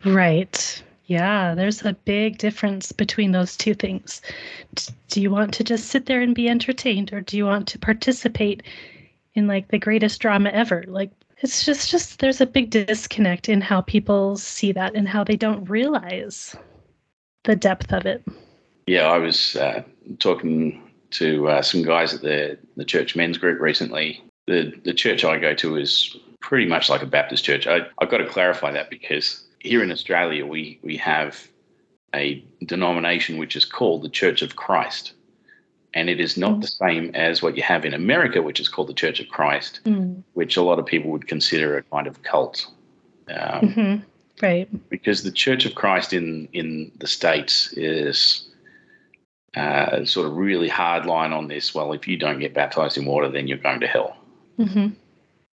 Right. 0.04 0.82
Yeah, 1.06 1.54
there's 1.54 1.82
a 1.82 1.94
big 1.94 2.36
difference 2.36 2.92
between 2.92 3.32
those 3.32 3.56
two 3.56 3.74
things. 3.74 4.20
Do 5.08 5.22
you 5.22 5.30
want 5.30 5.54
to 5.54 5.64
just 5.64 5.86
sit 5.86 6.06
there 6.06 6.20
and 6.20 6.34
be 6.34 6.48
entertained 6.48 7.12
or 7.12 7.20
do 7.22 7.36
you 7.36 7.46
want 7.46 7.66
to 7.68 7.78
participate 7.78 8.62
in 9.34 9.46
like 9.46 9.68
the 9.68 9.78
greatest 9.78 10.20
drama 10.20 10.50
ever? 10.50 10.84
Like 10.86 11.10
it's 11.38 11.64
just 11.64 11.90
just 11.90 12.18
there's 12.18 12.40
a 12.40 12.46
big 12.46 12.70
disconnect 12.70 13.48
in 13.48 13.60
how 13.60 13.80
people 13.82 14.36
see 14.36 14.72
that 14.72 14.94
and 14.94 15.08
how 15.08 15.24
they 15.24 15.36
don't 15.36 15.70
realize 15.70 16.56
the 17.44 17.56
depth 17.56 17.92
of 17.92 18.04
it. 18.04 18.22
Yeah, 18.86 19.06
I 19.06 19.18
was 19.18 19.56
uh, 19.56 19.82
talking 20.18 20.85
to 21.18 21.48
uh, 21.48 21.62
some 21.62 21.82
guys 21.82 22.14
at 22.14 22.22
the 22.22 22.58
the 22.76 22.84
church 22.84 23.16
men's 23.16 23.38
group 23.38 23.60
recently. 23.60 24.22
The 24.46 24.72
the 24.84 24.94
church 24.94 25.24
I 25.24 25.38
go 25.38 25.54
to 25.54 25.76
is 25.76 26.16
pretty 26.40 26.66
much 26.66 26.88
like 26.88 27.02
a 27.02 27.06
Baptist 27.06 27.44
church. 27.44 27.66
I, 27.66 27.80
I've 27.98 28.10
got 28.10 28.18
to 28.18 28.26
clarify 28.26 28.70
that 28.72 28.90
because 28.90 29.44
here 29.60 29.82
in 29.82 29.90
Australia 29.90 30.46
we 30.46 30.78
we 30.82 30.96
have 30.98 31.48
a 32.14 32.44
denomination 32.64 33.36
which 33.38 33.56
is 33.56 33.64
called 33.64 34.02
the 34.02 34.08
Church 34.08 34.40
of 34.42 34.56
Christ, 34.56 35.12
and 35.94 36.08
it 36.08 36.20
is 36.20 36.36
not 36.36 36.52
Mm. 36.56 36.60
the 36.60 36.66
same 36.68 37.10
as 37.14 37.42
what 37.42 37.56
you 37.56 37.62
have 37.62 37.84
in 37.84 37.94
America, 37.94 38.40
which 38.42 38.60
is 38.60 38.68
called 38.68 38.88
the 38.88 38.94
Church 38.94 39.18
of 39.20 39.28
Christ, 39.28 39.80
Mm. 39.84 40.22
which 40.34 40.56
a 40.56 40.62
lot 40.62 40.78
of 40.78 40.86
people 40.86 41.10
would 41.10 41.26
consider 41.26 41.76
a 41.76 41.82
kind 41.82 42.06
of 42.06 42.22
cult. 42.22 42.66
Um, 43.28 43.68
hmm 43.72 43.96
Right. 44.42 44.68
because 44.90 45.22
the 45.22 45.32
Church 45.32 45.64
of 45.66 45.74
Christ 45.74 46.12
in 46.12 46.48
in 46.52 46.92
the 47.00 47.06
states 47.06 47.72
is 47.72 48.48
uh, 49.56 50.04
sort 50.04 50.26
of 50.26 50.36
really 50.36 50.68
hard 50.68 51.06
line 51.06 51.32
on 51.32 51.48
this. 51.48 51.74
Well, 51.74 51.92
if 51.92 52.06
you 52.06 52.16
don't 52.16 52.38
get 52.38 52.54
baptized 52.54 52.98
in 52.98 53.06
water, 53.06 53.28
then 53.28 53.48
you're 53.48 53.58
going 53.58 53.80
to 53.80 53.86
hell, 53.86 54.16
hmm 54.56 54.88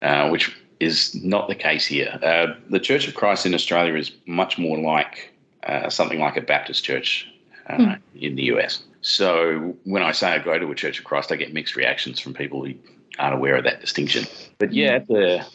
uh, 0.02 0.30
which 0.30 0.56
is 0.80 1.14
not 1.16 1.50
the 1.50 1.56
case 1.56 1.86
here. 1.86 2.18
Uh, 2.24 2.54
the 2.70 2.80
Church 2.80 3.08
of 3.08 3.14
Christ 3.14 3.46
in 3.46 3.54
Australia 3.54 3.96
is 3.96 4.12
much 4.26 4.58
more 4.58 4.78
like 4.78 5.34
uh, 5.64 5.90
something 5.90 6.20
like 6.20 6.38
a 6.38 6.42
Baptist 6.42 6.86
church 6.86 7.28
uh, 7.68 7.76
Hmm. 7.76 7.94
in 8.16 8.36
the 8.36 8.44
US. 8.44 8.84
So 9.02 9.76
when 9.84 10.04
I 10.04 10.14
say 10.14 10.28
I 10.28 10.40
go 10.40 10.58
to 10.58 10.72
a 10.72 10.76
Church 10.76 11.00
of 11.00 11.06
Christ, 11.06 11.32
I 11.32 11.36
get 11.36 11.54
mixed 11.54 11.76
reactions 11.76 12.20
from 12.20 12.34
people 12.34 12.66
who 12.66 12.74
aren't 13.18 13.36
aware 13.36 13.58
of 13.58 13.66
that 13.66 13.82
distinction. 13.82 14.26
But 14.58 14.74
yeah, 14.74 14.96
at 14.96 15.08
the 15.08 15.46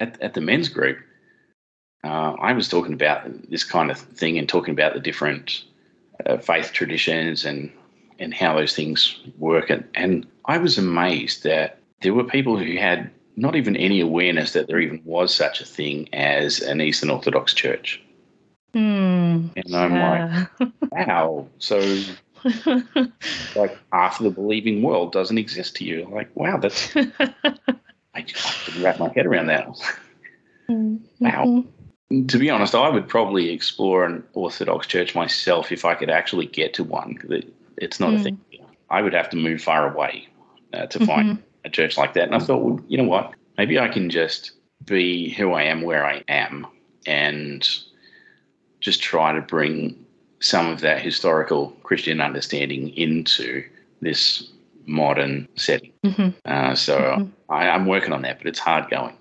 at, 0.00 0.20
at 0.20 0.34
the 0.34 0.40
men's 0.40 0.68
group, 0.68 0.98
uh, 2.04 2.34
I 2.38 2.52
was 2.52 2.68
talking 2.68 2.92
about 2.92 3.50
this 3.50 3.64
kind 3.64 3.90
of 3.90 3.98
thing 3.98 4.38
and 4.38 4.48
talking 4.48 4.72
about 4.72 4.92
the 4.94 5.00
different 5.00 5.64
uh, 6.26 6.38
faith 6.38 6.72
traditions 6.72 7.44
and 7.44 7.70
and 8.18 8.32
how 8.32 8.56
those 8.56 8.74
things 8.74 9.20
work. 9.38 9.68
And, 9.70 9.84
and 9.94 10.26
I 10.44 10.58
was 10.58 10.78
amazed 10.78 11.42
that 11.42 11.78
there 12.02 12.14
were 12.14 12.24
people 12.24 12.56
who 12.56 12.76
had 12.76 13.10
not 13.36 13.56
even 13.56 13.76
any 13.76 14.00
awareness 14.00 14.52
that 14.52 14.68
there 14.68 14.78
even 14.78 15.00
was 15.04 15.34
such 15.34 15.60
a 15.60 15.64
thing 15.64 16.08
as 16.12 16.60
an 16.60 16.80
Eastern 16.80 17.10
Orthodox 17.10 17.54
church. 17.54 18.00
Mm. 18.74 19.50
And 19.56 19.76
I'm 19.76 20.48
like, 20.60 20.72
wow. 20.92 21.48
So 21.58 21.78
like 23.56 23.78
half 23.92 24.20
of 24.20 24.24
the 24.24 24.30
believing 24.30 24.82
world 24.82 25.12
doesn't 25.12 25.38
exist 25.38 25.76
to 25.76 25.84
you. 25.84 26.08
Like, 26.12 26.34
wow, 26.34 26.58
that's 26.58 26.94
I 28.14 28.22
just 28.22 28.64
couldn't 28.64 28.82
wrap 28.82 28.98
my 28.98 29.10
head 29.14 29.26
around 29.26 29.46
that. 29.46 29.68
Wow. 29.68 29.74
Mhm. 30.68 31.66
To 32.28 32.38
be 32.38 32.50
honest, 32.50 32.74
I 32.74 32.88
would 32.88 33.08
probably 33.08 33.50
explore 33.50 34.04
an 34.04 34.22
Orthodox 34.34 34.86
church 34.86 35.14
myself 35.14 35.72
if 35.72 35.84
I 35.84 35.94
could 35.94 36.10
actually 36.10 36.46
get 36.46 36.74
to 36.74 36.84
one. 36.84 37.16
It's 37.78 38.00
not 38.00 38.14
a 38.14 38.16
Mm. 38.18 38.22
thing. 38.22 38.38
I 38.90 39.00
would 39.00 39.14
have 39.14 39.30
to 39.30 39.36
move 39.36 39.62
far 39.62 39.90
away 39.92 40.28
uh, 40.74 40.86
to 40.86 41.06
find 41.06 41.30
Mhm. 41.30 41.38
a 41.64 41.70
church 41.70 41.96
like 41.96 42.12
that. 42.14 42.24
And 42.24 42.34
I 42.34 42.38
thought, 42.38 42.62
well, 42.62 42.80
you 42.88 42.98
know 42.98 43.04
what? 43.08 43.32
Maybe 43.56 43.78
I 43.78 43.88
can 43.88 44.10
just 44.10 44.52
be 44.84 45.30
who 45.30 45.52
I 45.52 45.62
am 45.62 45.82
where 45.82 46.04
I 46.04 46.22
am 46.28 46.66
and 47.06 47.66
just 48.80 49.02
try 49.02 49.32
to 49.32 49.40
bring 49.40 49.96
some 50.40 50.66
of 50.68 50.80
that 50.80 51.00
historical 51.00 51.68
Christian 51.84 52.20
understanding 52.20 52.88
into 52.96 53.64
this 54.00 54.50
modern 54.86 55.46
setting. 55.54 55.92
Mhm. 56.04 56.34
Uh, 56.44 56.74
so 56.74 56.98
Mhm. 56.98 57.30
I, 57.48 57.68
I'm 57.68 57.86
working 57.86 58.12
on 58.12 58.22
that, 58.22 58.38
but 58.38 58.46
it's 58.48 58.58
hard 58.58 58.90
going. 58.90 59.14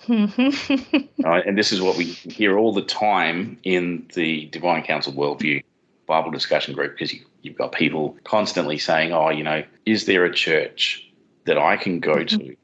Mhm. 0.06 1.08
Right? 1.22 1.46
And 1.46 1.58
this 1.58 1.72
is 1.72 1.82
what 1.82 1.96
we 1.96 2.04
hear 2.04 2.58
all 2.58 2.72
the 2.72 2.82
time 2.82 3.58
in 3.62 4.06
the 4.14 4.46
Divine 4.46 4.82
Council 4.82 5.12
Worldview 5.12 5.62
Bible 6.06 6.30
discussion 6.30 6.74
group 6.74 6.92
because 6.92 7.12
you, 7.12 7.20
you've 7.42 7.56
got 7.56 7.72
people 7.72 8.16
constantly 8.24 8.78
saying, 8.78 9.12
oh, 9.12 9.28
you 9.30 9.44
know, 9.44 9.62
is 9.86 10.06
there 10.06 10.24
a 10.24 10.32
church 10.32 11.06
that 11.44 11.58
I 11.58 11.76
can 11.76 12.00
go 12.00 12.24
to 12.24 12.56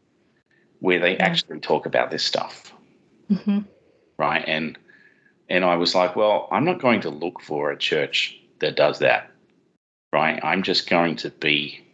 where 0.80 0.98
they 0.98 1.12
Yeah. 1.16 1.24
actually 1.26 1.60
talk 1.60 1.86
about 1.86 2.10
this 2.10 2.24
stuff? 2.24 2.72
Mhm. 3.30 3.66
Right. 4.18 4.44
And 4.46 4.78
and 5.48 5.64
I 5.64 5.76
was 5.76 5.94
like, 5.94 6.16
well, 6.16 6.48
I'm 6.50 6.64
not 6.64 6.80
going 6.80 7.02
to 7.02 7.10
look 7.10 7.40
for 7.40 7.70
a 7.70 7.76
church 7.78 8.36
that 8.58 8.74
does 8.76 8.98
that. 9.00 9.30
Right. 10.12 10.40
I'm 10.42 10.62
just 10.62 10.88
going 10.88 11.16
to 11.16 11.30
be 11.30 11.84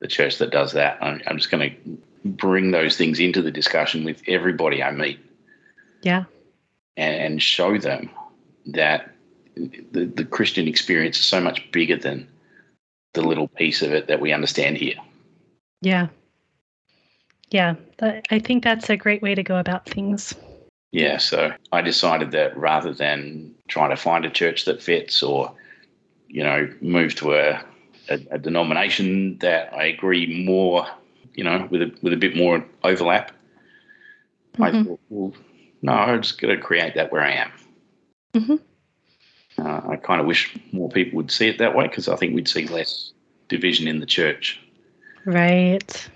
the 0.00 0.08
church 0.08 0.38
that 0.38 0.50
does 0.50 0.72
that. 0.72 0.98
I'm, 1.00 1.22
I'm 1.26 1.38
just 1.38 1.50
going 1.50 1.70
to 1.70 1.98
bring 2.24 2.70
those 2.70 2.96
things 2.96 3.18
into 3.18 3.42
the 3.42 3.50
discussion 3.50 4.04
with 4.04 4.22
everybody 4.28 4.82
I 4.82 4.90
meet 4.90 5.20
Yeah. 6.02 6.24
and, 6.96 7.16
and 7.16 7.42
show 7.42 7.78
them 7.78 8.10
that 8.66 9.10
the, 9.56 10.06
the 10.06 10.24
Christian 10.24 10.68
experience 10.68 11.18
is 11.18 11.26
so 11.26 11.40
much 11.40 11.70
bigger 11.72 11.96
than 11.96 12.28
the 13.14 13.22
little 13.22 13.48
piece 13.48 13.82
of 13.82 13.92
it 13.92 14.06
that 14.06 14.20
we 14.20 14.32
understand 14.32 14.78
here. 14.78 14.94
Yeah. 15.80 16.08
Yeah. 17.50 17.74
I 18.00 18.38
think 18.38 18.64
that's 18.64 18.88
a 18.88 18.96
great 18.96 19.20
way 19.20 19.34
to 19.34 19.42
go 19.42 19.58
about 19.58 19.86
things. 19.86 20.34
Yeah. 20.92 21.18
So 21.18 21.52
I 21.72 21.82
decided 21.82 22.30
that 22.30 22.56
rather 22.56 22.94
than 22.94 23.54
trying 23.68 23.90
to 23.90 23.96
find 23.96 24.24
a 24.24 24.30
church 24.30 24.64
that 24.64 24.82
fits 24.82 25.22
or, 25.22 25.52
you 26.28 26.42
know, 26.42 26.72
move 26.80 27.14
to 27.16 27.34
a, 27.34 27.62
a, 28.08 28.20
a 28.30 28.38
denomination 28.38 29.36
that 29.38 29.74
I 29.74 29.84
agree 29.84 30.44
more, 30.46 30.86
you 31.34 31.44
know, 31.44 31.68
with 31.70 31.82
a, 31.82 31.92
with 32.02 32.12
a 32.12 32.16
bit 32.16 32.36
more 32.36 32.64
overlap, 32.82 33.32
mm-hmm. 34.54 34.62
I 34.62 34.84
thought, 34.84 35.00
well, 35.08 35.34
no, 35.82 35.92
I'm 35.92 36.22
just 36.22 36.40
going 36.40 36.56
to 36.56 36.62
create 36.62 36.94
that 36.94 37.12
where 37.12 37.22
I 37.22 37.32
am. 37.32 37.52
Mm-hmm. 38.34 38.56
Uh, 39.58 39.80
I 39.90 39.96
kind 39.96 40.20
of 40.20 40.26
wish 40.26 40.56
more 40.72 40.88
people 40.88 41.16
would 41.16 41.30
see 41.30 41.48
it 41.48 41.58
that 41.58 41.74
way 41.74 41.86
because 41.86 42.08
I 42.08 42.16
think 42.16 42.34
we'd 42.34 42.48
see 42.48 42.66
less 42.66 43.12
division 43.48 43.86
in 43.86 44.00
the 44.00 44.06
church. 44.06 44.60
Right. 45.24 46.08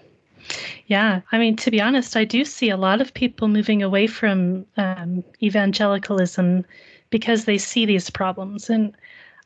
Yeah. 0.86 1.20
I 1.32 1.38
mean, 1.38 1.56
to 1.56 1.70
be 1.70 1.80
honest, 1.80 2.16
I 2.16 2.24
do 2.24 2.44
see 2.44 2.70
a 2.70 2.76
lot 2.76 3.00
of 3.00 3.12
people 3.12 3.48
moving 3.48 3.82
away 3.82 4.06
from 4.06 4.64
um, 4.76 5.22
evangelicalism 5.42 6.64
because 7.10 7.44
they 7.44 7.58
see 7.58 7.84
these 7.84 8.08
problems. 8.08 8.70
And 8.70 8.96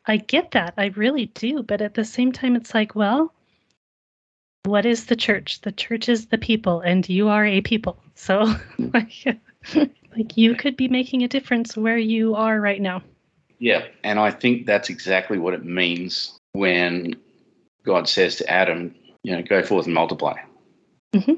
I 0.06 0.18
get 0.18 0.52
that. 0.52 0.74
I 0.76 0.86
really 0.96 1.26
do. 1.26 1.62
But 1.62 1.80
at 1.80 1.94
the 1.94 2.04
same 2.04 2.32
time, 2.32 2.56
it's 2.56 2.74
like, 2.74 2.94
well, 2.94 3.32
what 4.64 4.86
is 4.86 5.06
the 5.06 5.16
church? 5.16 5.61
The 5.62 5.72
church 5.72 6.08
is 6.08 6.26
the 6.26 6.38
people, 6.38 6.80
and 6.80 7.08
you 7.08 7.28
are 7.28 7.46
a 7.46 7.61
people. 7.61 7.98
So, 8.14 8.54
like, 8.78 9.12
like 9.74 10.36
you 10.36 10.54
could 10.54 10.76
be 10.76 10.88
making 10.88 11.22
a 11.22 11.28
difference 11.28 11.76
where 11.76 11.98
you 11.98 12.34
are 12.34 12.61
right 12.61 12.80
now. 12.80 13.02
Yeah, 13.58 13.84
and 14.04 14.18
I 14.18 14.30
think 14.30 14.66
that's 14.66 14.88
exactly 14.88 15.38
what 15.38 15.54
it 15.54 15.64
means 15.64 16.38
when 16.52 17.16
God 17.84 18.08
says 18.08 18.36
to 18.36 18.50
Adam, 18.50 18.94
you 19.22 19.34
know, 19.34 19.42
go 19.42 19.62
forth 19.62 19.86
and 19.86 19.94
multiply. 19.94 20.36
Mm-hmm. 21.12 21.34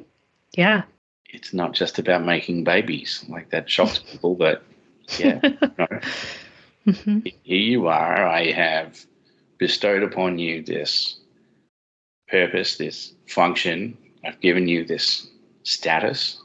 Yeah. 0.57 0.83
It's 1.31 1.55
not 1.55 1.73
just 1.73 1.99
about 1.99 2.25
making 2.25 2.65
babies. 2.65 3.25
Like 3.29 3.51
that 3.51 3.69
shocks 3.69 3.99
people, 4.11 4.35
but 4.35 4.63
yeah. 5.19 5.41
no. 5.43 5.87
mm-hmm. 6.87 7.21
Here 7.43 7.59
you 7.59 7.87
are. 7.89 8.27
I 8.27 8.53
have 8.53 9.05
bestowed 9.59 10.03
upon 10.03 10.39
you 10.39 10.63
this 10.63 11.19
purpose, 12.33 12.77
this 12.77 13.15
function. 13.29 13.97
I've 14.25 14.41
given 14.41 14.67
you 14.67 14.85
this 14.85 15.29
status 15.63 16.43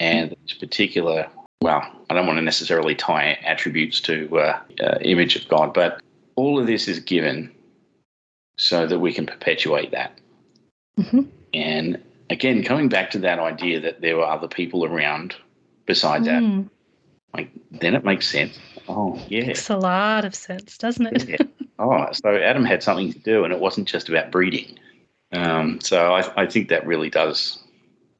and 0.00 0.34
this 0.42 0.54
particular 0.54 1.28
well, 1.64 1.82
I 2.10 2.14
don't 2.14 2.26
want 2.26 2.36
to 2.36 2.42
necessarily 2.42 2.94
tie 2.94 3.38
attributes 3.42 3.98
to 4.02 4.38
uh, 4.38 4.60
uh, 4.82 4.98
image 5.00 5.34
of 5.34 5.48
God, 5.48 5.72
but 5.72 6.02
all 6.36 6.58
of 6.58 6.66
this 6.66 6.88
is 6.88 6.98
given 7.00 7.50
so 8.58 8.86
that 8.86 8.98
we 8.98 9.14
can 9.14 9.24
perpetuate 9.24 9.90
that. 9.92 10.18
Mm-hmm. 10.98 11.22
And 11.54 12.02
again, 12.28 12.62
coming 12.64 12.90
back 12.90 13.10
to 13.12 13.18
that 13.20 13.38
idea 13.38 13.80
that 13.80 14.02
there 14.02 14.18
were 14.18 14.26
other 14.26 14.46
people 14.46 14.84
around 14.84 15.34
besides 15.86 16.26
mm. 16.26 16.36
Adam, 16.36 16.70
like 17.32 17.50
then 17.70 17.94
it 17.94 18.04
makes 18.04 18.28
sense. 18.28 18.58
Oh, 18.86 19.18
yeah, 19.28 19.46
makes 19.46 19.70
a 19.70 19.78
lot 19.78 20.26
of 20.26 20.34
sense, 20.34 20.76
doesn't 20.76 21.06
it? 21.06 21.28
yeah. 21.30 21.36
Oh, 21.78 22.06
so 22.12 22.36
Adam 22.36 22.64
had 22.64 22.82
something 22.82 23.12
to 23.12 23.18
do, 23.18 23.44
and 23.44 23.52
it 23.52 23.58
wasn't 23.58 23.88
just 23.88 24.08
about 24.08 24.30
breeding. 24.30 24.78
Um, 25.32 25.80
so 25.80 26.14
I, 26.14 26.42
I 26.42 26.46
think 26.46 26.68
that 26.68 26.86
really 26.86 27.10
does 27.10 27.58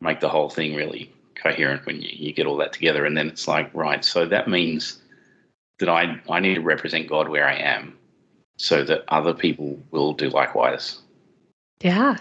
make 0.01 0.21
the 0.21 0.29
whole 0.29 0.51
thing 0.51 0.75
really 0.75 1.13
coherent 1.37 1.87
when 1.87 2.03
you, 2.03 2.09
you 2.13 2.33
get 2.33 2.47
all 2.47 2.57
that 2.57 2.73
together. 2.73 3.05
And 3.05 3.17
then 3.17 3.29
it's 3.29 3.47
like, 3.47 3.73
right, 3.75 4.05
so 4.05 4.27
that 4.27 4.49
means 4.49 5.01
that 5.79 5.89
I, 5.89 6.21
I 6.31 6.41
need 6.41 6.55
to 6.55 6.61
represent 6.61 7.09
God 7.09 7.29
where 7.29 7.47
I 7.47 7.55
am 7.55 7.97
so 8.57 8.85
that 8.85 9.05
other 9.09 9.35
people 9.35 9.79
will 9.91 10.13
do 10.13 10.29
likewise. 10.31 11.01
Yeah. 11.81 12.19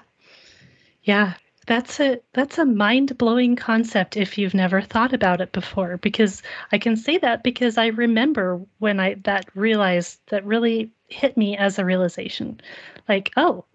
Yeah. 1.03 1.33
That's 1.65 2.01
a 2.01 2.19
that's 2.33 2.57
a 2.57 2.65
mind-blowing 2.65 3.55
concept 3.55 4.17
if 4.17 4.37
you've 4.37 4.53
never 4.53 4.81
thought 4.81 5.13
about 5.13 5.39
it 5.39 5.53
before 5.53 5.95
because 5.95 6.43
I 6.73 6.77
can 6.77 6.97
say 6.97 7.17
that 7.19 7.41
because 7.41 7.77
I 7.77 7.87
remember 7.87 8.59
when 8.79 8.99
I 8.99 9.13
that 9.23 9.45
realized 9.55 10.19
that 10.27 10.45
really 10.45 10.91
hit 11.13 11.37
me 11.37 11.55
as 11.57 11.79
a 11.79 11.85
realization. 11.85 12.59
Like, 13.07 13.31
oh, 13.37 13.65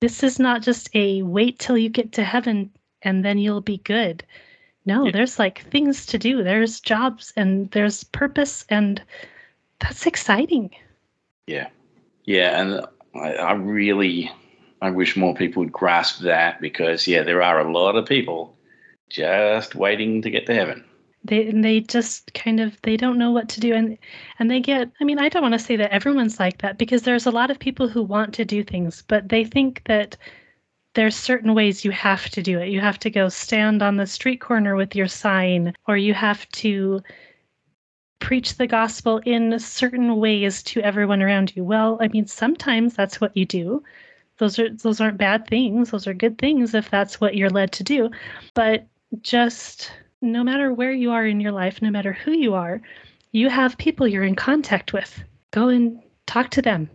this 0.00 0.22
is 0.22 0.38
not 0.38 0.62
just 0.62 0.88
a 0.94 1.22
wait 1.22 1.58
till 1.58 1.78
you 1.78 1.88
get 1.88 2.12
to 2.12 2.24
heaven 2.24 2.70
and 3.02 3.24
then 3.24 3.38
you'll 3.38 3.60
be 3.60 3.78
good. 3.78 4.24
No, 4.86 5.06
yeah. 5.06 5.12
there's 5.12 5.38
like 5.38 5.62
things 5.70 6.06
to 6.06 6.18
do. 6.18 6.42
There's 6.42 6.80
jobs 6.80 7.32
and 7.36 7.70
there's 7.70 8.04
purpose, 8.04 8.64
and 8.68 9.02
that's 9.80 10.06
exciting. 10.06 10.70
Yeah, 11.46 11.68
yeah, 12.24 12.60
and 12.60 12.86
I, 13.14 13.34
I 13.34 13.52
really, 13.52 14.30
I 14.82 14.90
wish 14.90 15.16
more 15.16 15.34
people 15.34 15.62
would 15.62 15.72
grasp 15.72 16.20
that 16.20 16.60
because 16.60 17.06
yeah, 17.06 17.22
there 17.22 17.42
are 17.42 17.60
a 17.60 17.72
lot 17.72 17.96
of 17.96 18.06
people 18.06 18.56
just 19.08 19.74
waiting 19.74 20.20
to 20.22 20.30
get 20.30 20.46
to 20.46 20.54
heaven. 20.54 20.84
They 21.24 21.50
they 21.50 21.80
just 21.80 22.34
kind 22.34 22.60
of 22.60 22.80
they 22.82 22.96
don't 22.96 23.18
know 23.18 23.30
what 23.30 23.48
to 23.50 23.60
do 23.60 23.72
and 23.74 23.96
and 24.38 24.50
they 24.50 24.60
get 24.60 24.90
I 25.00 25.04
mean 25.04 25.18
I 25.18 25.28
don't 25.28 25.42
want 25.42 25.54
to 25.54 25.58
say 25.58 25.76
that 25.76 25.90
everyone's 25.90 26.38
like 26.38 26.58
that 26.58 26.76
because 26.78 27.02
there's 27.02 27.26
a 27.26 27.30
lot 27.30 27.50
of 27.50 27.58
people 27.58 27.88
who 27.88 28.02
want 28.02 28.34
to 28.34 28.44
do 28.44 28.62
things 28.62 29.02
but 29.08 29.28
they 29.30 29.44
think 29.44 29.82
that 29.86 30.16
there's 30.94 31.16
certain 31.16 31.54
ways 31.54 31.84
you 31.84 31.90
have 31.90 32.28
to 32.30 32.42
do 32.42 32.60
it. 32.60 32.68
You 32.68 32.80
have 32.80 32.98
to 33.00 33.10
go 33.10 33.28
stand 33.28 33.82
on 33.82 33.96
the 33.96 34.06
street 34.06 34.40
corner 34.40 34.76
with 34.76 34.94
your 34.94 35.08
sign, 35.08 35.74
or 35.86 35.96
you 35.96 36.14
have 36.14 36.48
to 36.50 37.02
preach 38.20 38.56
the 38.56 38.66
gospel 38.66 39.20
in 39.26 39.58
certain 39.58 40.16
ways 40.16 40.62
to 40.62 40.80
everyone 40.80 41.20
around 41.22 41.54
you. 41.56 41.64
Well, 41.64 41.98
I 42.00 42.08
mean, 42.08 42.26
sometimes 42.26 42.94
that's 42.94 43.20
what 43.20 43.36
you 43.36 43.44
do. 43.44 43.82
Those 44.38 44.58
are 44.58 44.70
those 44.70 45.00
aren't 45.00 45.18
bad 45.18 45.46
things. 45.48 45.90
Those 45.90 46.06
are 46.06 46.14
good 46.14 46.38
things 46.38 46.74
if 46.74 46.90
that's 46.90 47.20
what 47.20 47.36
you're 47.36 47.50
led 47.50 47.72
to 47.72 47.84
do. 47.84 48.10
But 48.54 48.86
just 49.20 49.92
no 50.24 50.42
matter 50.42 50.72
where 50.72 50.92
you 50.92 51.12
are 51.12 51.26
in 51.26 51.40
your 51.40 51.52
life, 51.52 51.80
no 51.82 51.90
matter 51.90 52.12
who 52.12 52.32
you 52.32 52.54
are, 52.54 52.80
you 53.32 53.48
have 53.48 53.78
people 53.78 54.08
you're 54.08 54.24
in 54.24 54.34
contact 54.34 54.92
with. 54.92 55.22
Go 55.52 55.68
and 55.68 56.02
talk 56.26 56.50
to 56.50 56.62
them 56.62 56.90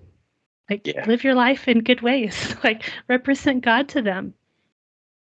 like 0.70 0.86
yeah. 0.86 1.06
live 1.06 1.24
your 1.24 1.36
life 1.36 1.68
in 1.68 1.80
good 1.80 2.02
ways. 2.02 2.56
like 2.64 2.84
represent 3.08 3.64
God 3.64 3.90
to 3.90 4.02
them. 4.02 4.34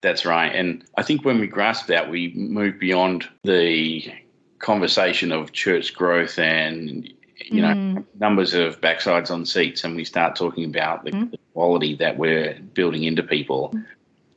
That's 0.02 0.24
right. 0.24 0.54
And 0.54 0.84
I 0.96 1.02
think 1.02 1.24
when 1.24 1.38
we 1.38 1.46
grasp 1.46 1.86
that, 1.86 2.10
we 2.10 2.32
move 2.34 2.78
beyond 2.78 3.28
the 3.44 4.12
conversation 4.58 5.32
of 5.32 5.52
church 5.52 5.94
growth 5.94 6.38
and 6.38 7.08
you 7.46 7.60
know 7.60 7.74
mm. 7.74 8.04
numbers 8.20 8.54
of 8.54 8.80
backsides 8.80 9.28
on 9.28 9.44
seats 9.44 9.82
and 9.82 9.96
we 9.96 10.04
start 10.04 10.36
talking 10.36 10.64
about 10.64 11.04
the, 11.04 11.10
mm. 11.10 11.34
quality 11.52 11.96
that 11.96 12.16
we're 12.16 12.56
building 12.72 13.02
into 13.02 13.24
people 13.24 13.72
mm. 13.74 13.84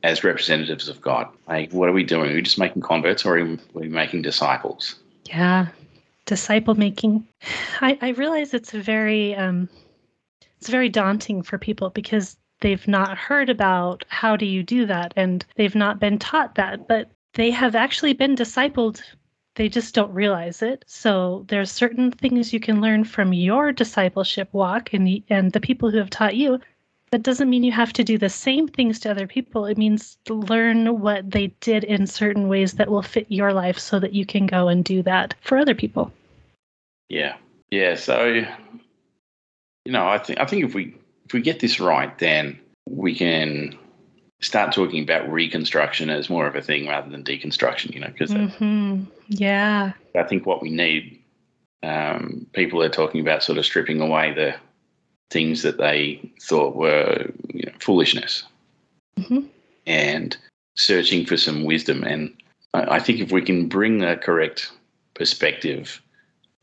As 0.06 0.22
representatives 0.22 0.88
of 0.88 1.00
god. 1.00 1.28
Like 1.48 1.72
what 1.72 1.88
are 1.88 1.92
we 1.92 2.04
doing? 2.04 2.30
Are 2.30 2.34
we 2.34 2.42
just 2.42 2.58
making 2.58 2.82
converts 2.82 3.26
or 3.26 3.38
are 3.38 3.58
we 3.74 3.88
making 3.88 4.22
disciples? 4.22 4.94
Yeah. 5.24 5.66
Disciple 6.26 6.76
making. 6.76 7.26
I, 7.80 7.98
I 8.00 8.08
realize 8.10 8.54
it's 8.54 8.72
a 8.72 8.80
very 8.80 9.34
um, 9.34 9.68
it's 10.58 10.68
very 10.68 10.88
daunting 10.88 11.42
for 11.42 11.58
people 11.58 11.90
because 11.90 12.36
they've 12.60 12.86
not 12.86 13.18
heard 13.18 13.50
about 13.50 14.04
how 14.08 14.36
do 14.36 14.46
you 14.46 14.62
do 14.62 14.86
that 14.86 15.12
and 15.16 15.44
they've 15.56 15.74
not 15.74 15.98
been 15.98 16.18
taught 16.18 16.54
that 16.54 16.86
but 16.86 17.10
they 17.34 17.50
have 17.50 17.74
actually 17.74 18.12
been 18.12 18.36
discipled. 18.36 19.02
They 19.56 19.68
just 19.68 19.94
don't 19.94 20.12
realize 20.12 20.62
it. 20.62 20.84
So 20.86 21.44
there's 21.48 21.70
certain 21.70 22.12
things 22.12 22.52
you 22.52 22.60
can 22.60 22.80
learn 22.80 23.04
from 23.04 23.32
your 23.32 23.72
discipleship 23.72 24.48
walk 24.52 24.92
and 24.92 25.06
the, 25.06 25.24
and 25.28 25.52
the 25.52 25.60
people 25.60 25.90
who 25.90 25.98
have 25.98 26.10
taught 26.10 26.36
you 26.36 26.60
that 27.10 27.22
doesn't 27.22 27.48
mean 27.48 27.62
you 27.62 27.72
have 27.72 27.92
to 27.92 28.04
do 28.04 28.18
the 28.18 28.28
same 28.28 28.66
things 28.66 28.98
to 28.98 29.10
other 29.10 29.26
people 29.26 29.64
it 29.64 29.78
means 29.78 30.18
learn 30.28 31.00
what 31.00 31.30
they 31.30 31.48
did 31.60 31.84
in 31.84 32.06
certain 32.06 32.48
ways 32.48 32.74
that 32.74 32.90
will 32.90 33.02
fit 33.02 33.26
your 33.28 33.52
life 33.52 33.78
so 33.78 33.98
that 33.98 34.12
you 34.12 34.26
can 34.26 34.46
go 34.46 34.68
and 34.68 34.84
do 34.84 35.02
that 35.02 35.34
for 35.40 35.56
other 35.58 35.74
people 35.74 36.12
yeah 37.08 37.36
yeah 37.70 37.94
so 37.94 38.44
you 39.86 39.92
know, 39.92 40.08
I 40.08 40.18
think 40.18 40.40
I 40.40 40.44
think 40.44 40.64
if 40.64 40.74
we 40.74 40.96
if 41.26 41.32
we 41.32 41.40
get 41.40 41.60
this 41.60 41.78
right, 41.78 42.16
then 42.18 42.58
we 42.88 43.14
can 43.14 43.78
start 44.40 44.72
talking 44.72 45.02
about 45.02 45.30
reconstruction 45.30 46.10
as 46.10 46.28
more 46.28 46.46
of 46.46 46.56
a 46.56 46.60
thing 46.60 46.88
rather 46.88 47.08
than 47.08 47.22
deconstruction. 47.22 47.94
You 47.94 48.00
know, 48.00 48.08
because 48.08 48.32
mm-hmm. 48.32 49.04
yeah, 49.28 49.92
I 50.16 50.22
think 50.24 50.44
what 50.44 50.60
we 50.60 50.70
need 50.70 51.22
um, 51.84 52.48
people 52.52 52.82
are 52.82 52.88
talking 52.88 53.20
about 53.20 53.44
sort 53.44 53.58
of 53.58 53.64
stripping 53.64 54.00
away 54.00 54.34
the 54.34 54.56
things 55.30 55.62
that 55.62 55.78
they 55.78 56.32
thought 56.40 56.76
were 56.76 57.30
you 57.52 57.66
know, 57.66 57.72
foolishness 57.80 58.44
mm-hmm. 59.18 59.40
and 59.86 60.36
searching 60.76 61.26
for 61.26 61.36
some 61.36 61.64
wisdom. 61.64 62.04
And 62.04 62.34
I, 62.74 62.96
I, 62.96 62.98
think 63.00 63.20
if 63.20 63.32
we 63.32 63.42
can 63.42 63.68
bring 63.68 63.98
the 63.98 64.16
correct 64.16 64.70
perspective 65.14 66.00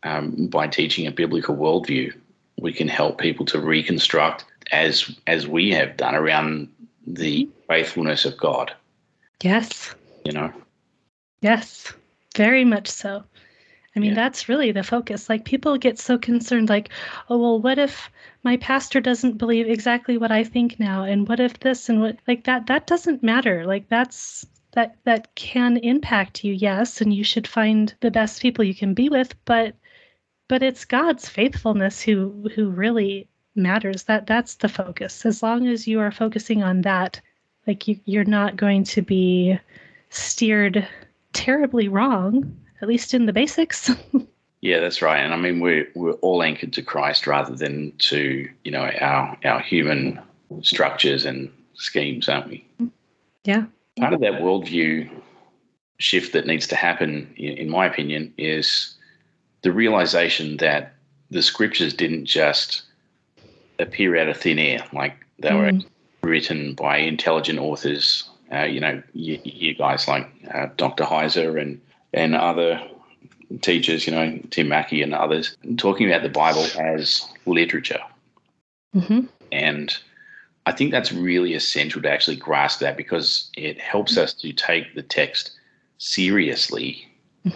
um, 0.04 0.48
by 0.48 0.68
teaching 0.68 1.08
a 1.08 1.12
biblical 1.12 1.56
worldview, 1.56 2.14
we 2.60 2.72
can 2.72 2.88
help 2.88 3.18
people 3.18 3.46
to 3.48 3.60
reconstruct 3.60 4.46
as 4.72 5.14
as 5.28 5.48
we 5.48 5.72
have 5.72 5.98
done 5.98 6.16
around 6.16 6.70
the 7.06 7.50
faithfulness 7.68 8.26
of 8.26 8.38
God. 8.38 8.74
Yes. 9.42 9.94
You 10.26 10.32
know. 10.32 10.54
Yes, 11.42 11.92
very 12.38 12.64
much 12.64 12.88
so. 12.88 13.24
I 13.96 14.00
mean, 14.00 14.12
Yeah. 14.12 14.16
that's 14.16 14.50
really 14.50 14.72
the 14.72 14.84
focus. 14.84 15.30
Like 15.30 15.46
people 15.46 15.78
get 15.78 16.00
so 16.00 16.18
concerned, 16.18 16.70
like, 16.70 16.90
oh, 17.30 17.38
well, 17.38 17.60
what 17.62 17.78
if 17.78 18.10
my 18.44 18.58
pastor 18.58 19.00
doesn't 19.02 19.38
believe 19.38 19.68
exactly 19.70 20.18
what 20.18 20.32
I 20.32 20.44
think 20.44 20.80
now? 20.80 21.04
And 21.04 21.28
what 21.28 21.40
if 21.40 21.60
this 21.60 21.90
and 21.90 22.02
what 22.02 22.18
like 22.28 22.44
that 22.46 22.68
that 22.68 22.88
doesn't 22.88 23.24
matter. 23.24 23.66
Like 23.66 23.88
that's 23.90 24.46
that 24.72 24.96
that 25.06 25.34
can 25.36 25.78
impact 25.78 26.44
you, 26.44 26.54
yes, 26.54 27.02
and 27.02 27.14
you 27.14 27.24
should 27.24 27.48
find 27.48 27.94
the 28.02 28.12
best 28.12 28.42
people 28.42 28.64
you 28.66 28.76
can 28.76 28.94
be 28.94 29.10
with, 29.10 29.36
but 29.46 29.76
but 30.48 30.64
it's 30.64 30.86
God's 30.86 31.30
faithfulness 31.30 32.02
who 32.02 32.50
who 32.56 32.70
really 32.70 33.28
matters. 33.56 34.04
That 34.04 34.26
that's 34.28 34.56
the 34.56 34.70
focus. 34.70 35.26
As 35.26 35.44
long 35.44 35.68
as 35.68 35.88
you 35.88 36.00
are 36.00 36.12
focusing 36.12 36.64
on 36.64 36.82
that, 36.82 37.22
like 37.68 37.88
you, 37.88 38.00
you're 38.06 38.26
not 38.26 38.56
going 38.58 38.84
to 38.86 39.02
be 39.02 39.60
steered 40.10 40.88
terribly 41.34 41.88
wrong, 41.88 42.56
at 42.84 42.88
least 42.90 43.14
in 43.14 43.26
the 43.26 43.34
basics. 43.34 43.90
Yeah, 44.66 44.80
that's 44.80 45.02
right. 45.02 45.20
And 45.20 45.34
I 45.34 45.36
mean, 45.36 45.60
we're 45.60 45.90
we're 45.94 46.14
all 46.22 46.42
anchored 46.42 46.72
to 46.72 46.82
Christ 46.82 47.28
rather 47.28 47.54
than 47.54 47.92
to 47.98 48.48
you 48.64 48.72
know 48.72 48.90
our 49.02 49.38
our 49.44 49.60
human 49.60 50.22
structures 50.62 51.26
and 51.26 51.52
schemes, 51.74 52.30
aren't 52.30 52.48
we? 52.48 52.66
yeah. 53.44 53.66
Part 54.00 54.14
of 54.14 54.22
that 54.22 54.42
worldview 54.42 55.10
shift 56.00 56.32
that 56.32 56.48
needs 56.48 56.66
to 56.68 56.78
happen, 56.78 57.28
in, 57.36 57.70
my 57.70 57.86
opinion, 57.86 58.34
is 58.38 58.96
the 59.64 59.72
realization 59.74 60.56
that 60.58 60.94
the 61.30 61.42
scriptures 61.42 61.94
didn't 61.94 62.24
just 62.24 62.84
appear 63.80 64.16
out 64.16 64.30
of 64.30 64.38
thin 64.38 64.60
air, 64.60 64.80
like 64.94 65.16
they 65.40 65.54
were 65.54 65.72
Mm. 65.74 65.86
written 66.22 66.74
by 66.74 67.00
intelligent 67.00 67.60
authors. 67.60 68.30
Uh, 68.50 68.64
you 68.64 68.80
know, 68.80 69.04
you, 69.12 69.38
you 69.44 69.76
guys 69.76 70.08
like 70.08 70.26
uh, 70.54 70.68
Dr. 70.78 71.04
Heiser 71.04 71.62
and 71.62 71.82
and 72.14 72.36
other 72.36 72.82
teachers, 73.62 74.08
you 74.08 74.14
know, 74.14 74.40
Tim 74.50 74.70
Mackie 74.70 75.02
and 75.02 75.14
others, 75.14 75.56
talking 75.78 76.08
about 76.08 76.24
the 76.24 76.30
Bible 76.30 76.66
as 76.78 77.28
literature. 77.46 78.02
hmm 78.94 79.22
And 79.52 79.96
I 80.66 80.72
think 80.72 80.92
that's 80.92 81.12
really 81.12 81.54
essential 81.54 82.02
to 82.02 82.10
actually 82.10 82.38
grasp 82.38 82.80
that 82.80 82.98
because 82.98 83.50
it 83.56 83.80
helps 83.80 84.18
us 84.18 84.34
to 84.36 84.54
take 84.54 84.96
the 84.96 85.04
text 85.04 85.52
seriously, 85.98 87.08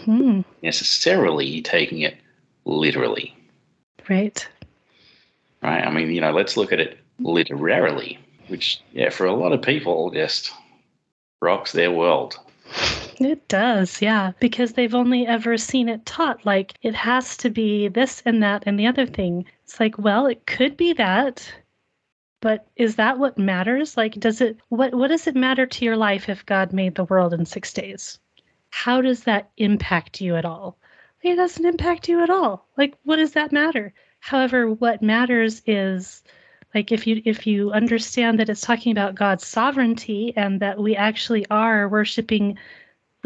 hmm 0.03 0.41
necessarily 0.63 1.61
taking 1.61 2.01
it 2.01 2.17
literally. 2.65 3.33
Right. 4.09 4.47
Right? 5.61 5.85
I 5.85 5.89
mean, 5.89 6.11
you 6.11 6.21
know, 6.21 6.31
let's 6.31 6.57
look 6.57 6.71
at 6.71 6.79
it 6.79 6.99
literarily, 7.19 8.19
which, 8.47 8.81
yeah, 8.91 9.09
for 9.09 9.25
a 9.25 9.33
lot 9.33 9.53
of 9.53 9.61
people 9.61 10.11
just 10.11 10.51
rocks 11.41 11.71
their 11.71 11.91
world. 11.91 12.37
It 13.19 13.47
does, 13.47 14.01
yeah, 14.01 14.33
because 14.39 14.73
they've 14.73 14.93
only 14.93 15.25
ever 15.25 15.57
seen 15.57 15.89
it 15.89 16.05
taught 16.05 16.45
like 16.45 16.73
it 16.81 16.93
has 16.93 17.35
to 17.37 17.49
be 17.49 17.87
this 17.87 18.21
and 18.25 18.43
that 18.43 18.63
and 18.65 18.79
the 18.79 18.87
other 18.87 19.05
thing. 19.05 19.45
It's 19.63 19.79
like, 19.79 19.97
well, 19.97 20.27
it 20.27 20.45
could 20.45 20.77
be 20.77 20.93
that, 20.93 21.51
but 22.41 22.67
is 22.75 22.95
that 22.97 23.17
what 23.17 23.37
matters? 23.37 23.97
Like, 23.97 24.13
does 24.13 24.39
it 24.41 24.57
what 24.69 24.93
what 24.93 25.07
does 25.07 25.25
it 25.25 25.35
matter 25.35 25.65
to 25.65 25.85
your 25.85 25.97
life 25.97 26.29
if 26.29 26.45
God 26.45 26.73
made 26.73 26.93
the 26.95 27.05
world 27.05 27.33
in 27.33 27.45
six 27.45 27.73
days? 27.73 28.19
How 28.69 29.01
does 29.01 29.23
that 29.23 29.49
impact 29.57 30.21
you 30.21 30.35
at 30.35 30.45
all? 30.45 30.77
It 31.23 31.35
doesn't 31.35 31.65
impact 31.65 32.07
you 32.07 32.21
at 32.21 32.29
all. 32.29 32.67
Like, 32.77 32.95
what 33.03 33.15
does 33.15 33.31
that 33.33 33.51
matter? 33.51 33.93
However, 34.19 34.71
what 34.71 35.01
matters 35.01 35.63
is 35.65 36.23
like 36.75 36.91
if 36.91 37.07
you 37.07 37.21
if 37.25 37.47
you 37.47 37.71
understand 37.71 38.39
that 38.39 38.49
it's 38.49 38.61
talking 38.61 38.91
about 38.91 39.15
God's 39.15 39.47
sovereignty 39.47 40.33
and 40.35 40.59
that 40.59 40.77
we 40.77 40.95
actually 40.95 41.45
are 41.49 41.89
worshiping 41.89 42.57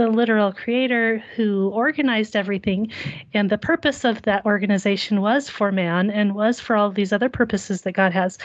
the 0.02 0.08
literal 0.08 0.52
creator 0.52 1.24
who 1.36 1.70
organized 1.70 2.36
everything 2.36 2.92
and 3.36 3.52
the 3.52 3.58
purpose 3.58 4.04
of 4.04 4.24
that 4.24 4.44
organization 4.48 5.22
was 5.22 5.48
for 5.48 5.72
man 5.72 6.10
and 6.10 6.34
was 6.34 6.60
for 6.60 6.76
all 6.76 6.90
these 6.90 7.14
other 7.14 7.30
purposes 7.30 7.84
that 7.84 7.92
God 7.92 8.12
has. 8.12 8.40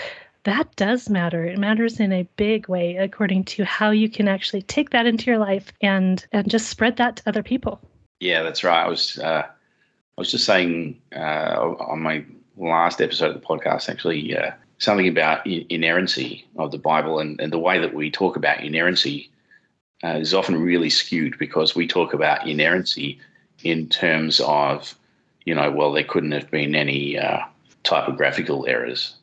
That 0.45 0.77
does 0.77 1.09
matter. 1.09 1.47
It 1.47 1.59
matters 1.59 1.99
in 1.99 2.13
a 2.13 2.29
big 2.37 2.69
way 2.69 2.97
according 2.97 3.45
to 3.45 3.65
how 3.65 3.91
you 3.91 4.11
can 4.11 4.29
actually 4.29 4.63
take 4.63 4.91
that 4.91 5.07
into 5.07 5.31
your 5.31 5.39
life 5.39 5.73
and 5.81 6.25
and 6.31 6.51
just 6.51 6.69
spread 6.69 6.99
that 6.99 7.17
to 7.17 7.23
other 7.27 7.43
people. 7.43 7.81
Yeah, 8.21 8.43
that's 8.43 8.63
right. 8.63 8.85
I 8.85 8.89
was 8.89 9.19
uh, 9.19 9.47
I 9.47 10.21
was 10.21 10.31
just 10.31 10.45
saying 10.45 11.01
uh, 11.17 11.75
on 11.81 12.01
my 12.01 12.23
last 12.59 13.01
episode 13.01 13.35
of 13.35 13.41
the 13.41 13.47
podcast, 13.47 13.89
actually, 13.89 14.37
uh, 14.37 14.51
something 14.77 15.09
about 15.09 15.47
in- 15.47 15.65
inerrancy 15.71 16.47
of 16.57 16.71
the 16.71 16.79
Bible 16.79 17.19
and, 17.19 17.41
and 17.41 17.51
the 17.51 17.59
way 17.59 17.79
that 17.81 17.95
we 17.95 18.11
talk 18.11 18.37
about 18.37 18.63
inerrancy 18.63 19.31
uh, 20.05 20.18
is 20.18 20.34
often 20.34 20.61
really 20.61 20.90
skewed 20.90 21.38
because 21.38 21.74
we 21.74 21.86
talk 21.86 22.12
about 22.12 22.47
inerrancy 22.47 23.18
in 23.62 23.88
terms 23.88 24.40
of, 24.40 24.94
you 25.44 25.55
know, 25.55 25.70
well, 25.70 25.92
there 25.92 26.05
couldn't 26.05 26.32
have 26.32 26.51
been 26.51 26.74
any 26.74 27.18
uh, 27.18 27.40
typographical 27.82 28.66
errors 28.66 29.16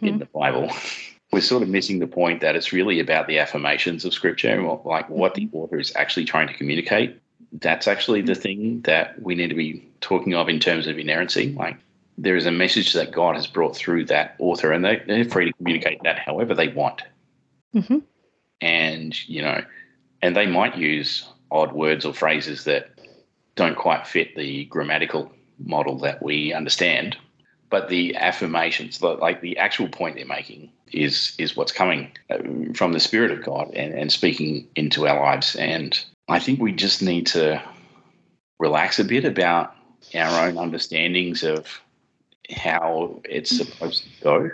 in 0.00 0.18
the 0.18 0.26
Bible. 0.26 0.70
We're 1.32 1.40
sort 1.40 1.62
of 1.62 1.70
missing 1.70 1.98
the 1.98 2.06
point 2.06 2.42
that 2.42 2.56
it's 2.56 2.74
really 2.74 3.00
about 3.00 3.26
the 3.26 3.38
affirmations 3.38 4.04
of 4.04 4.12
Scripture, 4.12 4.60
like 4.84 5.08
what 5.08 5.34
the 5.34 5.48
author 5.52 5.78
is 5.78 5.90
actually 5.96 6.26
trying 6.26 6.46
to 6.48 6.54
communicate 6.54 7.18
that's 7.60 7.86
actually 7.86 8.22
the 8.22 8.34
thing 8.34 8.80
that 8.82 9.20
we 9.20 9.34
need 9.34 9.48
to 9.48 9.54
be 9.54 9.86
talking 10.00 10.34
of 10.34 10.48
in 10.48 10.58
terms 10.58 10.86
of 10.86 10.98
inerrancy. 10.98 11.52
Like 11.52 11.76
there 12.16 12.36
is 12.36 12.46
a 12.46 12.50
message 12.50 12.92
that 12.94 13.12
God 13.12 13.34
has 13.36 13.46
brought 13.46 13.76
through 13.76 14.06
that 14.06 14.36
author, 14.38 14.72
and 14.72 14.84
they, 14.84 15.02
they're 15.06 15.24
free 15.24 15.46
to 15.46 15.52
communicate 15.54 16.02
that 16.04 16.18
however 16.18 16.54
they 16.54 16.68
want. 16.68 17.02
hmm 17.72 17.98
And 18.60 19.28
you 19.28 19.42
know, 19.42 19.62
and 20.22 20.36
they 20.36 20.46
might 20.46 20.76
use 20.76 21.26
odd 21.50 21.72
words 21.72 22.04
or 22.04 22.14
phrases 22.14 22.64
that 22.64 22.90
don't 23.56 23.76
quite 23.76 24.06
fit 24.06 24.34
the 24.36 24.64
grammatical 24.66 25.30
model 25.58 25.98
that 25.98 26.22
we 26.22 26.52
understand. 26.52 27.16
But 27.68 27.88
the 27.88 28.16
affirmations, 28.16 28.98
the- 28.98 29.08
like 29.08 29.40
the 29.40 29.58
actual 29.58 29.88
point 29.88 30.16
they're 30.16 30.26
making, 30.26 30.70
is 30.92 31.34
is 31.38 31.56
what's 31.56 31.72
coming 31.72 32.12
uh, 32.30 32.38
from 32.74 32.92
the 32.92 33.00
Spirit 33.00 33.30
of 33.30 33.42
God 33.42 33.72
and, 33.74 33.94
and 33.94 34.12
speaking 34.12 34.68
into 34.76 35.06
our 35.08 35.18
lives. 35.20 35.56
And 35.56 35.98
I 36.28 36.38
think 36.38 36.60
we 36.60 36.72
just 36.72 37.02
need 37.02 37.26
to 37.28 37.62
relax 38.58 38.98
a 38.98 39.04
bit 39.04 39.24
about 39.24 39.74
our 40.14 40.46
own 40.48 40.58
understandings 40.58 41.42
of 41.42 41.80
how 42.54 43.20
it's 43.24 43.56
supposed 43.56 44.04
to 44.04 44.10
go. 44.22 44.50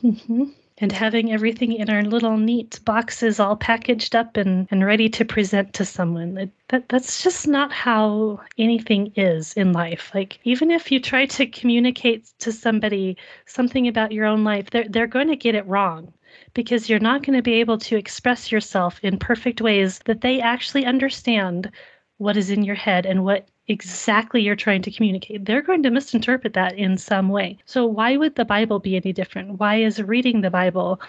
hmm 0.00 0.44
And 0.78 0.90
having 0.90 1.32
everything 1.32 1.72
in 1.72 1.88
our 1.88 2.02
little 2.02 2.36
neat 2.36 2.80
boxes 2.84 3.38
all 3.38 3.54
packaged 3.54 4.16
up 4.16 4.36
and, 4.36 4.66
and 4.72 4.84
ready 4.84 5.08
to 5.10 5.24
present 5.24 5.72
to 5.74 5.84
someone. 5.84 6.36
It, 6.36 6.50
that, 6.68 6.88
that's 6.88 7.22
just 7.22 7.46
not 7.46 7.70
how 7.72 8.40
anything 8.58 9.12
is 9.14 9.52
in 9.54 9.72
life. 9.72 10.10
Like, 10.14 10.40
even 10.42 10.72
if 10.72 10.90
you 10.90 10.98
try 10.98 11.26
to 11.26 11.46
communicate 11.46 12.32
to 12.40 12.50
somebody 12.50 13.16
something 13.46 13.86
about 13.86 14.10
your 14.10 14.26
own 14.26 14.42
life, 14.42 14.70
they're, 14.70 14.88
they're 14.88 15.06
going 15.06 15.28
to 15.28 15.36
get 15.36 15.54
it 15.54 15.66
wrong 15.66 16.12
because 16.54 16.88
you're 16.88 16.98
not 16.98 17.22
going 17.22 17.36
to 17.36 17.42
be 17.42 17.60
able 17.60 17.78
to 17.78 17.96
express 17.96 18.50
yourself 18.50 18.98
in 19.02 19.18
perfect 19.18 19.60
ways 19.60 20.00
that 20.06 20.22
they 20.22 20.40
actually 20.40 20.84
understand 20.84 21.70
what 22.18 22.36
is 22.36 22.50
in 22.50 22.64
your 22.64 22.74
head 22.74 23.06
and 23.06 23.24
what 23.24 23.48
exactly 23.68 24.42
you're 24.42 24.56
trying 24.56 24.82
to 24.82 24.90
communicate. 24.90 25.44
They're 25.44 25.62
going 25.62 25.82
to 25.82 25.90
misinterpret 25.90 26.52
that 26.54 26.76
in 26.76 26.98
some 26.98 27.28
way. 27.28 27.58
So, 27.64 27.86
why 27.86 28.16
would 28.16 28.34
the 28.34 28.44
Bible 28.44 28.78
be 28.78 28.96
any 28.96 29.12
different? 29.12 29.58
Why 29.58 29.76
is 29.76 30.02
reading 30.02 30.40
the 30.40 30.50
Bible 30.50 31.00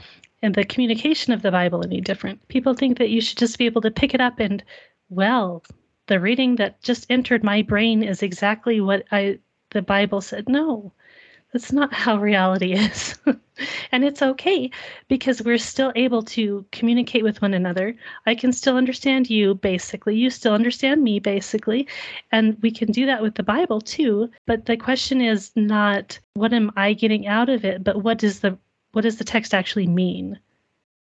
and 0.41 0.55
the 0.55 0.63
communication 0.63 1.33
of 1.33 1.41
the 1.41 1.51
Bible 1.51 1.83
any 1.83 2.01
different? 2.01 2.47
People 2.47 2.73
think 2.73 2.97
that 2.97 3.09
you 3.09 3.21
should 3.21 3.37
just 3.37 3.57
be 3.57 3.65
able 3.65 3.81
to 3.81 3.91
pick 3.91 4.13
it 4.13 4.21
up 4.21 4.39
and, 4.39 4.63
well, 5.09 5.63
the 6.07 6.19
reading 6.19 6.55
that 6.55 6.81
just 6.81 7.05
entered 7.09 7.43
my 7.43 7.61
brain 7.61 8.03
is 8.03 8.21
exactly 8.21 8.79
what 8.79 9.03
I 9.11 9.39
the 9.71 9.81
Bible 9.81 10.21
said. 10.21 10.47
No, 10.47 10.93
that's 11.53 11.71
not 11.71 11.93
how 11.93 12.17
reality 12.17 12.73
is. 12.73 13.15
and 13.91 14.03
it's 14.03 14.21
okay 14.21 14.69
because 15.07 15.41
we're 15.41 15.57
still 15.57 15.93
able 15.95 16.21
to 16.23 16.65
communicate 16.71 17.23
with 17.23 17.41
one 17.41 17.53
another. 17.53 17.95
I 18.25 18.35
can 18.35 18.51
still 18.51 18.75
understand 18.75 19.29
you 19.29 19.55
basically. 19.55 20.15
You 20.15 20.29
still 20.29 20.53
understand 20.53 21.03
me 21.03 21.19
basically. 21.19 21.87
And 22.31 22.57
we 22.61 22.71
can 22.71 22.91
do 22.91 23.05
that 23.05 23.21
with 23.21 23.35
the 23.35 23.43
Bible 23.43 23.79
too. 23.79 24.29
But 24.45 24.65
the 24.65 24.75
question 24.75 25.21
is 25.21 25.51
not 25.55 26.19
what 26.33 26.51
am 26.51 26.71
I 26.75 26.93
getting 26.93 27.27
out 27.27 27.49
of 27.49 27.63
it, 27.63 27.83
but 27.83 28.03
what 28.03 28.17
does 28.17 28.41
the 28.41 28.57
what 28.91 29.01
does 29.01 29.17
the 29.17 29.23
text 29.23 29.53
actually 29.53 29.87
mean? 29.87 30.39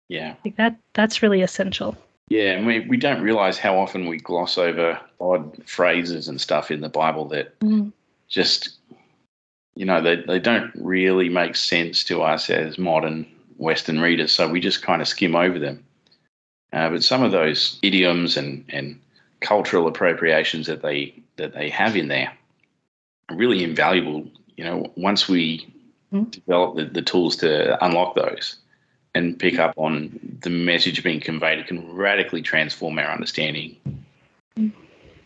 Yeah. 0.08 0.34
Like 0.44 0.56
that 0.56 0.76
that's 0.94 1.22
really 1.22 1.42
essential. 1.42 1.96
Yeah, 2.30 2.52
and 2.52 2.64
we, 2.64 2.80
we 2.80 2.96
don't 2.96 3.22
realize 3.22 3.58
how 3.58 3.76
often 3.76 4.06
we 4.06 4.18
gloss 4.18 4.56
over 4.56 5.00
odd 5.20 5.66
phrases 5.66 6.28
and 6.28 6.40
stuff 6.40 6.70
in 6.70 6.80
the 6.80 6.88
Bible 6.88 7.26
that 7.28 7.58
Mm. 7.58 7.92
just, 8.28 8.78
you 9.80 9.86
know, 9.86 10.02
they, 10.02 10.16
they 10.16 10.38
don't 10.38 10.70
really 10.74 11.30
make 11.30 11.56
sense 11.56 12.04
to 12.04 12.20
us 12.20 12.50
as 12.50 12.76
modern 12.76 13.26
Western 13.56 13.98
readers. 13.98 14.30
So 14.30 14.46
we 14.46 14.60
just 14.60 14.82
kind 14.82 15.00
of 15.00 15.08
skim 15.08 15.34
over 15.34 15.58
them. 15.58 15.82
Uh, 16.70 16.90
but 16.90 17.02
some 17.02 17.22
of 17.22 17.32
those 17.32 17.78
idioms 17.82 18.36
and, 18.36 18.62
and 18.68 19.00
cultural 19.40 19.88
appropriations 19.88 20.66
that 20.66 20.82
they 20.82 21.14
that 21.36 21.54
they 21.54 21.70
have 21.70 21.96
in 21.96 22.08
there 22.08 22.30
are 23.30 23.36
really 23.36 23.64
invaluable. 23.64 24.28
You 24.56 24.64
know, 24.64 24.92
once 24.96 25.26
we 25.26 25.66
Mm. 26.12 26.28
develop 26.28 26.74
the, 26.74 26.86
the 26.86 27.02
tools 27.02 27.36
to 27.36 27.82
unlock 27.84 28.16
those 28.16 28.56
and 29.14 29.38
pick 29.38 29.60
up 29.60 29.72
on 29.76 30.18
the 30.42 30.50
message 30.50 31.04
being 31.04 31.20
conveyed, 31.20 31.60
it 31.60 31.68
can 31.68 31.94
radically 31.94 32.42
transform 32.42 32.98
our 32.98 33.12
understanding. 33.12 33.76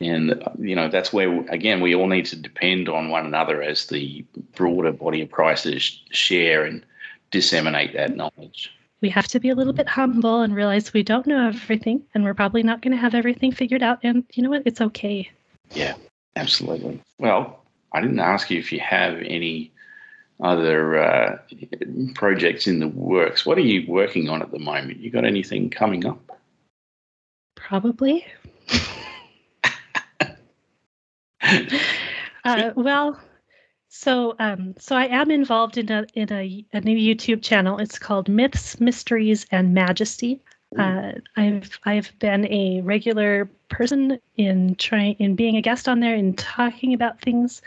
And, 0.01 0.43
you 0.59 0.75
know, 0.75 0.89
that's 0.89 1.13
where, 1.13 1.41
again, 1.49 1.81
we 1.81 1.95
all 1.95 2.07
need 2.07 2.27
to 2.27 2.37
depend 2.37 2.89
on 2.89 3.09
one 3.09 3.27
another 3.27 3.63
as 3.63 3.87
the 3.87 4.25
broader 4.55 4.93
body 4.93 5.23
of 5.23 5.31
prices 5.31 6.01
share 6.11 6.65
and 6.65 6.85
disseminate 7.31 7.93
that 7.95 8.17
knowledge. 8.17 8.73
We 9.01 9.09
have 9.11 9.29
to 9.29 9.41
be 9.41 9.51
a 9.51 9.55
little 9.55 9.73
bit 9.73 9.89
humble 9.89 10.41
and 10.41 10.55
realize 10.55 10.93
we 10.93 11.03
don't 11.03 11.27
know 11.27 11.49
everything 11.49 12.03
and 12.15 12.25
we're 12.25 12.35
probably 12.35 12.63
not 12.63 12.81
going 12.81 12.93
to 12.93 12.99
have 12.99 13.15
everything 13.15 13.53
figured 13.53 13.83
out. 13.83 13.99
And 14.03 14.25
you 14.33 14.43
know 14.43 14.51
what? 14.51 14.63
It's 14.65 14.81
okay. 14.81 15.31
Yeah, 15.73 15.95
absolutely. 16.37 17.01
Well, 17.19 17.61
I 17.93 18.01
didn't 18.01 18.21
ask 18.21 18.51
you 18.51 18.59
if 18.59 18.73
you 18.73 18.81
have 18.81 19.19
any 19.19 19.73
other 20.41 20.99
uh, 20.99 21.39
projects 22.15 22.67
in 22.67 22.81
the 22.81 22.89
works. 22.89 23.47
What 23.47 23.59
are 23.59 23.63
you 23.63 23.85
working 23.89 24.29
on 24.29 24.43
at 24.43 24.51
the 24.51 24.59
moment? 24.59 25.01
You 25.01 25.11
got 25.11 25.25
anything 25.25 25.71
coming 25.71 26.07
up? 26.07 26.39
Probably. 27.55 28.27
uh, 32.45 32.71
well, 32.77 33.21
so 33.89 34.35
um, 34.39 34.75
so 34.79 34.97
I 34.97 35.07
am 35.07 35.31
involved 35.31 35.79
in 35.79 35.91
a 35.91 36.07
in 36.15 36.33
a, 36.33 36.65
a 36.73 36.81
new 36.81 36.97
YouTube 36.97 37.43
channel. 37.43 37.79
It's 37.79 37.99
called 37.99 38.29
Myths, 38.29 38.81
Mysteries, 38.81 39.47
and 39.51 39.75
Majesty. 39.75 40.41
Uh, 40.77 41.13
I've 41.37 41.79
I've 41.85 42.13
been 42.19 42.47
a 42.53 42.81
regular 42.81 43.49
person 43.69 44.19
in 44.37 44.75
trying 44.75 45.15
in 45.21 45.37
being 45.37 45.57
a 45.57 45.63
guest 45.63 45.89
on 45.89 46.01
there 46.01 46.17
and 46.17 46.37
talking 46.37 46.93
about 46.95 47.21
things. 47.21 47.63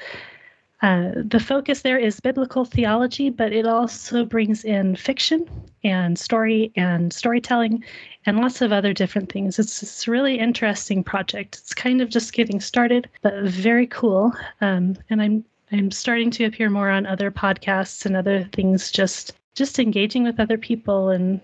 Uh, 0.82 1.12
the 1.16 1.40
focus 1.40 1.82
there 1.82 1.98
is 1.98 2.20
biblical 2.20 2.64
theology, 2.64 3.30
but 3.30 3.52
it 3.52 3.66
also 3.66 4.24
brings 4.24 4.64
in 4.64 4.96
fiction 4.96 5.50
and 5.84 6.20
story 6.20 6.72
and 6.76 7.12
storytelling 7.12 7.84
and 8.26 8.38
lots 8.38 8.62
of 8.62 8.72
other 8.72 8.94
different 8.94 9.32
things. 9.32 9.58
It's, 9.58 9.82
it's 9.82 10.08
a 10.08 10.12
really 10.12 10.38
interesting 10.38 11.04
project. 11.04 11.58
It's 11.58 11.74
kind 11.74 12.00
of 12.02 12.10
just 12.10 12.34
getting 12.34 12.60
started, 12.60 13.10
but 13.24 13.44
very 13.44 13.88
cool. 13.88 14.32
Um, 14.62 14.96
and 15.10 15.22
I'm 15.22 15.46
I'm 15.72 15.92
starting 15.92 16.32
to 16.32 16.46
appear 16.46 16.70
more 16.70 16.90
on 16.90 17.06
other 17.06 17.30
podcasts 17.30 18.06
and 18.06 18.16
other 18.16 18.48
things, 18.54 18.92
just 18.92 19.34
just 19.56 19.80
engaging 19.80 20.24
with 20.24 20.40
other 20.40 20.58
people 20.58 21.10
and 21.10 21.42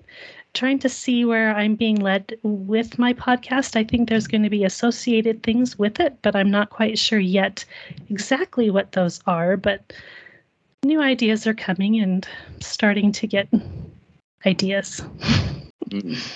trying 0.53 0.79
to 0.79 0.89
see 0.89 1.25
where 1.25 1.55
I'm 1.55 1.75
being 1.75 1.95
led 1.95 2.37
with 2.43 2.99
my 2.99 3.13
podcast. 3.13 3.75
I 3.75 3.83
think 3.83 4.07
there's 4.09 4.27
going 4.27 4.43
to 4.43 4.49
be 4.49 4.63
associated 4.63 5.43
things 5.43 5.77
with 5.79 5.99
it, 5.99 6.17
but 6.21 6.35
I'm 6.35 6.51
not 6.51 6.69
quite 6.69 6.99
sure 6.99 7.19
yet 7.19 7.65
exactly 8.09 8.69
what 8.69 8.91
those 8.91 9.19
are. 9.25 9.57
But 9.57 9.93
new 10.83 11.01
ideas 11.01 11.47
are 11.47 11.53
coming 11.53 11.99
and 11.99 12.27
starting 12.59 13.11
to 13.13 13.27
get 13.27 13.47
ideas. 14.45 15.01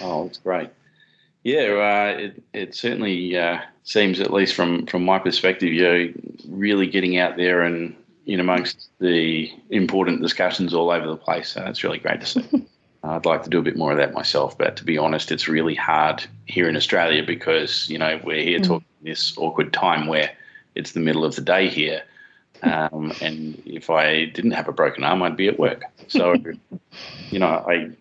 Oh, 0.02 0.28
it's 0.28 0.38
great. 0.38 0.70
Yeah, 1.44 2.14
uh, 2.14 2.20
it, 2.20 2.44
it 2.54 2.76
certainly 2.76 3.36
uh, 3.36 3.60
seems, 3.84 4.20
at 4.20 4.32
least 4.32 4.54
from, 4.54 4.86
from 4.86 5.04
my 5.04 5.18
perspective, 5.18 5.74
you're 5.74 6.10
really 6.48 6.86
getting 6.86 7.18
out 7.18 7.38
there 7.38 7.64
and 7.64 7.96
in 8.28 8.40
amongst 8.40 8.90
the 9.00 9.52
important 9.72 10.22
discussions 10.22 10.74
all 10.74 10.92
over 10.92 11.08
the 11.08 11.16
place. 11.16 11.50
So 11.50 11.64
it's 11.66 11.84
really 11.84 11.98
great 11.98 12.20
to 12.20 12.28
see. 12.28 12.68
I'd 13.10 13.26
like 13.26 13.44
to 13.44 13.50
do 13.50 13.60
a 13.60 13.64
bit 13.64 13.78
more 13.78 13.92
of 13.92 13.98
that 13.98 14.14
myself, 14.14 14.58
but 14.58 14.78
to 14.78 14.84
be 14.84 14.98
honest, 14.98 15.32
it's 15.32 15.48
really 15.48 15.76
hard 15.76 16.24
here 16.46 16.68
in 16.68 16.76
Australia 16.76 17.24
because 17.26 17.90
you 17.90 17.98
know 17.98 18.20
we're 18.24 18.44
here 18.44 18.60
mm. 18.60 18.66
talking 18.66 18.88
this 19.02 19.38
awkward 19.38 19.74
time 19.74 20.08
where 20.08 20.32
it's 20.76 20.92
the 20.92 21.00
middle 21.00 21.24
of 21.24 21.36
the 21.36 21.42
day 21.42 21.70
here, 21.70 22.04
um, 22.64 23.14
and 23.22 23.62
if 23.66 23.90
I 23.90 24.26
didn't 24.26 24.52
have 24.52 24.68
a 24.68 24.74
broken 24.74 25.04
arm, 25.04 25.24
I'd 25.24 25.38
be 25.38 25.48
at 25.48 25.60
work. 25.60 25.84
So, 26.08 26.36
you 27.30 27.40
know, 27.40 27.48
I 27.48 27.92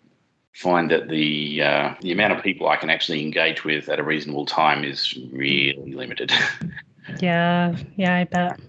find 0.53 0.89
that 0.91 1.07
the 1.07 1.61
uh, 1.61 1.93
the 2.01 2.11
amount 2.11 2.33
of 2.33 2.43
people 2.43 2.67
I 2.67 2.77
can 2.77 2.89
actually 2.89 3.23
engage 3.23 3.63
with 3.63 3.89
at 3.89 3.99
a 3.99 4.03
reasonable 4.03 4.45
time 4.45 4.83
is 4.83 5.17
really 5.31 5.93
limited. 5.93 6.31
yeah, 7.19 7.75
yeah, 7.95 8.15
I 8.15 8.23
bet. 8.25 8.59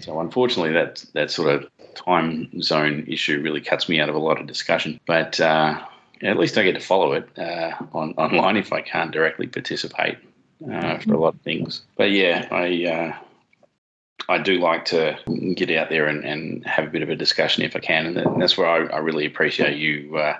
So 0.00 0.20
unfortunately, 0.20 0.72
that 0.72 1.04
that 1.14 1.30
sort 1.30 1.54
of 1.54 1.70
time 1.96 2.62
zone 2.62 3.04
issue 3.08 3.40
really 3.40 3.60
cuts 3.60 3.88
me 3.88 4.00
out 4.00 4.08
of 4.08 4.14
a 4.14 4.20
lot 4.20 4.40
of 4.40 4.46
discussion. 4.46 5.00
But 5.06 5.40
uh, 5.40 5.80
at 6.22 6.38
least 6.38 6.56
I 6.56 6.62
get 6.62 6.74
to 6.74 6.80
follow 6.80 7.12
it 7.12 7.28
uh, 7.38 7.72
on 7.92 8.12
online 8.12 8.56
if 8.56 8.72
I 8.72 8.80
can't 8.80 9.10
directly 9.10 9.46
participate 9.46 10.18
uh, 10.70 10.98
for 10.98 11.14
a 11.14 11.20
lot 11.20 11.34
of 11.34 11.40
things. 11.40 11.82
But 11.96 12.10
yeah, 12.10 12.46
I 12.50 12.86
uh, 12.86 13.16
I 14.28 14.38
do 14.38 14.58
like 14.58 14.84
to 14.86 15.18
get 15.54 15.70
out 15.70 15.88
there 15.88 16.06
and, 16.06 16.24
and 16.24 16.66
have 16.66 16.86
a 16.86 16.90
bit 16.90 17.02
of 17.02 17.10
a 17.10 17.16
discussion 17.16 17.62
if 17.62 17.76
I 17.76 17.80
can, 17.80 18.06
and 18.06 18.40
that's 18.40 18.56
where 18.56 18.68
I, 18.68 18.86
I 18.94 18.98
really 18.98 19.26
appreciate 19.26 19.76
you 19.76 20.16
uh, 20.16 20.36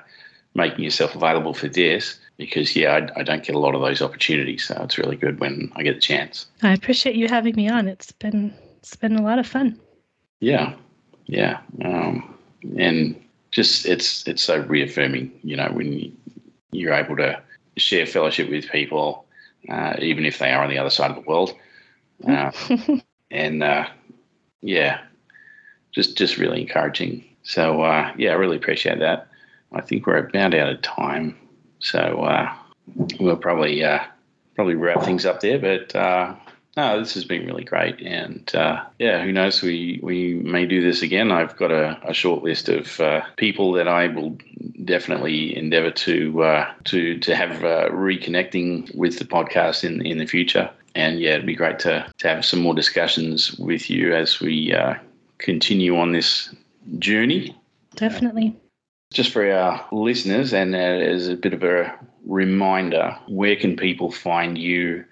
making 0.56 0.84
yourself 0.84 1.14
available 1.14 1.54
for 1.54 1.68
this 1.68 2.18
because 2.38 2.74
yeah 2.74 2.94
I, 2.94 3.20
I, 3.20 3.22
don't 3.22 3.44
get 3.44 3.54
a 3.54 3.58
lot 3.58 3.74
of 3.74 3.82
those 3.82 4.02
opportunities 4.02 4.66
so 4.66 4.80
it's 4.82 4.98
really 4.98 5.16
good 5.16 5.38
when 5.38 5.70
i 5.76 5.82
get 5.82 5.94
the 5.94 6.00
chance 6.00 6.46
i 6.62 6.72
appreciate 6.72 7.14
you 7.14 7.28
having 7.28 7.54
me 7.54 7.68
on 7.68 7.86
it's 7.86 8.12
been 8.12 8.54
it's 8.78 8.96
been 8.96 9.16
a 9.16 9.22
lot 9.22 9.38
of 9.38 9.46
fun 9.46 9.78
yeah 10.40 10.74
yeah, 11.26 11.58
um, 11.84 12.34
and 12.78 13.20
just 13.50 13.86
it's 13.86 14.26
it's 14.26 14.42
so 14.42 14.60
reaffirming, 14.62 15.32
you 15.42 15.56
know, 15.56 15.68
when 15.72 16.16
you're 16.72 16.92
able 16.92 17.16
to 17.16 17.40
share 17.76 18.06
fellowship 18.06 18.48
with 18.50 18.70
people, 18.70 19.26
uh, 19.68 19.94
even 19.98 20.24
if 20.24 20.38
they 20.38 20.52
are 20.52 20.62
on 20.62 20.70
the 20.70 20.78
other 20.78 20.90
side 20.90 21.10
of 21.10 21.16
the 21.16 21.28
world, 21.28 21.54
uh, 22.28 22.50
and 23.30 23.62
uh, 23.62 23.86
yeah, 24.62 25.00
just 25.92 26.16
just 26.16 26.38
really 26.38 26.60
encouraging. 26.60 27.24
So 27.42 27.82
uh, 27.82 28.12
yeah, 28.16 28.30
I 28.30 28.34
really 28.34 28.56
appreciate 28.56 28.98
that. 29.00 29.28
I 29.72 29.80
think 29.80 30.06
we're 30.06 30.18
about 30.18 30.54
out 30.54 30.68
of 30.68 30.82
time, 30.82 31.36
so 31.80 32.22
uh, 32.22 32.52
we'll 33.18 33.36
probably 33.36 33.82
uh, 33.82 34.00
probably 34.54 34.74
wrap 34.74 35.02
things 35.02 35.26
up 35.26 35.40
there. 35.40 35.58
But 35.58 35.94
no, 36.76 36.98
this 36.98 37.14
has 37.14 37.24
been 37.24 37.46
really 37.46 37.64
great, 37.64 38.00
and 38.02 38.54
uh, 38.54 38.84
yeah, 38.98 39.22
who 39.22 39.32
knows? 39.32 39.62
We 39.62 39.98
we 40.02 40.34
may 40.34 40.66
do 40.66 40.82
this 40.82 41.00
again. 41.00 41.32
I've 41.32 41.56
got 41.56 41.70
a, 41.70 41.98
a 42.06 42.12
short 42.12 42.42
list 42.42 42.68
of 42.68 43.00
uh, 43.00 43.22
people 43.36 43.72
that 43.72 43.88
I 43.88 44.08
will 44.08 44.36
definitely 44.84 45.56
endeavour 45.56 45.90
to 45.90 46.42
uh, 46.42 46.72
to 46.84 47.18
to 47.18 47.34
have 47.34 47.64
uh, 47.64 47.88
reconnecting 47.90 48.94
with 48.94 49.18
the 49.18 49.24
podcast 49.24 49.84
in 49.84 50.04
in 50.04 50.18
the 50.18 50.26
future. 50.26 50.70
And 50.94 51.18
yeah, 51.18 51.34
it'd 51.34 51.46
be 51.46 51.54
great 51.54 51.78
to 51.80 52.06
to 52.18 52.28
have 52.28 52.44
some 52.44 52.60
more 52.60 52.74
discussions 52.74 53.58
with 53.58 53.88
you 53.88 54.14
as 54.14 54.40
we 54.40 54.74
uh, 54.74 54.94
continue 55.38 55.96
on 55.96 56.12
this 56.12 56.54
journey. 56.98 57.56
Definitely. 57.94 58.54
Just 59.14 59.32
for 59.32 59.50
our 59.50 59.86
listeners, 59.92 60.52
and 60.52 60.74
uh, 60.74 60.78
as 60.78 61.28
a 61.28 61.36
bit 61.36 61.54
of 61.54 61.62
a 61.62 61.98
reminder, 62.26 63.16
where 63.28 63.56
can 63.56 63.76
people 63.76 64.10
find 64.10 64.58
you? 64.58 65.06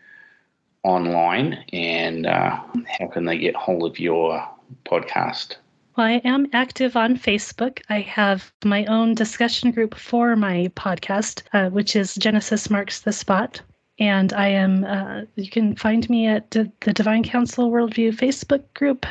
Online 0.84 1.64
and 1.72 2.26
uh, 2.26 2.60
how 2.98 3.06
can 3.08 3.24
they 3.24 3.38
get 3.38 3.56
hold 3.56 3.90
of 3.90 3.98
your 3.98 4.46
podcast? 4.84 5.56
Well, 5.96 6.06
I 6.06 6.20
am 6.24 6.48
active 6.52 6.96
on 6.96 7.16
Facebook. 7.16 7.80
I 7.88 8.00
have 8.00 8.52
my 8.64 8.84
own 8.86 9.14
discussion 9.14 9.70
group 9.70 9.94
for 9.94 10.34
my 10.36 10.70
podcast, 10.74 11.42
uh, 11.52 11.70
which 11.70 11.94
is 11.94 12.16
Genesis 12.16 12.68
Marks 12.68 13.00
the 13.00 13.12
Spot. 13.12 13.60
And 14.00 14.32
I 14.32 14.48
am, 14.48 14.84
uh, 14.84 15.22
you 15.36 15.48
can 15.48 15.76
find 15.76 16.08
me 16.10 16.26
at 16.26 16.50
the 16.50 16.70
Divine 16.80 17.22
Council 17.22 17.70
Worldview 17.70 18.12
Facebook 18.16 18.64
group. 18.74 19.06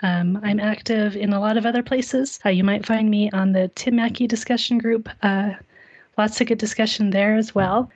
Um, 0.00 0.40
I'm 0.42 0.58
active 0.58 1.16
in 1.16 1.32
a 1.32 1.40
lot 1.40 1.58
of 1.58 1.66
other 1.66 1.82
places. 1.82 2.40
Uh, 2.44 2.48
you 2.48 2.64
might 2.64 2.86
find 2.86 3.10
me 3.10 3.30
on 3.30 3.52
the 3.52 3.70
Tim 3.74 3.96
Mackie 3.96 4.26
discussion 4.26 4.78
group. 4.78 5.08
Uh, 5.22 5.52
lots 6.16 6.40
of 6.40 6.46
good 6.46 6.58
discussion 6.58 7.10
there 7.10 7.36
as 7.36 7.54
well. 7.54 7.90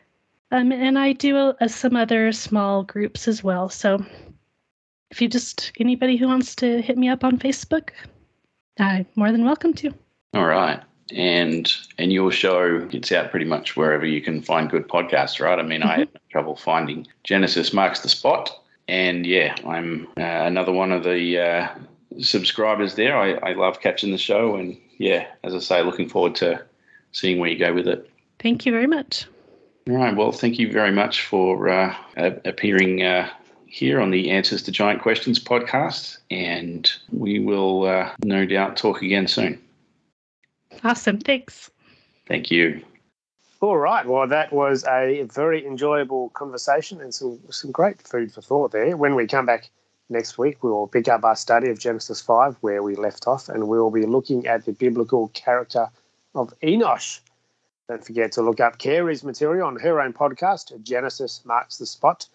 Um, 0.53 0.71
and 0.73 0.99
I 0.99 1.13
do 1.13 1.37
uh, 1.37 1.69
some 1.69 1.97
other 1.97 2.31
small 2.33 2.85
groups 2.85 3.27
as 3.27 3.43
well. 3.43 3.69
So 3.69 4.05
if 5.11 5.21
you 5.21 5.29
just 5.29 5.73
anybody 5.79 6.17
who 6.17 6.29
wants 6.29 6.55
to 6.57 6.81
hit 6.81 6.97
me 6.97 7.09
up 7.09 7.25
on 7.25 7.39
Facebook, 7.39 7.91
I'm 8.79 9.07
more 9.17 9.33
than 9.33 9.45
welcome 9.45 9.75
to. 9.75 9.93
All 10.35 10.47
right. 10.47 10.81
And 11.15 11.73
and 11.99 12.13
your 12.13 12.33
show 12.33 12.85
gets 12.87 13.13
out 13.13 13.31
pretty 13.31 13.47
much 13.47 13.77
wherever 13.77 14.05
you 14.05 14.21
can 14.21 14.43
find 14.43 14.69
good 14.69 14.89
podcasts, 14.89 15.41
right? 15.41 15.59
I 15.59 15.63
mean, 15.63 15.81
mm-hmm. 15.81 15.91
I 15.91 15.99
had 15.99 16.09
trouble 16.31 16.57
finding 16.57 17.07
Genesis 17.23 17.73
marks 17.73 18.01
the 18.01 18.09
spot, 18.09 18.51
and 18.89 19.25
yeah, 19.25 19.55
I'm 19.65 20.09
uh, 20.17 20.23
another 20.23 20.73
one 20.73 20.91
of 20.91 21.05
the 21.05 21.39
uh, 21.39 21.69
subscribers 22.19 22.97
there. 22.97 23.17
I, 23.17 23.35
I 23.51 23.53
love 23.53 23.81
catching 23.81 24.11
the 24.11 24.19
show, 24.19 24.57
and 24.57 24.77
yeah, 24.99 25.29
as 25.45 25.55
I 25.55 25.61
say, 25.61 25.83
looking 25.83 26.09
forward 26.09 26.35
to 26.37 26.65
seeing 27.13 27.39
where 27.39 27.51
you 27.51 27.59
go 27.59 27.73
with 27.73 27.87
it. 27.87 28.11
Thank 28.41 28.67
you 28.67 28.73
very 28.73 28.89
much. 28.89 29.27
All 29.89 29.97
right. 29.97 30.17
Well, 30.17 30.33
thank 30.33 30.59
you 30.59 30.73
very 30.73 30.91
much 30.91 31.25
for 31.25 31.69
uh, 31.69 31.95
appearing 32.17 33.05
uh, 33.05 33.31
here 33.67 34.01
on 34.01 34.11
the 34.11 34.33
Answers 34.33 34.63
to 34.65 34.73
Giant 34.73 35.01
Questions 35.01 35.39
podcast. 35.39 36.19
And 36.29 36.91
we 37.13 37.39
will 37.39 37.85
uh, 37.85 38.11
no 38.25 38.45
doubt 38.47 38.77
talk 38.77 39.03
again 39.03 39.29
soon. 39.29 39.63
Awesome. 40.83 41.21
Thanks. 41.21 41.71
Thank 42.27 42.51
you. 42.51 42.83
All 43.61 43.79
right. 43.79 44.05
Well, 44.05 44.27
that 44.27 44.53
was 44.53 44.85
a 44.89 45.23
very 45.33 45.65
enjoyable 45.65 46.31
conversation 46.31 47.01
and 47.01 47.15
some, 47.15 47.39
some 47.51 47.71
great 47.71 48.03
food 48.03 48.33
for 48.33 48.43
thought 48.43 48.73
there. 48.73 48.97
When 48.97 49.15
we 49.15 49.29
come 49.29 49.47
back 49.47 49.71
next 50.09 50.37
week, 50.37 50.65
we 50.65 50.71
will 50.71 50.89
pick 50.89 51.07
up 51.07 51.25
our 51.25 51.37
study 51.37 51.71
of 51.71 51.79
Genesis 51.79 52.21
5 52.21 52.57
where 52.61 52.83
we 52.83 52.97
left 52.97 53.29
off, 53.29 53.49
and 53.49 53.69
we 53.69 53.79
will 53.79 53.93
be 53.93 54.05
looking 54.05 54.49
at 54.49 54.65
the 54.65 54.73
biblical 54.73 55.29
character 55.29 55.89
of 56.35 56.53
Enosh. 56.61 57.21
Don't 57.89 58.05
forget 58.05 58.33
to 58.33 58.43
look 58.43 58.59
up 58.59 58.79
Carey's 58.79 59.23
material 59.23 59.67
on 59.69 59.77
her 59.77 60.01
own 60.01 60.13
podcast, 60.13 60.83
Genesis 60.83 61.41
Marks 61.45 61.79
the 61.79 61.87
Spot. 61.87 62.27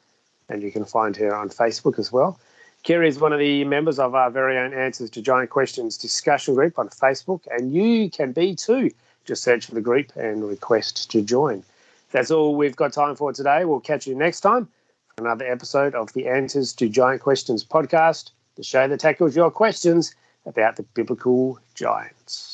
and 0.49 0.61
you 0.61 0.71
can 0.71 0.85
find 0.85 1.15
her 1.15 1.33
on 1.35 1.49
Facebook 1.49 1.97
as 1.97 2.11
well. 2.11 2.39
Carey 2.83 3.07
is 3.07 3.19
one 3.19 3.31
of 3.31 3.39
the 3.39 3.63
members 3.63 3.99
of 3.99 4.15
our 4.15 4.29
very 4.29 4.57
own 4.57 4.73
Answers 4.73 5.09
to 5.11 5.21
Giant 5.21 5.49
Questions 5.49 5.97
discussion 5.97 6.55
group 6.55 6.79
on 6.79 6.89
Facebook, 6.89 7.41
and 7.51 7.71
you 7.71 8.09
can 8.09 8.31
be 8.31 8.55
too. 8.55 8.91
Just 9.23 9.43
search 9.43 9.67
for 9.67 9.75
the 9.75 9.81
group 9.81 10.11
and 10.15 10.43
request 10.47 11.09
to 11.11 11.21
join. 11.21 11.63
That's 12.11 12.31
all 12.31 12.55
we've 12.55 12.75
got 12.75 12.91
time 12.91 13.15
for 13.15 13.31
today. 13.31 13.65
We'll 13.65 13.79
catch 13.79 14.07
you 14.07 14.15
next 14.15 14.41
time 14.41 14.67
for 15.15 15.25
another 15.25 15.45
episode 15.45 15.95
of 15.95 16.11
the 16.13 16.27
Answers 16.27 16.73
to 16.73 16.89
Giant 16.89 17.21
Questions 17.21 17.63
podcast, 17.63 18.31
the 18.55 18.63
show 18.63 18.87
that 18.87 18.99
tackles 18.99 19.35
your 19.35 19.51
questions 19.51 20.15
about 20.45 20.75
the 20.75 20.83
biblical 20.83 21.59
giants. 21.75 22.50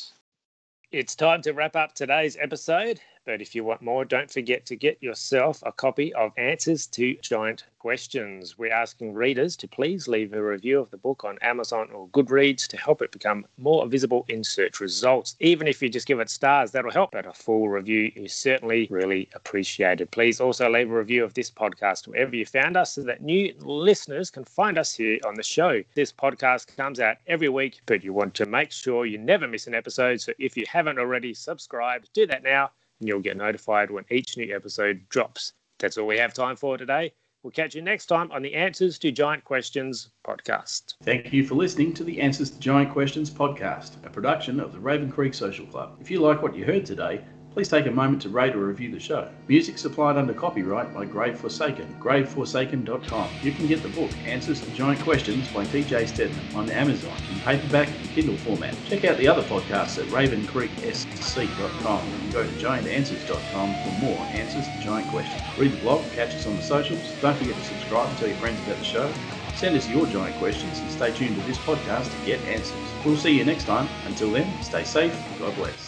It's 0.90 1.14
time 1.14 1.42
to 1.42 1.52
wrap 1.52 1.76
up 1.76 1.94
today's 1.94 2.38
episode. 2.40 2.98
But 3.28 3.42
if 3.42 3.54
you 3.54 3.62
want 3.62 3.82
more, 3.82 4.06
don't 4.06 4.30
forget 4.30 4.64
to 4.64 4.74
get 4.74 5.02
yourself 5.02 5.62
a 5.66 5.70
copy 5.70 6.14
of 6.14 6.32
Answers 6.38 6.86
to 6.86 7.14
Giant 7.16 7.64
Questions. 7.78 8.56
We're 8.56 8.72
asking 8.72 9.12
readers 9.12 9.54
to 9.56 9.68
please 9.68 10.08
leave 10.08 10.32
a 10.32 10.42
review 10.42 10.80
of 10.80 10.90
the 10.90 10.96
book 10.96 11.24
on 11.24 11.36
Amazon 11.42 11.90
or 11.92 12.08
Goodreads 12.08 12.66
to 12.68 12.78
help 12.78 13.02
it 13.02 13.12
become 13.12 13.44
more 13.58 13.86
visible 13.86 14.24
in 14.30 14.42
search 14.42 14.80
results. 14.80 15.36
Even 15.40 15.68
if 15.68 15.82
you 15.82 15.90
just 15.90 16.06
give 16.06 16.20
it 16.20 16.30
stars, 16.30 16.70
that'll 16.70 16.90
help. 16.90 17.10
But 17.10 17.26
a 17.26 17.34
full 17.34 17.68
review 17.68 18.10
is 18.16 18.32
certainly 18.32 18.88
really 18.90 19.28
appreciated. 19.34 20.10
Please 20.10 20.40
also 20.40 20.70
leave 20.70 20.90
a 20.90 20.96
review 20.96 21.22
of 21.22 21.34
this 21.34 21.50
podcast 21.50 22.08
wherever 22.08 22.34
you 22.34 22.46
found 22.46 22.78
us 22.78 22.94
so 22.94 23.02
that 23.02 23.20
new 23.20 23.52
listeners 23.58 24.30
can 24.30 24.44
find 24.44 24.78
us 24.78 24.94
here 24.94 25.18
on 25.26 25.34
the 25.34 25.42
show. 25.42 25.82
This 25.94 26.12
podcast 26.14 26.74
comes 26.78 26.98
out 26.98 27.18
every 27.26 27.50
week, 27.50 27.82
but 27.84 28.02
you 28.02 28.14
want 28.14 28.32
to 28.36 28.46
make 28.46 28.72
sure 28.72 29.04
you 29.04 29.18
never 29.18 29.46
miss 29.46 29.66
an 29.66 29.74
episode. 29.74 30.22
So 30.22 30.32
if 30.38 30.56
you 30.56 30.64
haven't 30.66 30.98
already 30.98 31.34
subscribed, 31.34 32.08
do 32.14 32.26
that 32.26 32.42
now 32.42 32.70
and 33.00 33.08
you'll 33.08 33.20
get 33.20 33.36
notified 33.36 33.90
when 33.90 34.04
each 34.10 34.36
new 34.36 34.54
episode 34.54 35.00
drops. 35.08 35.52
That's 35.78 35.98
all 35.98 36.06
we 36.06 36.18
have 36.18 36.34
time 36.34 36.56
for 36.56 36.76
today. 36.76 37.12
We'll 37.42 37.52
catch 37.52 37.74
you 37.76 37.82
next 37.82 38.06
time 38.06 38.32
on 38.32 38.42
the 38.42 38.54
Answers 38.54 38.98
to 38.98 39.12
Giant 39.12 39.44
Questions 39.44 40.10
podcast. 40.26 40.94
Thank 41.04 41.32
you 41.32 41.46
for 41.46 41.54
listening 41.54 41.94
to 41.94 42.04
the 42.04 42.20
Answers 42.20 42.50
to 42.50 42.58
Giant 42.58 42.92
Questions 42.92 43.30
podcast, 43.30 44.04
a 44.04 44.10
production 44.10 44.58
of 44.58 44.72
the 44.72 44.80
Raven 44.80 45.10
Creek 45.10 45.34
Social 45.34 45.64
Club. 45.66 45.96
If 46.00 46.10
you 46.10 46.20
like 46.20 46.42
what 46.42 46.56
you 46.56 46.64
heard 46.64 46.84
today, 46.84 47.24
please 47.58 47.68
take 47.68 47.86
a 47.86 47.90
moment 47.90 48.22
to 48.22 48.28
rate 48.28 48.54
or 48.54 48.60
review 48.60 48.88
the 48.88 49.00
show. 49.00 49.28
Music 49.48 49.76
supplied 49.76 50.16
under 50.16 50.32
copyright 50.32 50.94
by 50.94 51.04
Grave 51.04 51.36
Forsaken, 51.36 51.92
graveforsaken.com. 51.98 53.28
You 53.42 53.50
can 53.50 53.66
get 53.66 53.82
the 53.82 53.88
book 53.88 54.12
Answers 54.24 54.60
to 54.60 54.70
Giant 54.74 55.00
Questions 55.00 55.48
by 55.48 55.64
TJ 55.64 56.06
Stedman 56.06 56.54
on 56.54 56.70
Amazon 56.70 57.16
in 57.32 57.40
paperback 57.40 57.88
and 57.88 58.10
Kindle 58.10 58.36
format. 58.36 58.76
Check 58.86 59.04
out 59.06 59.16
the 59.18 59.26
other 59.26 59.42
podcasts 59.42 59.98
at 59.98 60.04
ravencreeksc.com 60.04 61.98
and 61.98 62.32
go 62.32 62.44
to 62.44 62.50
giantanswers.com 62.50 63.74
for 63.74 64.04
more 64.04 64.18
answers 64.26 64.68
to 64.68 64.78
giant 64.80 65.10
questions. 65.10 65.42
Read 65.58 65.72
the 65.72 65.78
blog, 65.78 66.08
catch 66.12 66.36
us 66.36 66.46
on 66.46 66.54
the 66.54 66.62
socials. 66.62 67.02
Don't 67.20 67.36
forget 67.38 67.56
to 67.56 67.64
subscribe 67.64 68.08
and 68.08 68.18
tell 68.18 68.28
your 68.28 68.36
friends 68.36 68.64
about 68.66 68.78
the 68.78 68.84
show. 68.84 69.12
Send 69.56 69.76
us 69.76 69.88
your 69.88 70.06
giant 70.06 70.36
questions 70.36 70.78
and 70.78 70.88
stay 70.92 71.10
tuned 71.10 71.34
to 71.34 71.42
this 71.48 71.58
podcast 71.58 72.08
to 72.20 72.24
get 72.24 72.40
answers. 72.42 72.78
We'll 73.04 73.16
see 73.16 73.36
you 73.36 73.44
next 73.44 73.64
time. 73.64 73.88
Until 74.06 74.30
then, 74.30 74.46
stay 74.62 74.84
safe. 74.84 75.12
God 75.40 75.56
bless. 75.56 75.87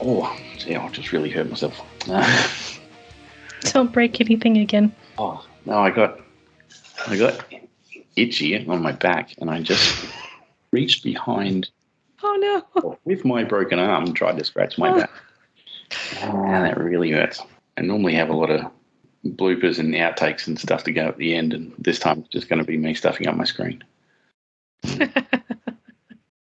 Oh, 0.00 0.36
yeah, 0.66 0.82
I 0.84 0.88
just 0.88 1.12
really 1.12 1.30
hurt 1.30 1.48
myself. 1.48 1.80
Don't 3.72 3.92
break 3.92 4.20
anything 4.20 4.58
again. 4.58 4.94
oh 5.18 5.44
no, 5.64 5.78
I 5.78 5.90
got, 5.90 6.20
I 7.06 7.16
got 7.16 7.44
itchy 8.16 8.66
on 8.66 8.82
my 8.82 8.92
back, 8.92 9.34
and 9.38 9.50
I 9.50 9.60
just 9.62 10.04
reached 10.72 11.02
behind 11.04 11.70
Oh 12.22 12.62
no. 12.82 12.98
with 13.04 13.24
my 13.24 13.44
broken 13.44 13.78
arm, 13.78 14.12
tried 14.14 14.38
to 14.38 14.44
scratch 14.44 14.78
my 14.78 14.90
Oh. 14.90 14.96
back. 15.00 15.10
And 16.22 16.64
that 16.64 16.76
really 16.78 17.10
hurts. 17.10 17.40
I 17.76 17.82
normally 17.82 18.14
have 18.14 18.28
a 18.30 18.36
lot 18.36 18.50
of 18.50 18.62
bloopers 19.26 19.78
and 19.78 19.94
outtakes 19.94 20.46
and 20.46 20.58
stuff 20.58 20.84
to 20.84 20.92
go 20.92 21.06
at 21.08 21.16
the 21.18 21.34
end, 21.34 21.52
and 21.54 21.72
this 21.78 21.98
time 21.98 22.20
it's 22.20 22.28
just 22.28 22.48
going 22.48 22.58
to 22.58 22.64
be 22.64 22.76
me 22.76 22.94
stuffing 22.94 23.26
up 23.26 23.36
my 23.36 23.44
screen. 23.44 23.82